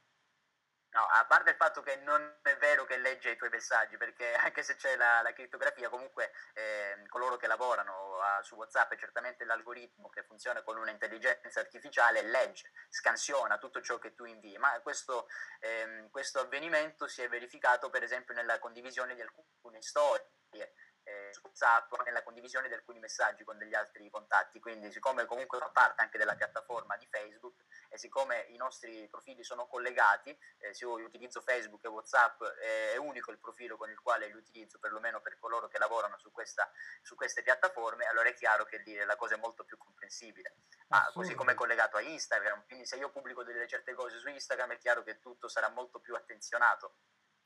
No, 0.90 1.04
a 1.04 1.26
parte 1.26 1.50
il 1.50 1.56
fatto 1.56 1.82
che 1.82 1.96
non 1.96 2.38
è 2.42 2.56
vero 2.56 2.86
che 2.86 2.96
legge 2.96 3.32
i 3.32 3.36
tuoi 3.36 3.50
messaggi, 3.50 3.98
perché 3.98 4.32
anche 4.40 4.62
se 4.62 4.74
c'è 4.76 4.96
la, 4.96 5.20
la 5.22 5.32
crittografia, 5.32 5.90
comunque 5.90 6.32
eh, 6.54 7.06
coloro 7.08 7.36
che 7.36 7.46
lavorano 7.46 8.18
a, 8.20 8.42
su 8.42 8.54
WhatsApp, 8.54 8.94
certamente 8.94 9.44
l'algoritmo 9.44 10.08
che 10.08 10.24
funziona 10.24 10.62
con 10.62 10.78
un'intelligenza 10.78 11.60
artificiale 11.60 12.22
legge, 12.22 12.72
scansiona 12.88 13.58
tutto 13.58 13.82
ciò 13.82 13.98
che 13.98 14.14
tu 14.14 14.24
invii, 14.24 14.56
ma 14.56 14.80
questo, 14.80 15.28
eh, 15.60 16.08
questo 16.10 16.40
avvenimento 16.40 17.06
si 17.06 17.20
è 17.20 17.28
verificato 17.28 17.90
per 17.90 18.02
esempio 18.02 18.34
nella 18.34 18.58
condivisione 18.58 19.14
di 19.14 19.20
alcune 19.20 19.82
storie 19.82 20.72
eh, 21.08 21.30
WhatsApp 21.42 21.92
nella 22.04 22.22
condivisione 22.22 22.68
di 22.68 22.74
alcuni 22.74 22.98
messaggi 22.98 23.44
con 23.44 23.56
degli 23.56 23.74
altri 23.74 24.08
contatti. 24.10 24.60
Quindi, 24.60 24.92
siccome 24.92 25.24
comunque 25.24 25.58
fa 25.58 25.70
parte 25.70 26.02
anche 26.02 26.18
della 26.18 26.34
piattaforma 26.34 26.96
di 26.96 27.06
Facebook 27.06 27.64
e 27.88 27.98
siccome 27.98 28.46
i 28.48 28.56
nostri 28.56 29.08
profili 29.08 29.42
sono 29.42 29.66
collegati, 29.66 30.36
eh, 30.58 30.74
se 30.74 30.84
io 30.84 30.92
utilizzo 30.94 31.40
Facebook 31.40 31.84
e 31.84 31.88
WhatsApp 31.88 32.42
eh, 32.60 32.92
è 32.92 32.96
unico 32.96 33.30
il 33.30 33.38
profilo 33.38 33.76
con 33.76 33.90
il 33.90 33.98
quale 33.98 34.26
li 34.26 34.34
utilizzo, 34.34 34.78
perlomeno 34.78 35.20
per 35.20 35.38
coloro 35.38 35.68
che 35.68 35.78
lavorano 35.78 36.18
su, 36.18 36.30
questa, 36.30 36.70
su 37.02 37.14
queste 37.14 37.42
piattaforme, 37.42 38.04
allora 38.06 38.28
è 38.28 38.34
chiaro 38.34 38.64
che 38.64 38.78
lì 38.78 38.94
la 38.96 39.16
cosa 39.16 39.34
è 39.34 39.38
molto 39.38 39.64
più 39.64 39.78
comprensibile. 39.78 40.56
Ma 40.88 41.10
così 41.12 41.34
come 41.34 41.52
è 41.52 41.54
collegato 41.54 41.96
a 41.96 42.00
Instagram, 42.00 42.64
quindi 42.66 42.86
se 42.86 42.96
io 42.96 43.10
pubblico 43.10 43.42
delle 43.42 43.66
certe 43.66 43.94
cose 43.94 44.18
su 44.18 44.28
Instagram 44.28 44.72
è 44.72 44.78
chiaro 44.78 45.02
che 45.02 45.18
tutto 45.18 45.48
sarà 45.48 45.68
molto 45.68 45.98
più 46.00 46.14
attenzionato. 46.14 46.94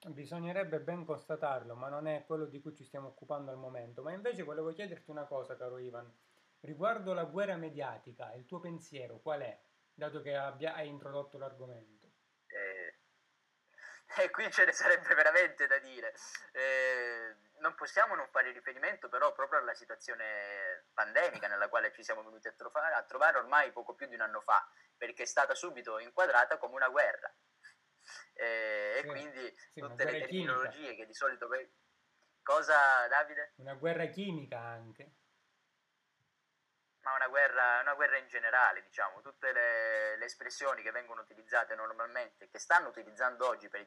Bisognerebbe 0.09 0.81
ben 0.81 1.05
constatarlo, 1.05 1.75
ma 1.75 1.89
non 1.89 2.07
è 2.07 2.25
quello 2.27 2.47
di 2.47 2.61
cui 2.61 2.75
ci 2.75 2.85
stiamo 2.85 3.09
occupando 3.09 3.51
al 3.51 3.57
momento. 3.57 4.03
Ma 4.03 4.13
invece 4.13 4.43
volevo 4.43 4.73
chiederti 4.73 5.11
una 5.11 5.25
cosa, 5.25 5.57
caro 5.57 5.79
Ivan. 5.79 6.13
Riguardo 6.61 7.13
la 7.13 7.25
guerra 7.25 7.57
mediatica, 7.57 8.33
il 8.35 8.45
tuo 8.45 8.61
pensiero 8.61 9.21
qual 9.21 9.41
è, 9.41 9.61
dato 9.93 10.21
che 10.21 10.37
abbia, 10.37 10.75
hai 10.75 10.89
introdotto 10.89 11.39
l'argomento? 11.39 12.11
Eh, 12.47 13.03
E 14.21 14.31
qui 14.31 14.51
ce 14.51 14.65
ne 14.65 14.73
sarebbe 14.73 15.15
veramente 15.15 15.67
da 15.67 15.79
dire. 15.79 16.15
Eh, 16.53 17.35
non 17.59 17.75
possiamo 17.75 18.15
non 18.15 18.29
fare 18.31 18.51
riferimento 18.53 19.09
però 19.09 19.33
proprio 19.33 19.61
alla 19.61 19.75
situazione 19.75 20.87
pandemica 20.93 21.47
nella 21.47 21.69
quale 21.69 21.93
ci 21.93 22.03
siamo 22.03 22.23
venuti 22.23 22.49
a 22.49 22.53
trovare, 22.53 22.95
a 22.95 23.03
trovare 23.05 23.39
ormai 23.39 23.73
poco 23.73 23.95
più 23.95 24.07
di 24.07 24.15
un 24.15 24.21
anno 24.21 24.41
fa, 24.41 24.69
perché 24.97 25.23
è 25.23 25.27
stata 25.27 25.55
subito 25.55 25.99
inquadrata 25.99 26.59
come 26.59 26.75
una 26.75 26.89
guerra. 26.89 27.33
Eh, 28.35 28.93
sì, 28.95 28.99
e 28.99 29.11
quindi 29.11 29.55
sì, 29.73 29.81
tutte 29.81 30.05
le 30.05 30.21
tecnologie 30.27 30.95
che 30.95 31.07
di 31.07 31.15
solito... 31.15 31.49
Cosa, 32.43 33.07
Davide? 33.09 33.53
Una 33.57 33.75
guerra 33.75 34.07
chimica 34.07 34.59
anche 34.59 35.13
ma 37.03 37.15
una 37.15 37.29
guerra, 37.29 37.81
una 37.81 37.95
guerra 37.95 38.17
in 38.19 38.29
generale, 38.29 38.83
diciamo, 38.83 39.21
tutte 39.21 39.53
le, 39.53 40.17
le, 40.17 40.25
espressioni 40.25 40.83
che 40.83 40.93
vengono 40.93 41.23
utilizzate 41.23 41.75
normalmente, 41.75 42.49
che 42.49 42.59
stanno 42.59 42.89
utilizzando 42.89 43.49
oggi 43.49 43.69
per 43.69 43.81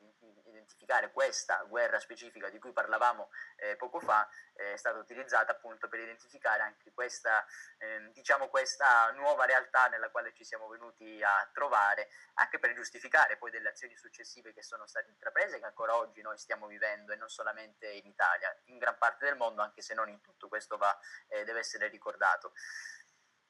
identificare 0.66 1.12
questa 1.12 1.64
guerra 1.68 2.00
specifica 2.00 2.50
di 2.50 2.60
cui 2.60 2.72
parlavamo 2.72 3.30
eh, 3.58 3.76
poco 3.76 4.00
fa, 4.00 4.28
eh, 4.56 4.74
è 4.74 4.78
stata 4.78 4.98
utilizzata 4.98 5.52
appunto 5.52 5.88
per 5.88 6.00
identificare 6.00 6.64
anche 6.64 6.92
questa, 6.94 7.46
eh, 7.78 8.10
diciamo, 8.12 8.50
questa 8.50 9.12
nuova 9.12 9.46
realtà 9.46 9.88
nella 9.88 10.10
quale 10.10 10.34
ci 10.34 10.44
siamo 10.44 10.68
venuti 10.68 11.22
a 11.24 11.50
trovare, 11.54 12.10
anche 12.36 12.60
per 12.60 12.74
giustificare 12.74 13.38
poi 13.38 13.52
delle 13.52 13.70
azioni 13.70 13.96
successive 13.96 14.54
che 14.54 14.64
sono 14.64 14.88
state 14.88 15.10
intraprese, 15.12 15.60
che 15.60 15.66
ancora 15.66 15.96
oggi 15.96 16.22
noi 16.22 16.38
stiamo 16.38 16.68
vivendo 16.68 17.14
e 17.14 17.16
non 17.16 17.30
solamente 17.30 17.88
in 17.88 18.08
Italia, 18.08 18.54
in 18.66 18.78
gran 18.78 18.98
parte 18.98 19.26
del 19.26 19.38
mondo, 19.38 19.62
anche 19.62 19.82
se 19.82 19.94
non 19.94 20.10
in 20.10 20.22
tutto, 20.22 20.48
questo 20.48 20.78
va, 20.78 20.98
eh, 21.28 21.44
deve 21.44 21.60
essere 21.60 21.88
ricordato. 21.88 22.54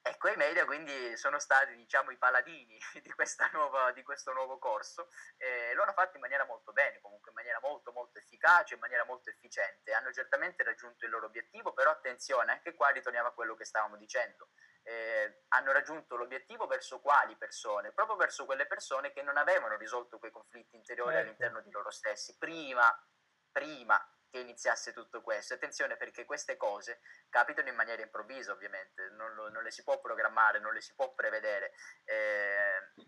Ecco, 0.08 0.30
i 0.30 0.36
media 0.36 0.66
quindi 0.66 1.18
sono 1.18 1.40
stati 1.40 1.76
diciamo, 1.76 2.12
i 2.12 2.18
paladini 2.18 2.78
di, 3.02 3.12
nuova, 3.54 3.92
di, 3.92 4.04
questo 4.04 4.34
nuovo 4.34 4.60
corso 4.60 5.10
e 5.36 5.74
lo 5.74 5.82
hanno 5.82 5.94
fatto 5.94 6.18
in 6.18 6.22
maniera 6.22 6.46
molto 6.46 6.74
bene, 6.74 7.00
comunque 7.02 7.32
in 7.32 7.36
maniera 7.36 7.60
molto 7.60 7.92
molto 7.92 8.20
efficace, 8.20 8.76
in 8.76 8.82
maniera 8.82 9.04
molto 9.04 9.32
efficiente. 9.32 9.94
Hanno 9.94 10.12
certamente 10.12 10.62
raggiunto 10.62 11.06
il 11.06 11.12
loro 11.12 11.26
obiettivo, 11.26 11.74
però 11.74 11.90
attenzione, 11.90 12.52
anche 12.52 12.76
qua 12.76 12.90
ritorniamo 12.90 13.30
a 13.30 13.34
quello 13.34 13.56
che 13.56 13.66
stavamo 13.66 13.98
dicendo. 13.98 14.50
Eh, 14.84 15.46
hanno 15.48 15.72
raggiunto 15.72 16.16
l'obiettivo 16.16 16.68
verso 16.68 17.02
quali 17.02 17.36
persone? 17.36 17.92
Proprio 17.92 18.16
verso 18.16 18.46
quelle 18.46 18.68
persone 18.68 19.12
che 19.12 19.24
non 19.24 19.38
avevano 19.38 19.76
risolto 19.76 20.20
quei 20.20 20.30
conflitti 20.30 20.76
interiori 20.76 21.16
ecco. 21.16 21.24
all'interno 21.24 21.62
di 21.62 21.72
loro 21.72 21.90
stessi 21.90 22.38
prima, 22.38 22.96
prima 23.52 24.00
che 24.36 24.42
iniziasse 24.42 24.92
tutto 24.92 25.22
questo. 25.22 25.54
Attenzione 25.54 25.96
perché 25.96 26.26
queste 26.26 26.58
cose 26.58 27.00
capitano 27.30 27.70
in 27.70 27.76
maniera 27.76 28.02
improvvisa 28.02 28.52
ovviamente, 28.52 29.10
non, 29.12 29.34
lo, 29.34 29.50
non 29.50 29.64
le 29.64 29.72
si 29.72 29.82
può 29.84 30.00
programmare, 30.02 30.60
non 30.60 30.74
le 30.74 30.82
si 30.82 30.94
può 30.94 31.14
prevedere. 31.14 31.72
Eh, 32.04 33.06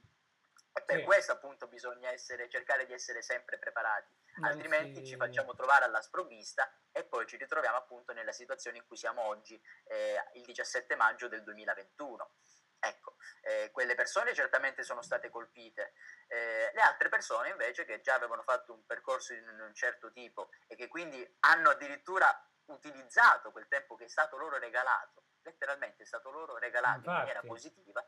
e 0.71 0.83
per 0.85 0.99
sì. 0.99 1.03
questo 1.03 1.33
appunto 1.33 1.67
bisogna 1.67 2.09
essere, 2.11 2.47
cercare 2.47 2.85
di 2.85 2.93
essere 2.93 3.21
sempre 3.21 3.57
preparati, 3.57 4.13
non 4.35 4.51
altrimenti 4.51 5.05
ci 5.05 5.15
facciamo 5.17 5.53
trovare 5.53 5.85
alla 5.85 6.01
sprovvista 6.01 6.71
e 6.91 7.03
poi 7.03 7.25
ci 7.25 7.35
ritroviamo 7.35 7.75
appunto 7.75 8.13
nella 8.13 8.31
situazione 8.31 8.77
in 8.77 8.85
cui 8.85 8.95
siamo 8.95 9.23
oggi, 9.23 9.59
eh, 9.85 10.15
il 10.35 10.45
17 10.45 10.95
maggio 10.95 11.27
del 11.27 11.43
2021. 11.43 12.31
Ecco, 12.79 13.15
eh, 13.41 13.71
quelle 13.71 13.95
persone 13.95 14.33
certamente 14.33 14.83
sono 14.83 15.01
state 15.01 15.29
colpite, 15.29 15.93
eh, 16.27 16.71
le 16.73 16.81
altre 16.81 17.09
persone 17.09 17.49
invece 17.49 17.85
che 17.85 18.01
già 18.01 18.13
avevano 18.13 18.43
fatto 18.43 18.73
un 18.73 18.85
percorso 18.85 19.33
di 19.33 19.39
un 19.39 19.73
certo 19.73 20.11
tipo 20.11 20.49
e 20.67 20.75
che 20.75 20.87
quindi 20.87 21.25
hanno 21.39 21.71
addirittura 21.71 22.29
utilizzato 22.65 23.51
quel 23.51 23.67
tempo 23.67 23.95
che 23.95 24.05
è 24.05 24.09
stato 24.09 24.37
loro 24.37 24.57
regalato, 24.57 25.23
letteralmente 25.41 26.03
è 26.03 26.05
stato 26.05 26.29
loro 26.29 26.57
regalato 26.57 26.97
Infatti. 26.97 27.09
in 27.09 27.15
maniera 27.15 27.41
positiva, 27.41 28.07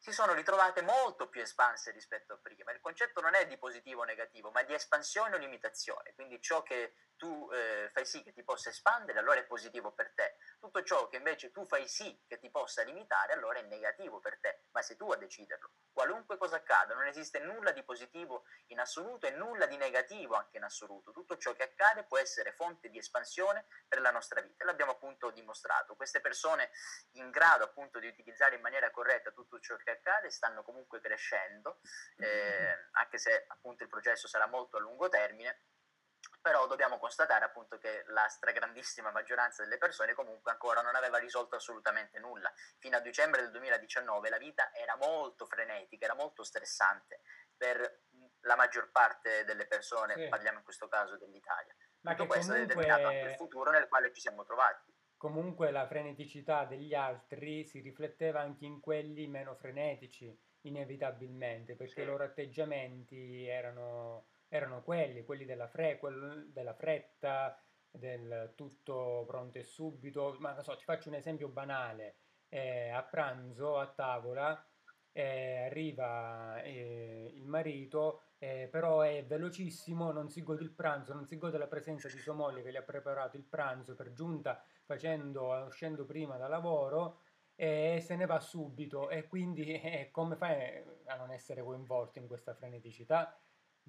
si 0.00 0.12
sono 0.12 0.32
ritrovate 0.32 0.80
molto 0.80 1.28
più 1.28 1.42
espanse 1.42 1.90
rispetto 1.90 2.32
a 2.32 2.38
prima. 2.38 2.72
Il 2.72 2.80
concetto 2.80 3.20
non 3.20 3.34
è 3.34 3.46
di 3.46 3.58
positivo 3.58 4.00
o 4.00 4.04
negativo, 4.04 4.50
ma 4.50 4.62
di 4.62 4.72
espansione 4.72 5.34
o 5.34 5.38
limitazione. 5.38 6.14
Quindi 6.14 6.40
ciò 6.40 6.62
che 6.62 6.94
tu 7.20 7.50
eh, 7.52 7.90
fai 7.92 8.06
sì 8.06 8.22
che 8.22 8.32
ti 8.32 8.42
possa 8.42 8.70
espandere, 8.70 9.18
allora 9.18 9.40
è 9.40 9.44
positivo 9.44 9.92
per 9.92 10.10
te. 10.14 10.38
Tutto 10.58 10.82
ciò 10.82 11.06
che 11.08 11.18
invece 11.18 11.52
tu 11.52 11.66
fai 11.66 11.86
sì 11.86 12.18
che 12.26 12.38
ti 12.38 12.50
possa 12.50 12.82
limitare, 12.82 13.34
allora 13.34 13.58
è 13.58 13.62
negativo 13.62 14.20
per 14.20 14.38
te, 14.40 14.62
ma 14.70 14.80
sei 14.80 14.96
tu 14.96 15.10
a 15.10 15.16
deciderlo. 15.16 15.70
Qualunque 15.92 16.38
cosa 16.38 16.56
accada, 16.56 16.94
non 16.94 17.04
esiste 17.06 17.38
nulla 17.40 17.72
di 17.72 17.82
positivo 17.82 18.44
in 18.68 18.80
assoluto 18.80 19.26
e 19.26 19.32
nulla 19.32 19.66
di 19.66 19.76
negativo 19.76 20.34
anche 20.34 20.56
in 20.56 20.62
assoluto. 20.62 21.12
Tutto 21.12 21.36
ciò 21.36 21.52
che 21.52 21.64
accade 21.64 22.04
può 22.04 22.16
essere 22.16 22.52
fonte 22.52 22.88
di 22.88 22.96
espansione 22.96 23.66
per 23.86 24.00
la 24.00 24.10
nostra 24.10 24.40
vita 24.40 24.64
l'abbiamo 24.64 24.92
appunto 24.92 25.30
dimostrato. 25.30 25.96
Queste 25.96 26.22
persone 26.22 26.70
in 27.12 27.30
grado 27.30 27.64
appunto 27.64 27.98
di 27.98 28.06
utilizzare 28.06 28.54
in 28.54 28.62
maniera 28.62 28.90
corretta 28.90 29.30
tutto 29.30 29.60
ciò 29.60 29.76
che 29.76 29.90
accade 29.90 30.30
stanno 30.30 30.62
comunque 30.62 31.00
crescendo, 31.00 31.80
eh, 32.16 32.88
anche 32.92 33.18
se 33.18 33.44
appunto 33.48 33.82
il 33.82 33.90
processo 33.90 34.26
sarà 34.26 34.46
molto 34.46 34.78
a 34.78 34.80
lungo 34.80 35.10
termine 35.10 35.64
però 36.40 36.66
dobbiamo 36.66 36.98
constatare 36.98 37.44
appunto 37.44 37.78
che 37.78 38.04
la 38.08 38.26
stragrandissima 38.28 39.10
maggioranza 39.10 39.62
delle 39.62 39.78
persone 39.78 40.14
comunque 40.14 40.50
ancora 40.50 40.80
non 40.80 40.94
aveva 40.94 41.18
risolto 41.18 41.56
assolutamente 41.56 42.18
nulla. 42.18 42.50
Fino 42.78 42.96
a 42.96 43.00
dicembre 43.00 43.42
del 43.42 43.50
2019 43.50 44.28
la 44.30 44.38
vita 44.38 44.72
era 44.74 44.96
molto 44.96 45.46
frenetica, 45.46 46.06
era 46.06 46.14
molto 46.14 46.42
stressante 46.42 47.20
per 47.56 48.04
la 48.40 48.56
maggior 48.56 48.90
parte 48.90 49.44
delle 49.44 49.66
persone, 49.66 50.14
sì. 50.14 50.28
parliamo 50.28 50.58
in 50.58 50.64
questo 50.64 50.88
caso 50.88 51.18
dell'Italia. 51.18 51.74
Ma 52.02 52.12
Tutto 52.12 52.26
questo 52.26 52.52
comunque... 52.52 52.72
è 52.72 52.76
determinato 52.76 53.14
anche 53.14 53.30
il 53.30 53.36
futuro 53.36 53.70
nel 53.70 53.88
quale 53.88 54.12
ci 54.12 54.20
siamo 54.20 54.44
trovati. 54.44 54.94
Comunque 55.16 55.70
la 55.70 55.86
freneticità 55.86 56.64
degli 56.64 56.94
altri 56.94 57.66
si 57.66 57.80
rifletteva 57.80 58.40
anche 58.40 58.64
in 58.64 58.80
quelli 58.80 59.26
meno 59.26 59.54
frenetici, 59.54 60.34
inevitabilmente, 60.62 61.76
perché 61.76 61.92
sì. 61.92 62.00
i 62.00 62.06
loro 62.06 62.24
atteggiamenti 62.24 63.46
erano 63.46 64.28
erano 64.50 64.82
quelli, 64.82 65.24
quelli 65.24 65.44
della, 65.46 65.68
fre, 65.68 65.98
della 66.52 66.74
fretta, 66.74 67.58
del 67.90 68.52
tutto 68.56 69.24
pronto 69.26 69.58
e 69.58 69.62
subito. 69.62 70.36
Ma 70.40 70.52
non 70.52 70.62
so, 70.62 70.76
ti 70.76 70.84
faccio 70.84 71.08
un 71.08 71.14
esempio 71.14 71.48
banale. 71.48 72.16
Eh, 72.48 72.90
a 72.90 73.02
pranzo, 73.04 73.78
a 73.78 73.86
tavola, 73.86 74.62
eh, 75.12 75.66
arriva 75.66 76.60
eh, 76.62 77.30
il 77.34 77.46
marito, 77.46 78.22
eh, 78.38 78.68
però 78.70 79.02
è 79.02 79.24
velocissimo, 79.24 80.10
non 80.10 80.28
si 80.30 80.42
gode 80.42 80.62
il 80.62 80.70
pranzo, 80.70 81.14
non 81.14 81.26
si 81.26 81.38
gode 81.38 81.58
la 81.58 81.68
presenza 81.68 82.08
di 82.08 82.18
sua 82.18 82.34
moglie 82.34 82.62
che 82.62 82.72
gli 82.72 82.76
ha 82.76 82.82
preparato 82.82 83.36
il 83.36 83.44
pranzo 83.44 83.94
per 83.94 84.12
giunta 84.12 84.62
facendo, 84.84 85.48
uscendo 85.66 86.04
prima 86.04 86.36
da 86.36 86.48
lavoro 86.48 87.20
e 87.54 88.00
se 88.04 88.16
ne 88.16 88.26
va 88.26 88.40
subito 88.40 89.10
e 89.10 89.28
quindi 89.28 89.70
eh, 89.80 90.08
come 90.10 90.34
fai 90.34 90.82
a 91.06 91.16
non 91.16 91.30
essere 91.30 91.62
coinvolto 91.62 92.18
in 92.18 92.26
questa 92.26 92.54
freneticità? 92.54 93.38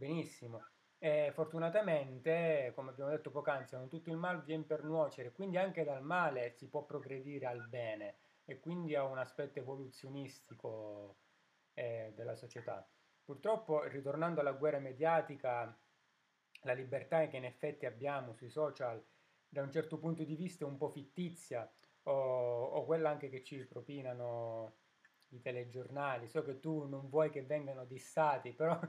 Benissimo. 0.01 0.65
E 0.97 1.29
fortunatamente, 1.31 2.71
come 2.73 2.89
abbiamo 2.89 3.11
detto 3.11 3.29
poc'anzi, 3.29 3.75
non 3.75 3.87
tutto 3.87 4.09
il 4.09 4.17
male 4.17 4.41
viene 4.43 4.63
per 4.63 4.83
nuocere, 4.83 5.31
quindi 5.31 5.57
anche 5.57 5.83
dal 5.83 6.01
male 6.01 6.49
si 6.49 6.67
può 6.69 6.85
progredire 6.85 7.45
al 7.45 7.67
bene 7.69 8.15
e 8.43 8.59
quindi 8.59 8.95
ha 8.95 9.03
un 9.03 9.19
aspetto 9.19 9.59
evoluzionistico 9.59 11.17
eh, 11.75 12.13
della 12.15 12.33
società. 12.33 12.83
Purtroppo, 13.23 13.83
ritornando 13.83 14.39
alla 14.39 14.53
guerra 14.53 14.79
mediatica, 14.79 15.79
la 16.63 16.73
libertà 16.73 17.27
che 17.27 17.37
in 17.37 17.45
effetti 17.45 17.85
abbiamo 17.85 18.33
sui 18.33 18.49
social, 18.49 19.05
da 19.47 19.61
un 19.61 19.71
certo 19.71 19.99
punto 19.99 20.23
di 20.23 20.35
vista 20.35 20.65
è 20.65 20.67
un 20.67 20.77
po' 20.77 20.89
fittizia, 20.89 21.71
o, 22.03 22.63
o 22.63 22.85
quella 22.85 23.11
anche 23.11 23.29
che 23.29 23.43
ci 23.43 23.63
propinano 23.67 24.77
i 25.27 25.41
telegiornali. 25.41 26.27
So 26.27 26.41
che 26.41 26.59
tu 26.59 26.87
non 26.87 27.07
vuoi 27.07 27.29
che 27.29 27.43
vengano 27.43 27.85
dissati, 27.85 28.51
però 28.53 28.79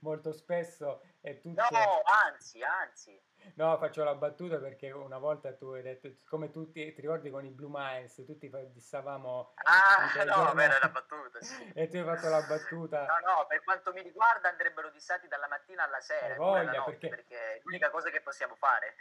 molto 0.00 0.32
spesso 0.32 1.02
è 1.20 1.38
tutto... 1.40 1.66
No, 1.70 2.02
anzi, 2.28 2.62
anzi. 2.62 3.20
No, 3.54 3.76
faccio 3.78 4.04
la 4.04 4.14
battuta 4.14 4.58
perché 4.58 4.90
una 4.90 5.18
volta 5.18 5.54
tu 5.54 5.68
hai 5.68 5.82
detto, 5.82 6.10
come 6.26 6.50
tutti, 6.50 6.92
ti 6.92 7.00
ricordi 7.00 7.30
con 7.30 7.44
i 7.44 7.50
Blue 7.50 7.70
Miles, 7.72 8.22
tutti 8.26 8.50
dissavamo... 8.72 9.54
Ah, 9.64 10.12
no, 10.24 10.60
era 10.60 10.78
la 10.80 10.88
battuta, 10.88 11.40
sì. 11.40 11.70
E 11.74 11.88
tu 11.88 11.96
hai 11.96 12.04
fatto 12.04 12.28
la 12.28 12.42
battuta... 12.42 13.06
No, 13.06 13.18
no, 13.24 13.46
per 13.46 13.62
quanto 13.64 13.92
mi 13.92 14.02
riguarda 14.02 14.48
andrebbero 14.48 14.90
dissati 14.90 15.28
dalla 15.28 15.48
mattina 15.48 15.84
alla 15.84 16.00
sera, 16.00 16.34
voglia, 16.36 16.72
notte, 16.72 16.90
perché... 16.90 17.08
perché 17.08 17.36
è 17.36 17.60
l'unica 17.62 17.90
cosa 17.90 18.10
che 18.10 18.20
possiamo 18.20 18.54
fare. 18.56 18.96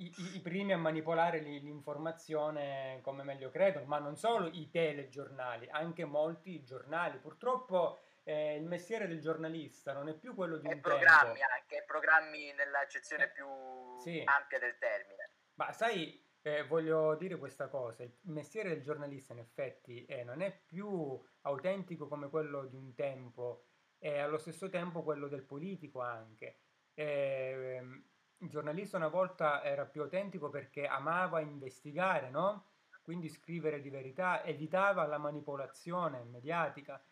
I, 0.00 0.12
i, 0.36 0.40
primi 0.40 0.72
a 0.72 0.78
manipolare 0.78 1.40
l'informazione 1.40 3.00
come 3.02 3.24
meglio 3.24 3.50
credono, 3.50 3.84
ma 3.86 3.98
non 3.98 4.16
solo 4.16 4.46
i 4.46 4.70
telegiornali, 4.70 5.68
anche 5.70 6.04
molti 6.04 6.62
giornali. 6.62 7.18
Purtroppo 7.18 7.98
eh, 8.28 8.56
il 8.56 8.66
mestiere 8.66 9.08
del 9.08 9.22
giornalista 9.22 9.94
non 9.94 10.06
è 10.06 10.12
più 10.12 10.34
quello 10.34 10.58
di 10.58 10.68
e 10.68 10.74
un 10.74 10.80
programmi 10.80 11.38
tempo. 11.38 11.54
anche, 11.54 11.84
programmi 11.86 12.52
nell'accezione 12.52 13.24
eh, 13.24 13.30
più 13.30 13.46
sì. 14.00 14.22
ampia 14.22 14.58
del 14.58 14.76
termine. 14.76 15.30
Ma 15.54 15.72
sai, 15.72 16.22
eh, 16.42 16.64
voglio 16.64 17.14
dire 17.14 17.38
questa 17.38 17.68
cosa, 17.68 18.02
il 18.02 18.12
mestiere 18.24 18.68
del 18.68 18.82
giornalista 18.82 19.32
in 19.32 19.38
effetti 19.38 20.04
eh, 20.04 20.24
non 20.24 20.42
è 20.42 20.54
più 20.66 21.18
autentico 21.42 22.06
come 22.06 22.28
quello 22.28 22.66
di 22.66 22.76
un 22.76 22.94
tempo 22.94 23.64
e 23.98 24.18
allo 24.18 24.36
stesso 24.36 24.68
tempo 24.68 25.02
quello 25.02 25.26
del 25.28 25.44
politico 25.44 26.02
anche. 26.02 26.58
Ehm, 26.92 28.04
il 28.40 28.48
giornalista 28.50 28.98
una 28.98 29.08
volta 29.08 29.64
era 29.64 29.86
più 29.86 30.02
autentico 30.02 30.50
perché 30.50 30.86
amava 30.86 31.40
investigare, 31.40 32.28
no? 32.28 32.72
Quindi 33.00 33.30
scrivere 33.30 33.80
di 33.80 33.88
verità, 33.88 34.44
evitava 34.44 35.06
la 35.06 35.16
manipolazione 35.16 36.24
mediatica 36.24 37.02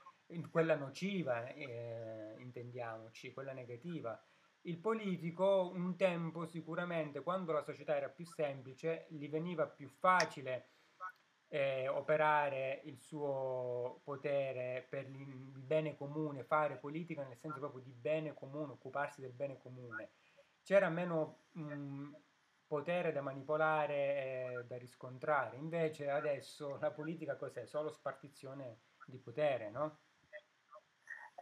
quella 0.51 0.77
nociva, 0.77 1.47
eh, 1.49 2.35
intendiamoci, 2.39 3.33
quella 3.33 3.53
negativa. 3.53 4.20
il 4.62 4.81
politico 4.81 5.70
un 5.72 5.97
tempo 5.97 6.45
sicuramente, 6.47 7.22
quando 7.22 7.53
la 7.53 7.62
società 7.62 7.97
era 7.97 8.11
più 8.11 8.24
semplice, 8.27 9.07
gli 9.11 9.29
veniva 9.29 9.68
più 9.68 9.89
facile 9.89 10.72
eh, 11.49 11.87
operare 11.89 12.81
il 12.85 12.99
suo 13.01 14.01
potere 14.05 14.87
per 14.89 15.09
il 15.09 15.62
bene 15.62 15.97
comune, 15.97 16.45
fare 16.45 16.79
politica 16.79 17.24
nel 17.24 17.39
senso 17.39 17.61
proprio 17.61 17.83
di 17.83 17.93
bene 17.93 18.35
comune, 18.35 18.72
occuparsi 18.72 19.20
del 19.20 19.33
bene 19.35 19.57
comune. 19.59 20.14
C'era 20.62 20.89
meno 20.89 21.47
mh, 21.53 22.11
potere 22.66 23.12
da 23.12 23.20
manipolare 23.22 23.95
e 24.62 24.64
da 24.66 24.77
riscontrare, 24.77 25.57
invece 25.57 26.11
adesso 26.11 26.77
la 26.79 26.93
politica 26.93 27.37
cos'è? 27.37 27.66
Solo 27.66 27.91
spartizione 27.91 28.81
di 29.05 29.20
potere, 29.20 29.70
no? 29.70 30.05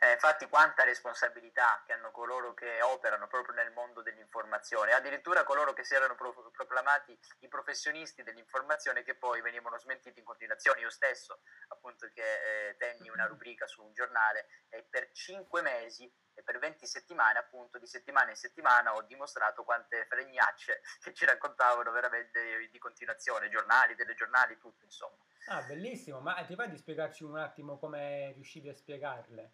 Eh, 0.04 0.12
infatti 0.12 0.46
quanta 0.48 0.84
responsabilità 0.84 1.82
che 1.86 1.94
hanno 1.94 2.10
coloro 2.10 2.52
che 2.52 2.82
operano 2.82 3.26
proprio 3.26 3.54
nel 3.54 3.72
mondo 3.72 4.02
dell'informazione, 4.02 4.92
addirittura 4.92 5.44
coloro 5.44 5.72
che 5.72 5.82
si 5.82 5.94
erano 5.94 6.14
pro- 6.14 6.50
proclamati 6.52 7.18
i 7.38 7.48
professionisti 7.48 8.22
dell'informazione 8.22 9.02
che 9.02 9.14
poi 9.14 9.40
venivano 9.40 9.78
smentiti 9.78 10.18
in 10.18 10.26
continuazione. 10.26 10.80
Io 10.80 10.90
stesso, 10.90 11.40
appunto, 11.68 12.06
che 12.12 12.68
eh, 12.68 12.76
tenni 12.76 13.08
una 13.08 13.24
rubrica 13.24 13.66
su 13.66 13.82
un 13.82 13.94
giornale 13.94 14.46
e 14.68 14.82
per 14.82 15.10
cinque 15.12 15.62
mesi 15.62 16.12
e 16.34 16.42
per 16.42 16.58
20 16.58 16.86
settimane, 16.86 17.38
appunto, 17.38 17.78
di 17.78 17.86
settimana 17.86 18.28
in 18.28 18.36
settimana 18.36 18.94
ho 18.94 19.02
dimostrato 19.04 19.64
quante 19.64 20.04
fregnacce 20.04 20.82
che 21.00 21.14
ci 21.14 21.24
raccontavano 21.24 21.90
veramente 21.92 22.68
di 22.70 22.78
continuazione, 22.78 23.48
giornali, 23.48 23.96
telegiornali, 23.96 24.58
tutto, 24.58 24.84
insomma. 24.84 25.24
Ah, 25.46 25.62
bellissimo, 25.62 26.20
ma 26.20 26.44
ti 26.44 26.54
va 26.54 26.66
di 26.66 26.76
spiegarci 26.76 27.24
un 27.24 27.38
attimo 27.38 27.78
come 27.78 28.32
riuscivi 28.32 28.68
a 28.68 28.74
spiegarle? 28.74 29.52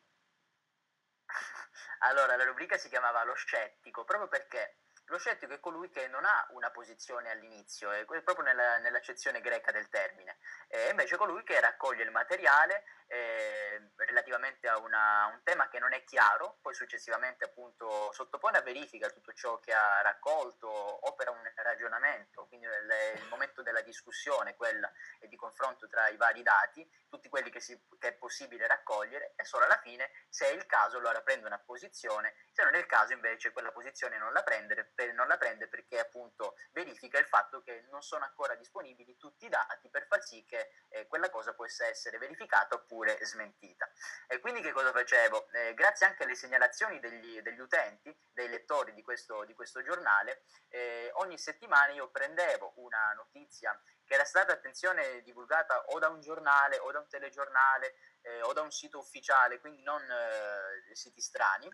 Allora, 2.02 2.36
la 2.36 2.44
rubrica 2.44 2.78
si 2.78 2.88
chiamava 2.88 3.24
Lo 3.24 3.34
scettico, 3.34 4.04
proprio 4.04 4.28
perché 4.28 4.76
lo 5.06 5.18
scettico 5.18 5.52
è 5.52 5.60
colui 5.60 5.90
che 5.90 6.06
non 6.06 6.24
ha 6.24 6.46
una 6.50 6.70
posizione 6.70 7.30
all'inizio, 7.30 7.90
è 7.90 8.04
proprio 8.04 8.42
nella, 8.42 8.78
nell'accezione 8.78 9.40
greca 9.40 9.72
del 9.72 9.88
termine, 9.88 10.38
e 10.68 10.88
invece 10.90 11.16
colui 11.16 11.42
che 11.42 11.60
raccoglie 11.60 12.04
il 12.04 12.10
materiale 12.12 12.84
eh, 13.12 13.90
relativamente 13.96 14.68
a 14.68 14.78
una, 14.78 15.26
un 15.32 15.40
tema 15.42 15.68
che 15.68 15.80
non 15.80 15.92
è 15.92 16.04
chiaro, 16.04 16.58
poi 16.62 16.74
successivamente 16.74 17.44
appunto 17.44 18.12
sottopone 18.12 18.58
a 18.58 18.62
verifica 18.62 19.10
tutto 19.10 19.32
ciò 19.32 19.58
che 19.58 19.72
ha 19.72 20.00
raccolto, 20.00 20.68
opera 21.08 21.32
un 21.32 21.42
ragionamento, 21.56 22.46
quindi 22.46 22.66
il, 22.66 23.20
il 23.20 23.28
momento 23.28 23.62
della 23.62 23.80
discussione 23.80 24.54
quella 24.54 24.90
e 25.18 25.26
di 25.26 25.34
confronto 25.34 25.88
tra 25.88 26.08
i 26.08 26.16
vari 26.16 26.42
dati, 26.42 26.88
tutti 27.08 27.28
quelli 27.28 27.50
che, 27.50 27.58
si, 27.58 27.76
che, 27.98 28.08
è 28.08 28.12
possibile 28.12 28.68
raccogliere 28.68 29.32
e 29.34 29.44
solo 29.44 29.64
alla 29.64 29.78
fine, 29.78 30.10
se 30.28 30.46
è 30.46 30.52
il 30.52 30.66
caso, 30.66 30.98
allora 30.98 31.20
prende 31.20 31.46
una 31.46 31.58
posizione, 31.58 32.34
se 32.52 32.62
non 32.62 32.76
è 32.76 32.78
il 32.78 32.86
caso 32.86 33.12
invece 33.12 33.50
quella 33.50 33.72
posizione 33.72 34.18
non 34.18 34.32
la, 34.32 34.44
prende, 34.44 34.92
non 35.14 35.26
la 35.26 35.36
prende 35.36 35.66
perché 35.66 35.98
appunto 35.98 36.54
verifica 36.70 37.18
il 37.18 37.26
fatto 37.26 37.60
che 37.60 37.86
non 37.90 38.02
sono 38.02 38.24
ancora 38.24 38.54
disponibili 38.54 39.16
tutti 39.16 39.46
i 39.46 39.48
dati 39.48 39.88
per 39.88 40.06
far 40.06 40.22
sì 40.22 40.44
che 40.44 40.70
eh, 40.90 41.06
quella 41.08 41.28
cosa 41.28 41.54
possa 41.54 41.86
essere 41.86 42.18
verificata 42.18 42.76
oppure 42.76 42.99
oppure 43.00 43.18
smentita. 43.24 43.90
E 44.26 44.38
quindi 44.40 44.60
che 44.60 44.72
cosa 44.72 44.92
facevo? 44.92 45.48
Eh, 45.52 45.74
grazie 45.74 46.06
anche 46.06 46.24
alle 46.24 46.34
segnalazioni 46.34 47.00
degli, 47.00 47.40
degli, 47.40 47.58
utenti, 47.58 48.14
dei 48.32 48.48
lettori 48.48 48.92
di 48.92 49.02
questo, 49.02 49.44
di 49.44 49.54
questo 49.54 49.82
giornale, 49.82 50.44
eh, 50.68 51.10
ogni 51.14 51.38
settimana 51.38 51.92
io 51.92 52.10
prendevo 52.10 52.74
una 52.76 53.12
notizia 53.14 53.78
che 54.04 54.14
era 54.14 54.24
stata, 54.24 54.52
attenzione, 54.52 55.22
divulgata 55.22 55.84
o 55.86 55.98
da 55.98 56.08
un 56.08 56.20
giornale 56.20 56.78
o 56.78 56.90
da 56.92 56.98
un 56.98 57.08
telegiornale 57.08 57.94
eh, 58.22 58.42
o 58.42 58.52
da 58.52 58.60
un 58.60 58.70
sito 58.70 58.98
ufficiale, 58.98 59.60
quindi 59.60 59.82
non 59.82 60.02
eh, 60.02 60.94
siti 60.94 61.20
strani, 61.20 61.68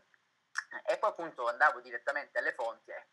e 0.87 0.99
poi 0.99 1.11
appunto 1.11 1.49
andavo 1.49 1.81
direttamente 1.81 2.39
alle 2.39 2.53
fonti, 2.53 2.91
e 2.91 3.09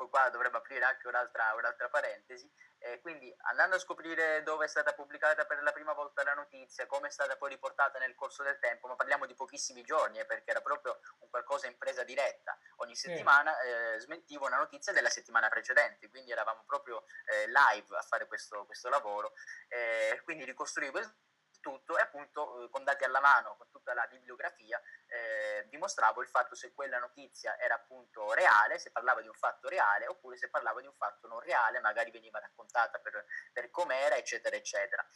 poi 0.00 0.08
qua 0.08 0.30
dovremmo 0.30 0.56
aprire 0.56 0.82
anche 0.86 1.06
un'altra, 1.08 1.52
un'altra 1.58 1.90
parentesi, 1.90 2.50
e 2.78 3.02
quindi 3.02 3.34
andando 3.50 3.76
a 3.76 3.78
scoprire 3.78 4.42
dove 4.42 4.64
è 4.64 4.68
stata 4.68 4.94
pubblicata 4.94 5.44
per 5.44 5.62
la 5.62 5.72
prima 5.72 5.92
volta 5.92 6.24
la 6.24 6.32
notizia, 6.32 6.86
come 6.86 7.08
è 7.08 7.10
stata 7.10 7.36
poi 7.36 7.50
riportata 7.50 7.98
nel 7.98 8.14
corso 8.14 8.42
del 8.42 8.58
tempo, 8.58 8.88
ma 8.88 8.96
parliamo 8.96 9.26
di 9.26 9.34
pochissimi 9.34 9.82
giorni 9.82 10.18
eh, 10.18 10.24
perché 10.24 10.52
era 10.52 10.62
proprio 10.62 11.00
un 11.18 11.28
qualcosa 11.28 11.66
in 11.66 11.76
presa 11.76 12.02
diretta. 12.02 12.58
Ogni 12.76 12.96
settimana 12.96 13.60
eh, 13.60 14.00
smentivo 14.00 14.46
una 14.46 14.56
notizia 14.56 14.94
della 14.94 15.10
settimana 15.10 15.50
precedente, 15.50 16.08
quindi 16.08 16.30
eravamo 16.30 16.64
proprio 16.64 17.04
eh, 17.26 17.46
live 17.48 17.94
a 17.94 18.00
fare 18.00 18.26
questo, 18.26 18.64
questo 18.64 18.88
lavoro. 18.88 19.34
Eh, 19.68 20.18
quindi 20.24 20.46
ricostruivo 20.46 20.98
il 20.98 21.14
tutto 21.60 21.96
e 21.96 22.02
appunto 22.02 22.64
eh, 22.64 22.70
con 22.70 22.84
dati 22.84 23.04
alla 23.04 23.20
mano, 23.20 23.56
con 23.56 23.68
tutta 23.70 23.94
la 23.94 24.06
bibliografia, 24.06 24.80
eh, 25.06 25.68
dimostravo 25.68 26.20
il 26.22 26.28
fatto 26.28 26.54
se 26.54 26.72
quella 26.72 26.98
notizia 26.98 27.58
era 27.58 27.74
appunto 27.74 28.32
reale, 28.32 28.78
se 28.78 28.90
parlava 28.90 29.20
di 29.20 29.28
un 29.28 29.34
fatto 29.34 29.68
reale, 29.68 30.06
oppure 30.06 30.36
se 30.36 30.50
parlava 30.50 30.80
di 30.80 30.86
un 30.86 30.94
fatto 30.94 31.28
non 31.28 31.40
reale, 31.40 31.80
magari 31.80 32.10
veniva 32.10 32.38
raccontata 32.38 32.98
per, 32.98 33.24
per 33.52 33.70
com'era, 33.70 34.16
eccetera, 34.16 34.56
eccetera. 34.56 35.06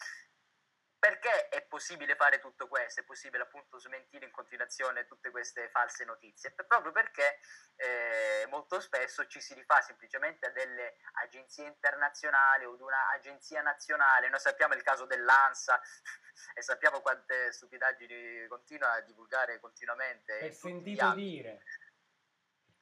Perché 1.04 1.50
è 1.50 1.60
possibile 1.66 2.16
fare 2.16 2.38
tutto 2.38 2.66
questo? 2.66 3.02
È 3.02 3.04
possibile 3.04 3.42
appunto 3.42 3.78
smentire 3.78 4.24
in 4.24 4.30
continuazione 4.30 5.04
tutte 5.04 5.30
queste 5.30 5.68
false 5.68 6.02
notizie? 6.06 6.54
Proprio 6.66 6.92
perché 6.92 7.40
eh, 7.76 8.46
molto 8.48 8.80
spesso 8.80 9.26
ci 9.26 9.38
si 9.38 9.52
rifà 9.52 9.82
semplicemente 9.82 10.46
a 10.46 10.50
delle 10.50 10.96
agenzie 11.24 11.66
internazionali 11.66 12.64
o 12.64 12.72
ad 12.72 12.80
un'agenzia 12.80 13.60
nazionale. 13.60 14.30
Noi 14.30 14.40
sappiamo 14.40 14.72
il 14.72 14.80
caso 14.80 15.04
dell'ANSA 15.04 15.78
e 16.56 16.62
sappiamo 16.62 17.02
quante 17.02 17.52
stupidaggini 17.52 18.46
continua 18.48 18.92
a 18.92 19.02
divulgare 19.02 19.60
continuamente. 19.60 20.38
È 20.38 20.50
sentito 20.52 21.12
dire. 21.12 21.64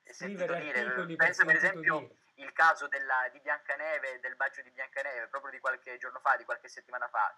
È 0.00 0.12
sentito 0.12 0.54
dire. 0.54 1.16
Penso 1.16 1.44
per 1.44 1.56
esempio... 1.56 1.98
Dire 1.98 2.20
il 2.42 2.52
caso 2.52 2.88
della, 2.88 3.28
di 3.30 3.40
Biancaneve, 3.40 4.20
del 4.20 4.36
bacio 4.36 4.62
di 4.62 4.70
Biancaneve, 4.70 5.28
proprio 5.28 5.50
di 5.50 5.60
qualche 5.60 5.98
giorno 5.98 6.20
fa, 6.20 6.36
di 6.36 6.44
qualche 6.44 6.68
settimana 6.68 7.08
fa, 7.08 7.34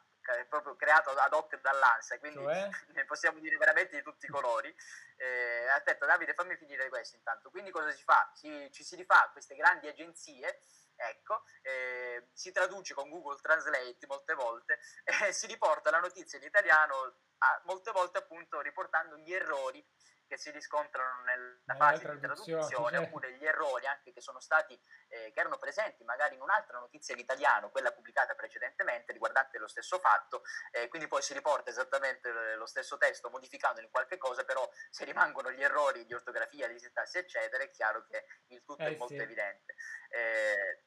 proprio 0.49 0.75
creato 0.77 1.11
ad 1.11 1.33
hoc 1.33 1.61
dall'ANSA, 1.61 2.19
quindi 2.19 2.39
cioè? 2.39 2.69
ne 2.95 3.05
possiamo 3.05 3.39
dire 3.39 3.57
veramente 3.57 3.97
di 3.97 4.03
tutti 4.03 4.27
i 4.27 4.31
colori. 4.31 4.75
Eh, 5.17 5.69
aspetta 5.69 6.07
Davide, 6.07 6.35
fammi 6.35 6.57
finire 6.57 6.89
questo 6.89 7.17
intanto. 7.17 7.51
Quindi 7.51 7.71
cosa 7.71 7.91
si 7.91 8.03
fa? 8.03 8.31
Si, 8.35 8.71
ci 8.73 8.83
si 8.83 8.97
rifà 8.97 9.25
a 9.25 9.31
queste 9.31 9.55
grandi 9.55 9.89
agenzie 9.89 10.61
ecco, 10.97 11.43
eh, 11.63 12.29
si 12.33 12.53
traduce 12.53 12.95
con 12.95 13.11
Google 13.11 13.41
Translate 13.41 14.07
molte 14.07 14.35
volte 14.35 14.79
e 15.29 15.33
si 15.33 15.47
riporta 15.47 15.91
la 15.91 16.01
notizia 16.01 16.39
in 16.39 16.45
italiano 16.45 16.95
a, 17.39 17.63
molte 17.65 17.91
volte 17.91 18.19
appunto 18.19 18.61
riportando 18.61 19.17
gli 19.19 19.33
errori 19.33 19.85
che 20.27 20.37
si 20.37 20.51
riscontrano 20.51 21.23
nella 21.25 21.75
fase 21.77 22.11
di 22.11 22.21
traduzione 22.21 22.97
cioè. 22.97 22.99
oppure 22.99 23.33
gli 23.35 23.45
errori 23.45 23.87
anche 23.87 24.13
che 24.13 24.21
sono 24.21 24.41
stati 24.41 24.79
eh, 25.09 25.33
che 25.33 25.41
erano 25.41 25.59
presenti 25.59 26.05
magari 26.05 26.35
in 26.35 26.41
un'altra 26.41 26.79
notizia 26.79 27.15
in 27.15 27.21
italiano 27.21 27.71
quella 27.71 27.93
pubblicata 27.93 28.35
precedentemente 28.35 29.13
riguardante 29.13 29.59
lo 29.59 29.69
stesso 29.69 29.99
fatto 29.99 30.43
eh, 30.73 30.89
quindi 30.89 31.09
poi 31.09 31.23
si 31.23 31.33
riporta 31.35 31.71
esattamente 31.71 32.55
lo 32.57 32.67
stesso 32.67 32.97
testo 32.97 33.31
modificandolo 33.31 33.87
in 33.87 33.93
qualche 33.93 34.17
cosa 34.17 34.45
però 34.45 34.69
se 34.91 35.05
rimangono 35.05 35.51
gli 35.53 35.63
errori 35.63 36.05
di 36.05 36.15
ortografia 36.15 36.69
di 36.69 36.79
sintassi 36.79 37.19
eccetera 37.19 37.63
è 37.63 37.71
chiaro 37.71 38.05
che 38.07 38.25
il 38.49 38.63
tutto 38.65 38.83
eh, 38.83 38.95
è 38.95 38.97
molto 38.97 39.15
sì. 39.15 39.21
evidente 39.21 39.75
eh, 40.11 40.85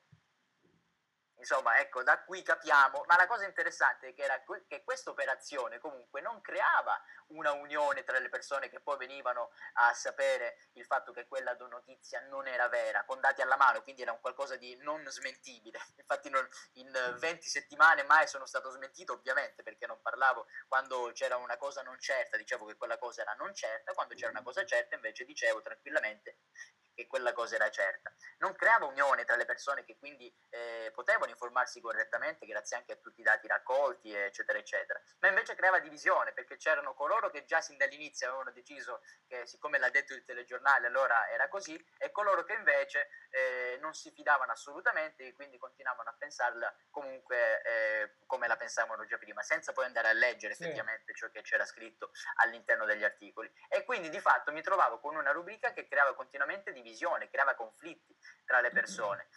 Insomma, 1.39 1.79
ecco, 1.79 2.01
da 2.01 2.23
qui 2.23 2.41
capiamo, 2.41 3.03
ma 3.05 3.15
la 3.15 3.27
cosa 3.27 3.45
interessante 3.45 4.07
è 4.07 4.13
che, 4.13 4.23
era 4.23 4.43
che 4.67 4.83
questa 4.83 5.11
operazione 5.11 5.77
comunque 5.77 6.19
non 6.19 6.41
creava 6.41 6.99
una 7.27 7.51
unione 7.51 8.03
tra 8.03 8.17
le 8.17 8.29
persone 8.29 8.69
che 8.69 8.79
poi 8.79 8.97
venivano 8.97 9.51
a 9.73 9.93
sapere 9.93 10.69
il 10.73 10.85
fatto 10.85 11.11
che 11.11 11.27
quella 11.27 11.55
notizia 11.69 12.21
non 12.21 12.47
era 12.47 12.67
vera, 12.69 13.05
con 13.05 13.19
dati 13.19 13.41
alla 13.41 13.55
mano, 13.55 13.83
quindi 13.83 14.01
era 14.01 14.11
un 14.11 14.19
qualcosa 14.19 14.55
di 14.55 14.75
non 14.77 15.05
smentibile. 15.07 15.79
Infatti 15.97 16.29
non, 16.29 16.47
in 16.73 16.91
20 17.19 17.47
settimane 17.47 18.03
mai 18.03 18.27
sono 18.27 18.47
stato 18.47 18.71
smentito, 18.71 19.13
ovviamente, 19.13 19.61
perché 19.61 19.85
non 19.85 20.01
parlavo 20.01 20.47
quando 20.67 21.11
c'era 21.13 21.37
una 21.37 21.57
cosa 21.57 21.83
non 21.83 21.99
certa, 21.99 22.37
dicevo 22.37 22.65
che 22.65 22.75
quella 22.77 22.97
cosa 22.97 23.21
era 23.21 23.33
non 23.33 23.53
certa, 23.53 23.93
quando 23.93 24.15
c'era 24.15 24.31
una 24.31 24.43
cosa 24.43 24.65
certa 24.65 24.95
invece 24.95 25.23
dicevo 25.23 25.61
tranquillamente 25.61 26.39
che 26.97 27.05
quella 27.05 27.31
cosa 27.31 27.53
era 27.53 27.69
certa. 27.69 28.11
Non 28.39 28.55
creava 28.55 28.87
unione 28.87 29.23
tra 29.23 29.35
le 29.35 29.45
persone 29.45 29.83
che 29.83 29.99
quindi 29.99 30.33
eh, 30.49 30.91
potevano 30.95 31.29
informarsi 31.29 31.79
correttamente 31.79 32.47
grazie 32.47 32.77
anche 32.77 32.93
a 32.93 32.95
tutti 32.95 33.19
i 33.21 33.23
dati 33.23 33.45
raccolti, 33.45 34.11
eccetera, 34.11 34.57
eccetera, 34.57 34.99
ma 35.19 35.27
invece 35.27 35.53
creava 35.53 35.77
divisione 35.77 36.33
perché 36.33 36.57
c'erano 36.57 36.95
coloro 36.95 37.29
che 37.29 37.45
già 37.45 37.61
sin 37.61 37.77
dall'inizio 37.77 38.29
avevano 38.29 38.51
deciso 38.51 39.01
che 39.27 39.45
siccome 39.45 39.77
l'ha 39.77 39.91
detto 39.91 40.15
il 40.15 40.23
telegiornale 40.23 40.87
allora 40.87 41.29
era 41.29 41.47
così 41.49 41.77
e 41.99 42.09
coloro 42.09 42.43
che 42.43 42.53
invece 42.53 43.09
eh, 43.29 43.77
non 43.79 43.93
si 43.93 44.11
fidavano 44.11 44.51
assolutamente 44.51 45.27
e 45.27 45.33
quindi 45.33 45.59
continuavano 45.59 46.09
a 46.09 46.15
pensarla 46.17 46.75
comunque 46.89 47.61
eh, 47.61 48.15
come 48.25 48.47
la 48.47 48.57
pensavano 48.57 49.05
già 49.05 49.17
prima, 49.17 49.43
senza 49.43 49.71
poi 49.71 49.85
andare 49.85 50.07
a 50.09 50.13
leggere 50.13 50.55
sì. 50.55 50.63
effettivamente 50.63 51.13
ciò 51.13 51.29
che 51.29 51.41
c'era 51.41 51.65
scritto 51.65 52.11
all'interno 52.41 52.85
degli 52.85 53.03
articoli. 53.03 53.51
E 53.69 53.83
quindi 53.83 54.09
di 54.09 54.19
fatto 54.19 54.51
mi 54.51 54.61
trovavo 54.61 54.99
con 54.99 55.15
una 55.15 55.31
rubrica 55.31 55.73
che 55.73 55.87
creava 55.87 56.15
continuamente 56.15 56.71
divisione, 56.71 56.86
creava 57.29 57.55
conflitti 57.55 58.15
tra 58.45 58.61
le 58.61 58.71
persone. 58.71 59.27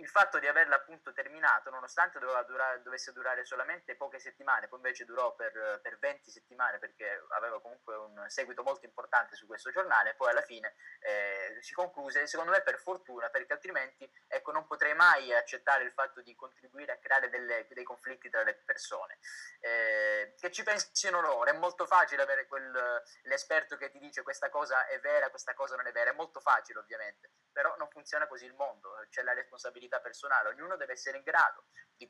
Il 0.00 0.08
fatto 0.08 0.38
di 0.38 0.46
averla 0.46 0.76
appunto 0.76 1.12
terminato, 1.12 1.70
nonostante 1.70 2.18
durare, 2.18 2.82
dovesse 2.82 3.12
durare 3.12 3.44
solamente 3.44 3.96
poche 3.96 4.18
settimane, 4.18 4.66
poi 4.68 4.78
invece 4.78 5.04
durò 5.04 5.34
per, 5.34 5.80
per, 5.82 5.98
20 5.98 6.30
settimane 6.30 6.78
perché 6.78 7.24
aveva 7.28 7.60
comunque 7.60 7.94
un 7.96 8.24
seguito 8.28 8.62
molto 8.62 8.86
importante 8.86 9.36
su 9.36 9.46
questo 9.46 9.70
giornale, 9.70 10.14
poi 10.14 10.30
alla 10.30 10.42
fine 10.42 10.74
eh, 11.00 11.58
si 11.60 11.74
concluse, 11.74 12.26
secondo 12.26 12.52
me 12.52 12.62
per 12.62 12.78
fortuna, 12.78 13.28
perché 13.28 13.52
altrimenti 13.52 14.10
ecco, 14.26 14.52
non 14.52 14.66
potrei 14.66 14.94
mai 14.94 15.32
accettare 15.34 15.84
il 15.84 15.92
fatto 15.92 16.22
di 16.22 16.34
contribuire 16.34 16.92
a 16.92 16.96
creare 16.96 17.28
delle, 17.28 17.66
dei 17.68 17.84
conflitti 17.84 18.30
tra 18.30 18.42
le 18.42 18.54
persone. 18.54 19.18
Eh, 19.60 20.34
che 20.38 20.50
ci 20.50 20.62
pensino 20.62 21.20
loro, 21.20 21.50
è 21.50 21.52
molto 21.52 21.84
facile 21.86 22.22
avere 22.22 22.46
quel, 22.46 23.02
l'esperto 23.24 23.76
che 23.76 23.90
ti 23.90 23.98
dice 23.98 24.22
questa 24.22 24.48
cosa 24.48 24.86
è 24.86 24.98
vera, 25.00 25.28
questa 25.28 25.52
cosa 25.54 25.76
non 25.76 25.86
è 25.86 25.92
vera, 25.92 26.10
è 26.10 26.14
molto 26.14 26.40
facile 26.40 26.78
ovviamente, 26.78 27.30
però 27.60 27.76
non 27.76 27.90
funziona 27.90 28.26
così 28.26 28.46
il 28.46 28.54
mondo, 28.54 28.88
c'è 29.10 29.22
la 29.22 29.34
responsabilità 29.34 29.58
responsabilità 29.60 30.00
personale, 30.00 30.48
ognuno 30.48 30.76
deve 30.76 30.92
essere 30.92 31.18
in 31.18 31.22
grado 31.22 31.66
di, 31.94 32.08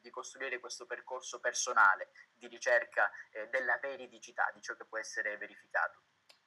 di 0.00 0.10
costruire 0.10 0.60
questo 0.60 0.86
percorso 0.86 1.40
personale 1.40 2.10
di 2.32 2.46
ricerca 2.46 3.10
eh, 3.32 3.48
della 3.48 3.78
veridicità 3.78 4.48
di 4.54 4.62
ciò 4.62 4.76
che 4.76 4.84
può 4.84 4.98
essere 4.98 5.36
verificato. 5.38 6.02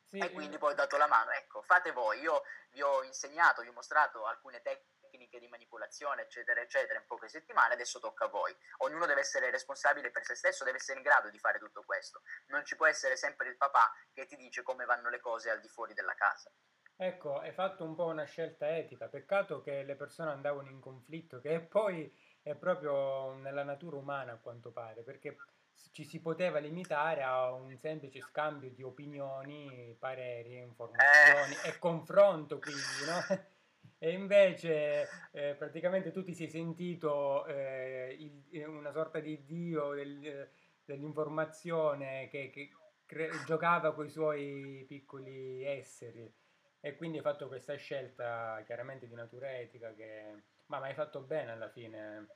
Sì, 0.05 0.19
e 0.19 0.31
quindi 0.31 0.57
poi 0.57 0.71
ho 0.71 0.75
dato 0.75 0.95
la 0.95 1.07
mano, 1.07 1.31
ecco, 1.31 1.61
fate 1.63 1.91
voi, 1.91 2.21
io 2.21 2.43
vi 2.69 2.81
ho 2.81 3.03
insegnato, 3.03 3.61
vi 3.61 3.69
ho 3.69 3.73
mostrato 3.73 4.25
alcune 4.25 4.61
tecniche 4.61 5.39
di 5.39 5.47
manipolazione, 5.47 6.21
eccetera, 6.21 6.61
eccetera, 6.61 6.99
in 6.99 7.05
poche 7.07 7.27
settimane, 7.27 7.73
adesso 7.73 7.99
tocca 7.99 8.25
a 8.25 8.29
voi. 8.29 8.55
Ognuno 8.77 9.07
deve 9.07 9.21
essere 9.21 9.49
responsabile 9.49 10.11
per 10.11 10.23
se 10.23 10.35
stesso, 10.35 10.63
deve 10.63 10.77
essere 10.77 10.99
in 10.99 11.03
grado 11.03 11.29
di 11.29 11.39
fare 11.39 11.57
tutto 11.57 11.81
questo. 11.83 12.21
Non 12.47 12.63
ci 12.63 12.75
può 12.75 12.85
essere 12.85 13.17
sempre 13.17 13.49
il 13.49 13.57
papà 13.57 13.91
che 14.13 14.27
ti 14.27 14.35
dice 14.35 14.61
come 14.61 14.85
vanno 14.85 15.09
le 15.09 15.19
cose 15.19 15.49
al 15.49 15.59
di 15.59 15.67
fuori 15.67 15.95
della 15.95 16.13
casa. 16.13 16.51
Ecco, 17.05 17.37
hai 17.37 17.51
fatto 17.51 17.83
un 17.83 17.95
po' 17.95 18.05
una 18.05 18.23
scelta 18.23 18.77
etica, 18.77 19.09
peccato 19.09 19.59
che 19.59 19.83
le 19.83 19.95
persone 19.95 20.31
andavano 20.31 20.69
in 20.69 20.79
conflitto, 20.79 21.41
che 21.41 21.59
poi 21.67 22.09
è 22.41 22.55
proprio 22.55 23.33
nella 23.33 23.63
natura 23.63 23.97
umana 23.97 24.31
a 24.31 24.37
quanto 24.37 24.71
pare, 24.71 25.01
perché 25.01 25.35
ci 25.91 26.05
si 26.05 26.21
poteva 26.21 26.59
limitare 26.59 27.21
a 27.21 27.51
un 27.51 27.75
semplice 27.75 28.21
scambio 28.21 28.69
di 28.71 28.83
opinioni, 28.83 29.93
pareri, 29.99 30.59
informazioni 30.59 31.55
eh. 31.65 31.69
e 31.71 31.79
confronto 31.79 32.59
quindi, 32.59 32.81
no? 33.05 33.51
E 34.03 34.11
invece 34.11 35.07
eh, 35.31 35.55
praticamente 35.55 36.11
tu 36.11 36.23
ti 36.23 36.33
sei 36.33 36.49
sentito 36.49 37.45
eh, 37.45 38.13
il, 38.19 38.67
una 38.67 38.91
sorta 38.91 39.19
di 39.19 39.45
dio 39.45 39.93
del, 39.93 40.49
dell'informazione 40.83 42.27
che, 42.27 42.49
che 42.49 42.69
cre- 43.05 43.29
giocava 43.45 43.93
con 43.93 44.05
i 44.05 44.09
suoi 44.09 44.83
piccoli 44.89 45.63
esseri 45.63 46.29
e 46.85 46.97
quindi 46.97 47.15
hai 47.15 47.23
fatto 47.23 47.47
questa 47.47 47.75
scelta 47.75 48.61
chiaramente 48.65 49.07
di 49.07 49.15
natura 49.15 49.57
etica 49.57 49.93
che 49.93 50.43
ma 50.65 50.79
hai 50.79 50.93
fatto 50.93 51.21
bene 51.21 51.51
alla 51.51 51.69
fine. 51.69 52.27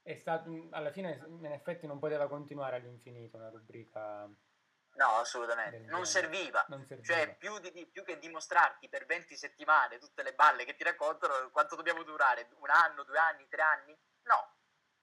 È 0.00 0.14
stato 0.14 0.68
alla 0.70 0.92
fine 0.92 1.20
in 1.26 1.46
effetti 1.46 1.88
non 1.88 1.98
poteva 1.98 2.28
continuare 2.28 2.76
all'infinito 2.76 3.36
una 3.36 3.50
rubrica 3.50 4.30
no 4.92 5.06
assolutamente. 5.18 5.78
non 5.90 6.06
serviva. 6.06 6.64
non 6.68 6.84
serviva. 6.84 7.12
cioè 7.12 7.36
più, 7.36 7.58
di, 7.58 7.84
più, 7.86 8.04
che 8.04 8.20
dimostrarti 8.20 8.88
per 8.88 9.06
20 9.06 9.36
settimane 9.36 9.98
tutte 9.98 10.22
le 10.22 10.34
balle 10.34 10.64
che 10.64 10.76
ti 10.76 10.84
raccontano 10.84 11.50
quanto 11.50 11.74
dobbiamo 11.74 12.04
durare? 12.04 12.48
Un 12.60 12.70
anno 12.70 13.02
due 13.02 13.18
anni 13.18 13.48
tre 13.48 13.62
anni? 13.62 13.98
No. 14.22 14.54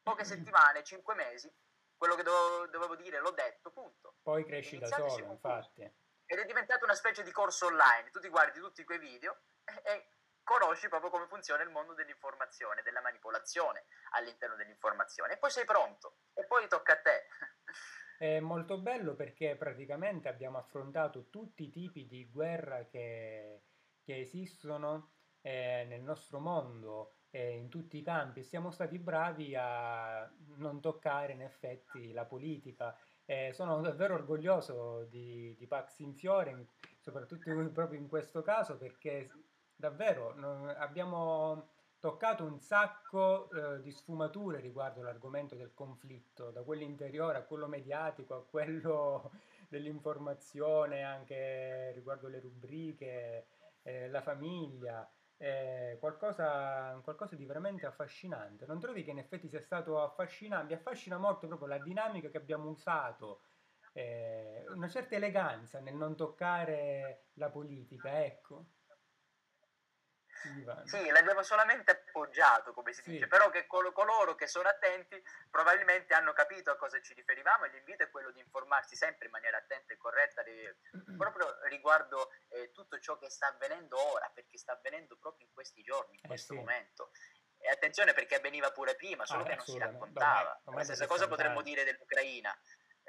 Poche 0.01 0.23
settimane 0.23 0.81
cinque 0.85 1.13
mesi. 1.13 1.53
Quello 1.97 2.15
che 2.15 2.23
dovevo, 2.23 2.67
dovevo 2.67 2.95
dire 2.95 3.19
l'ho 3.19 3.31
detto 3.31 3.69
punto. 3.69 4.15
Poi 4.21 4.45
cresci 4.45 4.77
da 4.77 4.87
solo 4.87 5.31
infatti 5.31 6.05
ed 6.27 6.39
è 6.39 6.45
diventato 6.45 6.83
una 6.83 6.93
specie 6.93 7.23
di 7.23 7.31
corso 7.31 7.65
online. 7.67 8.11
Tu 8.11 8.19
ti 8.19 8.29
guardi 8.29 8.59
tutti 8.59 8.83
quei 8.83 8.99
video 8.99 9.39
e, 9.63 9.89
e 9.89 10.09
conosci 10.43 10.89
proprio 10.89 11.09
come 11.09 11.27
funziona 11.27 11.63
il 11.63 11.69
mondo 11.69 11.93
dell'informazione, 11.93 12.83
della 12.83 13.01
manipolazione 13.01 13.85
all'interno 14.11 14.55
dell'informazione. 14.55 15.33
E 15.33 15.37
poi 15.37 15.49
sei 15.49 15.65
pronto, 15.65 16.17
e 16.33 16.45
poi 16.45 16.67
tocca 16.67 16.93
a 16.93 17.01
te. 17.01 17.27
È 18.17 18.39
molto 18.39 18.79
bello 18.79 19.15
perché 19.15 19.55
praticamente 19.55 20.27
abbiamo 20.27 20.57
affrontato 20.57 21.29
tutti 21.29 21.65
i 21.65 21.69
tipi 21.69 22.07
di 22.07 22.27
guerra 22.29 22.85
che, 22.85 23.61
che 24.03 24.19
esistono 24.19 25.11
eh, 25.41 25.85
nel 25.87 26.01
nostro 26.01 26.39
mondo, 26.39 27.17
eh, 27.29 27.57
in 27.57 27.69
tutti 27.69 27.97
i 27.97 28.01
campi. 28.01 28.43
Siamo 28.43 28.71
stati 28.71 28.97
bravi 28.97 29.55
a 29.55 30.27
non 30.55 30.81
toccare 30.81 31.33
in 31.33 31.41
effetti 31.41 32.11
la 32.11 32.25
politica 32.25 32.97
eh, 33.29 33.51
sono 33.53 33.81
davvero 33.81 34.13
orgoglioso 34.13 35.05
di, 35.09 35.53
di 35.57 35.67
Pax 35.67 35.99
in 35.99 36.15
Fiore, 36.15 36.67
soprattutto 36.97 37.51
proprio 37.73 37.99
in 37.99 38.07
questo 38.07 38.41
caso, 38.41 38.77
perché 38.77 39.29
davvero 39.75 40.33
non, 40.35 40.73
abbiamo 40.77 41.67
toccato 41.99 42.45
un 42.45 42.57
sacco 42.61 43.49
eh, 43.51 43.81
di 43.81 43.91
sfumature 43.91 44.61
riguardo 44.61 45.01
l'argomento 45.01 45.55
del 45.55 45.73
conflitto, 45.73 46.51
da 46.51 46.61
quello 46.63 46.83
interiore 46.83 47.37
a 47.39 47.43
quello 47.43 47.67
mediatico, 47.67 48.33
a 48.33 48.45
quello 48.45 49.31
dell'informazione, 49.67 51.03
anche 51.03 51.91
riguardo 51.95 52.29
le 52.29 52.39
rubriche, 52.39 53.47
eh, 53.83 54.07
la 54.07 54.21
famiglia 54.21 55.05
è 55.37 55.97
qualcosa, 55.99 56.99
qualcosa, 57.03 57.35
di 57.35 57.45
veramente 57.45 57.85
affascinante. 57.85 58.65
Non 58.65 58.79
trovi 58.79 59.03
che 59.03 59.11
in 59.11 59.19
effetti 59.19 59.47
sia 59.47 59.61
stato 59.61 60.01
affascinante? 60.01 60.73
Mi 60.73 60.79
affascina 60.79 61.17
molto 61.17 61.47
proprio 61.47 61.67
la 61.67 61.77
dinamica 61.79 62.29
che 62.29 62.37
abbiamo 62.37 62.69
usato, 62.69 63.43
eh, 63.93 64.65
una 64.69 64.89
certa 64.89 65.15
eleganza 65.15 65.79
nel 65.79 65.95
non 65.95 66.15
toccare 66.15 67.29
la 67.33 67.49
politica, 67.49 68.23
ecco. 68.25 68.65
Sì, 70.85 71.09
l'abbiamo 71.09 71.41
solamente 71.41 71.91
appoggiato, 71.91 72.73
come 72.73 72.93
si 72.93 73.01
sì. 73.01 73.11
dice, 73.11 73.27
però 73.27 73.49
che 73.49 73.65
col- 73.67 73.91
coloro 73.91 74.35
che 74.35 74.47
sono 74.47 74.69
attenti 74.69 75.21
probabilmente 75.49 76.13
hanno 76.13 76.33
capito 76.33 76.71
a 76.71 76.77
cosa 76.77 77.01
ci 77.01 77.13
riferivamo 77.13 77.65
e 77.65 77.69
l'invito 77.69 78.03
è 78.03 78.09
quello 78.09 78.31
di 78.31 78.39
informarsi 78.39 78.95
sempre 78.95 79.25
in 79.25 79.31
maniera 79.31 79.57
attenta 79.57 79.93
e 79.93 79.97
corretta 79.97 80.43
di, 80.43 80.75
proprio 81.17 81.57
riguardo 81.63 82.31
eh, 82.49 82.71
tutto 82.71 82.99
ciò 82.99 83.17
che 83.17 83.29
sta 83.29 83.47
avvenendo 83.47 83.97
ora, 84.11 84.29
perché 84.33 84.57
sta 84.57 84.73
avvenendo 84.73 85.17
proprio 85.17 85.47
in 85.47 85.53
questi 85.53 85.81
giorni, 85.81 86.15
in 86.15 86.21
eh 86.23 86.27
questo 86.27 86.53
sì. 86.53 86.59
momento. 86.59 87.11
E 87.59 87.69
attenzione 87.69 88.13
perché 88.13 88.35
avveniva 88.35 88.71
pure 88.71 88.95
prima, 88.95 89.25
solo 89.25 89.43
ah, 89.43 89.47
che 89.47 89.55
non 89.55 89.65
si 89.65 89.77
raccontava. 89.77 90.61
La 90.65 90.83
stessa 90.83 91.07
cosa 91.07 91.27
potremmo 91.27 91.61
dire 91.61 91.83
dell'Ucraina. 91.83 92.55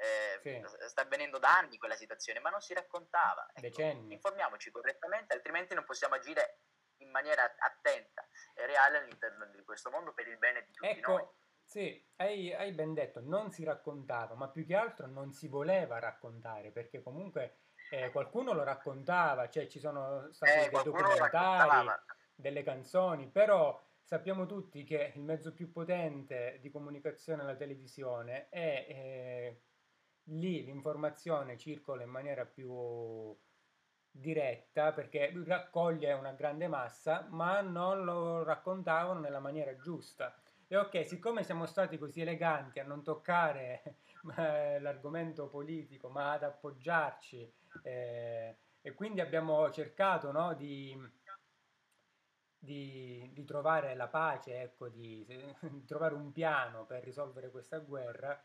Eh, 0.01 0.39
sì. 0.41 0.87
sta 0.87 1.01
avvenendo 1.01 1.39
da 1.39 1.57
anni 1.57 1.77
quella 1.77 1.95
situazione, 1.95 2.39
ma 2.39 2.49
non 2.49 2.61
si 2.61 2.73
raccontava. 2.73 3.47
Ecco, 3.53 3.81
informiamoci 3.81 4.71
correttamente, 4.71 5.33
altrimenti 5.33 5.75
non 5.75 5.83
possiamo 5.83 6.15
agire 6.15 6.61
in 6.99 7.09
maniera 7.09 7.43
attenta 7.57 8.25
e 8.55 8.65
reale 8.65 8.99
all'interno 8.99 9.45
di 9.45 9.63
questo 9.63 9.89
mondo 9.89 10.13
per 10.13 10.27
il 10.27 10.37
bene 10.37 10.63
di 10.65 10.71
tutti 10.71 10.87
ecco, 10.87 11.11
noi. 11.11 11.27
Sì, 11.63 12.03
hai, 12.15 12.53
hai, 12.53 12.71
ben 12.71 12.93
detto, 12.93 13.21
non 13.21 13.51
si 13.51 13.63
raccontava, 13.63 14.33
ma 14.33 14.49
più 14.49 14.65
che 14.65 14.75
altro 14.75 15.05
non 15.05 15.31
si 15.33 15.47
voleva 15.47 15.99
raccontare, 15.99 16.71
perché 16.71 17.03
comunque 17.03 17.59
eh, 17.91 18.09
qualcuno 18.09 18.53
lo 18.53 18.63
raccontava, 18.63 19.49
cioè 19.49 19.67
ci 19.67 19.79
sono 19.79 20.31
stati 20.31 20.65
eh, 20.65 20.69
dei 20.69 20.83
documentari, 20.83 21.87
delle 22.33 22.63
canzoni, 22.63 23.27
però 23.27 23.79
sappiamo 24.01 24.47
tutti 24.47 24.83
che 24.83 25.11
il 25.13 25.21
mezzo 25.21 25.53
più 25.53 25.71
potente 25.71 26.57
di 26.59 26.71
comunicazione 26.71 27.43
è 27.43 27.45
la 27.45 27.55
televisione 27.55 28.49
e 28.49 28.85
eh, 28.89 29.61
lì 30.23 30.63
l'informazione 30.63 31.55
circola 31.55 32.01
in 32.01 32.09
maniera 32.09 32.45
più 32.45 33.37
diretta 34.11 34.91
perché 34.91 35.31
raccoglie 35.45 36.13
una 36.13 36.33
grande 36.33 36.67
massa, 36.67 37.27
ma 37.29 37.61
non 37.61 38.03
lo 38.03 38.43
raccontavano 38.43 39.19
nella 39.19 39.39
maniera 39.39 39.75
giusta. 39.77 40.35
E 40.67 40.77
ok, 40.77 41.07
siccome 41.07 41.43
siamo 41.43 41.65
stati 41.65 41.97
così 41.97 42.21
eleganti 42.21 42.79
a 42.79 42.83
non 42.83 43.01
toccare 43.01 43.81
eh, 44.37 44.79
l'argomento 44.79 45.47
politico, 45.47 46.09
ma 46.09 46.33
ad 46.33 46.43
appoggiarci, 46.43 47.51
eh, 47.83 48.55
e 48.81 48.93
quindi 48.93 49.19
abbiamo 49.19 49.69
cercato 49.71 50.31
no, 50.31 50.53
di, 50.53 50.95
di, 52.57 53.29
di, 53.33 53.43
trovare 53.45 53.95
la 53.95 54.07
pace, 54.07 54.61
ecco, 54.61 54.89
di, 54.89 55.25
di 55.59 55.85
trovare 55.85 56.13
un 56.13 56.31
piano 56.31 56.85
per 56.85 57.03
risolvere 57.03 57.49
questa 57.49 57.79
guerra, 57.79 58.39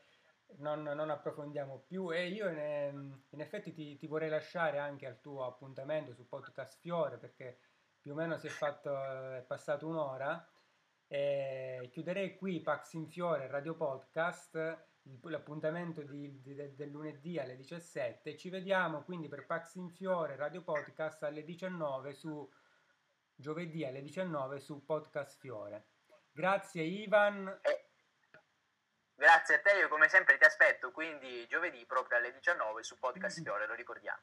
non, 0.59 0.83
non, 0.83 1.11
approfondiamo 1.11 1.85
più. 1.87 2.13
E 2.13 2.29
io 2.29 2.49
in, 2.49 3.19
in 3.31 3.41
effetti 3.41 3.73
ti, 3.73 3.97
ti, 3.97 4.07
vorrei 4.07 4.29
lasciare 4.29 4.79
anche 4.79 5.07
al 5.07 5.21
tuo 5.21 5.45
appuntamento 5.45 6.13
su 6.15 6.27
Podcast 6.27 6.79
Fiore 6.81 7.19
perché 7.19 7.59
più 8.01 8.13
o 8.13 8.15
meno 8.15 8.37
si 8.37 8.47
è, 8.47 8.51
fatto, 8.51 8.95
è 8.95 9.45
passato 9.47 9.87
un'ora. 9.87 10.47
E 11.07 11.89
chiuderei 11.93 12.37
qui 12.37 12.61
Pax 12.61 12.95
in 12.95 13.09
Fiore 13.09 13.47
Radio 13.47 13.77
Podcast 13.77 14.93
l'appuntamento 15.23 16.03
di, 16.03 16.41
di, 16.41 16.55
del 16.55 16.89
lunedì 16.89 17.39
alle 17.39 17.57
17 17.57 18.39
ci 18.39 18.49
vediamo 18.49 19.03
quindi 19.03 19.29
per 19.29 19.45
Pax 19.45 19.75
in 19.75 19.91
Fiore 19.91 20.35
Radio 20.35 20.63
Podcast 20.63 21.23
alle 21.25 21.45
19 21.45 22.15
su 22.15 22.49
giovedì 23.35 23.85
alle 23.85 24.01
19 24.01 24.61
su 24.61 24.85
Podcast 24.85 25.39
Fiore. 25.39 25.89
Grazie 26.33 26.83
Ivan 26.83 27.61
Grazie 29.25 29.55
a 29.55 29.61
te, 29.61 29.79
io 29.79 29.89
come 29.89 30.07
sempre 30.11 30.37
ti 30.37 30.45
aspetto, 30.45 30.91
quindi 30.91 31.47
giovedì 31.47 31.87
proprio 31.87 32.19
alle 32.19 32.31
19 32.31 32.83
su 32.83 32.99
Podcast 32.99 33.41
Fiore, 33.43 33.67
lo 33.67 33.73
ricordiamo. 33.73 34.21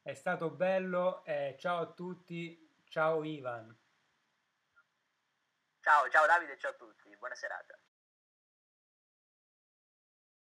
È 0.00 0.14
stato 0.14 0.50
bello, 0.50 1.24
eh, 1.24 1.56
ciao 1.58 1.80
a 1.80 1.86
tutti, 1.86 2.84
ciao 2.88 3.24
Ivan. 3.24 3.76
Ciao. 4.72 4.84
Ciao, 5.80 6.10
ciao 6.10 6.26
Davide, 6.26 6.56
ciao 6.58 6.70
a 6.70 6.74
tutti, 6.74 7.16
buona 7.16 7.34
serata. 7.34 7.76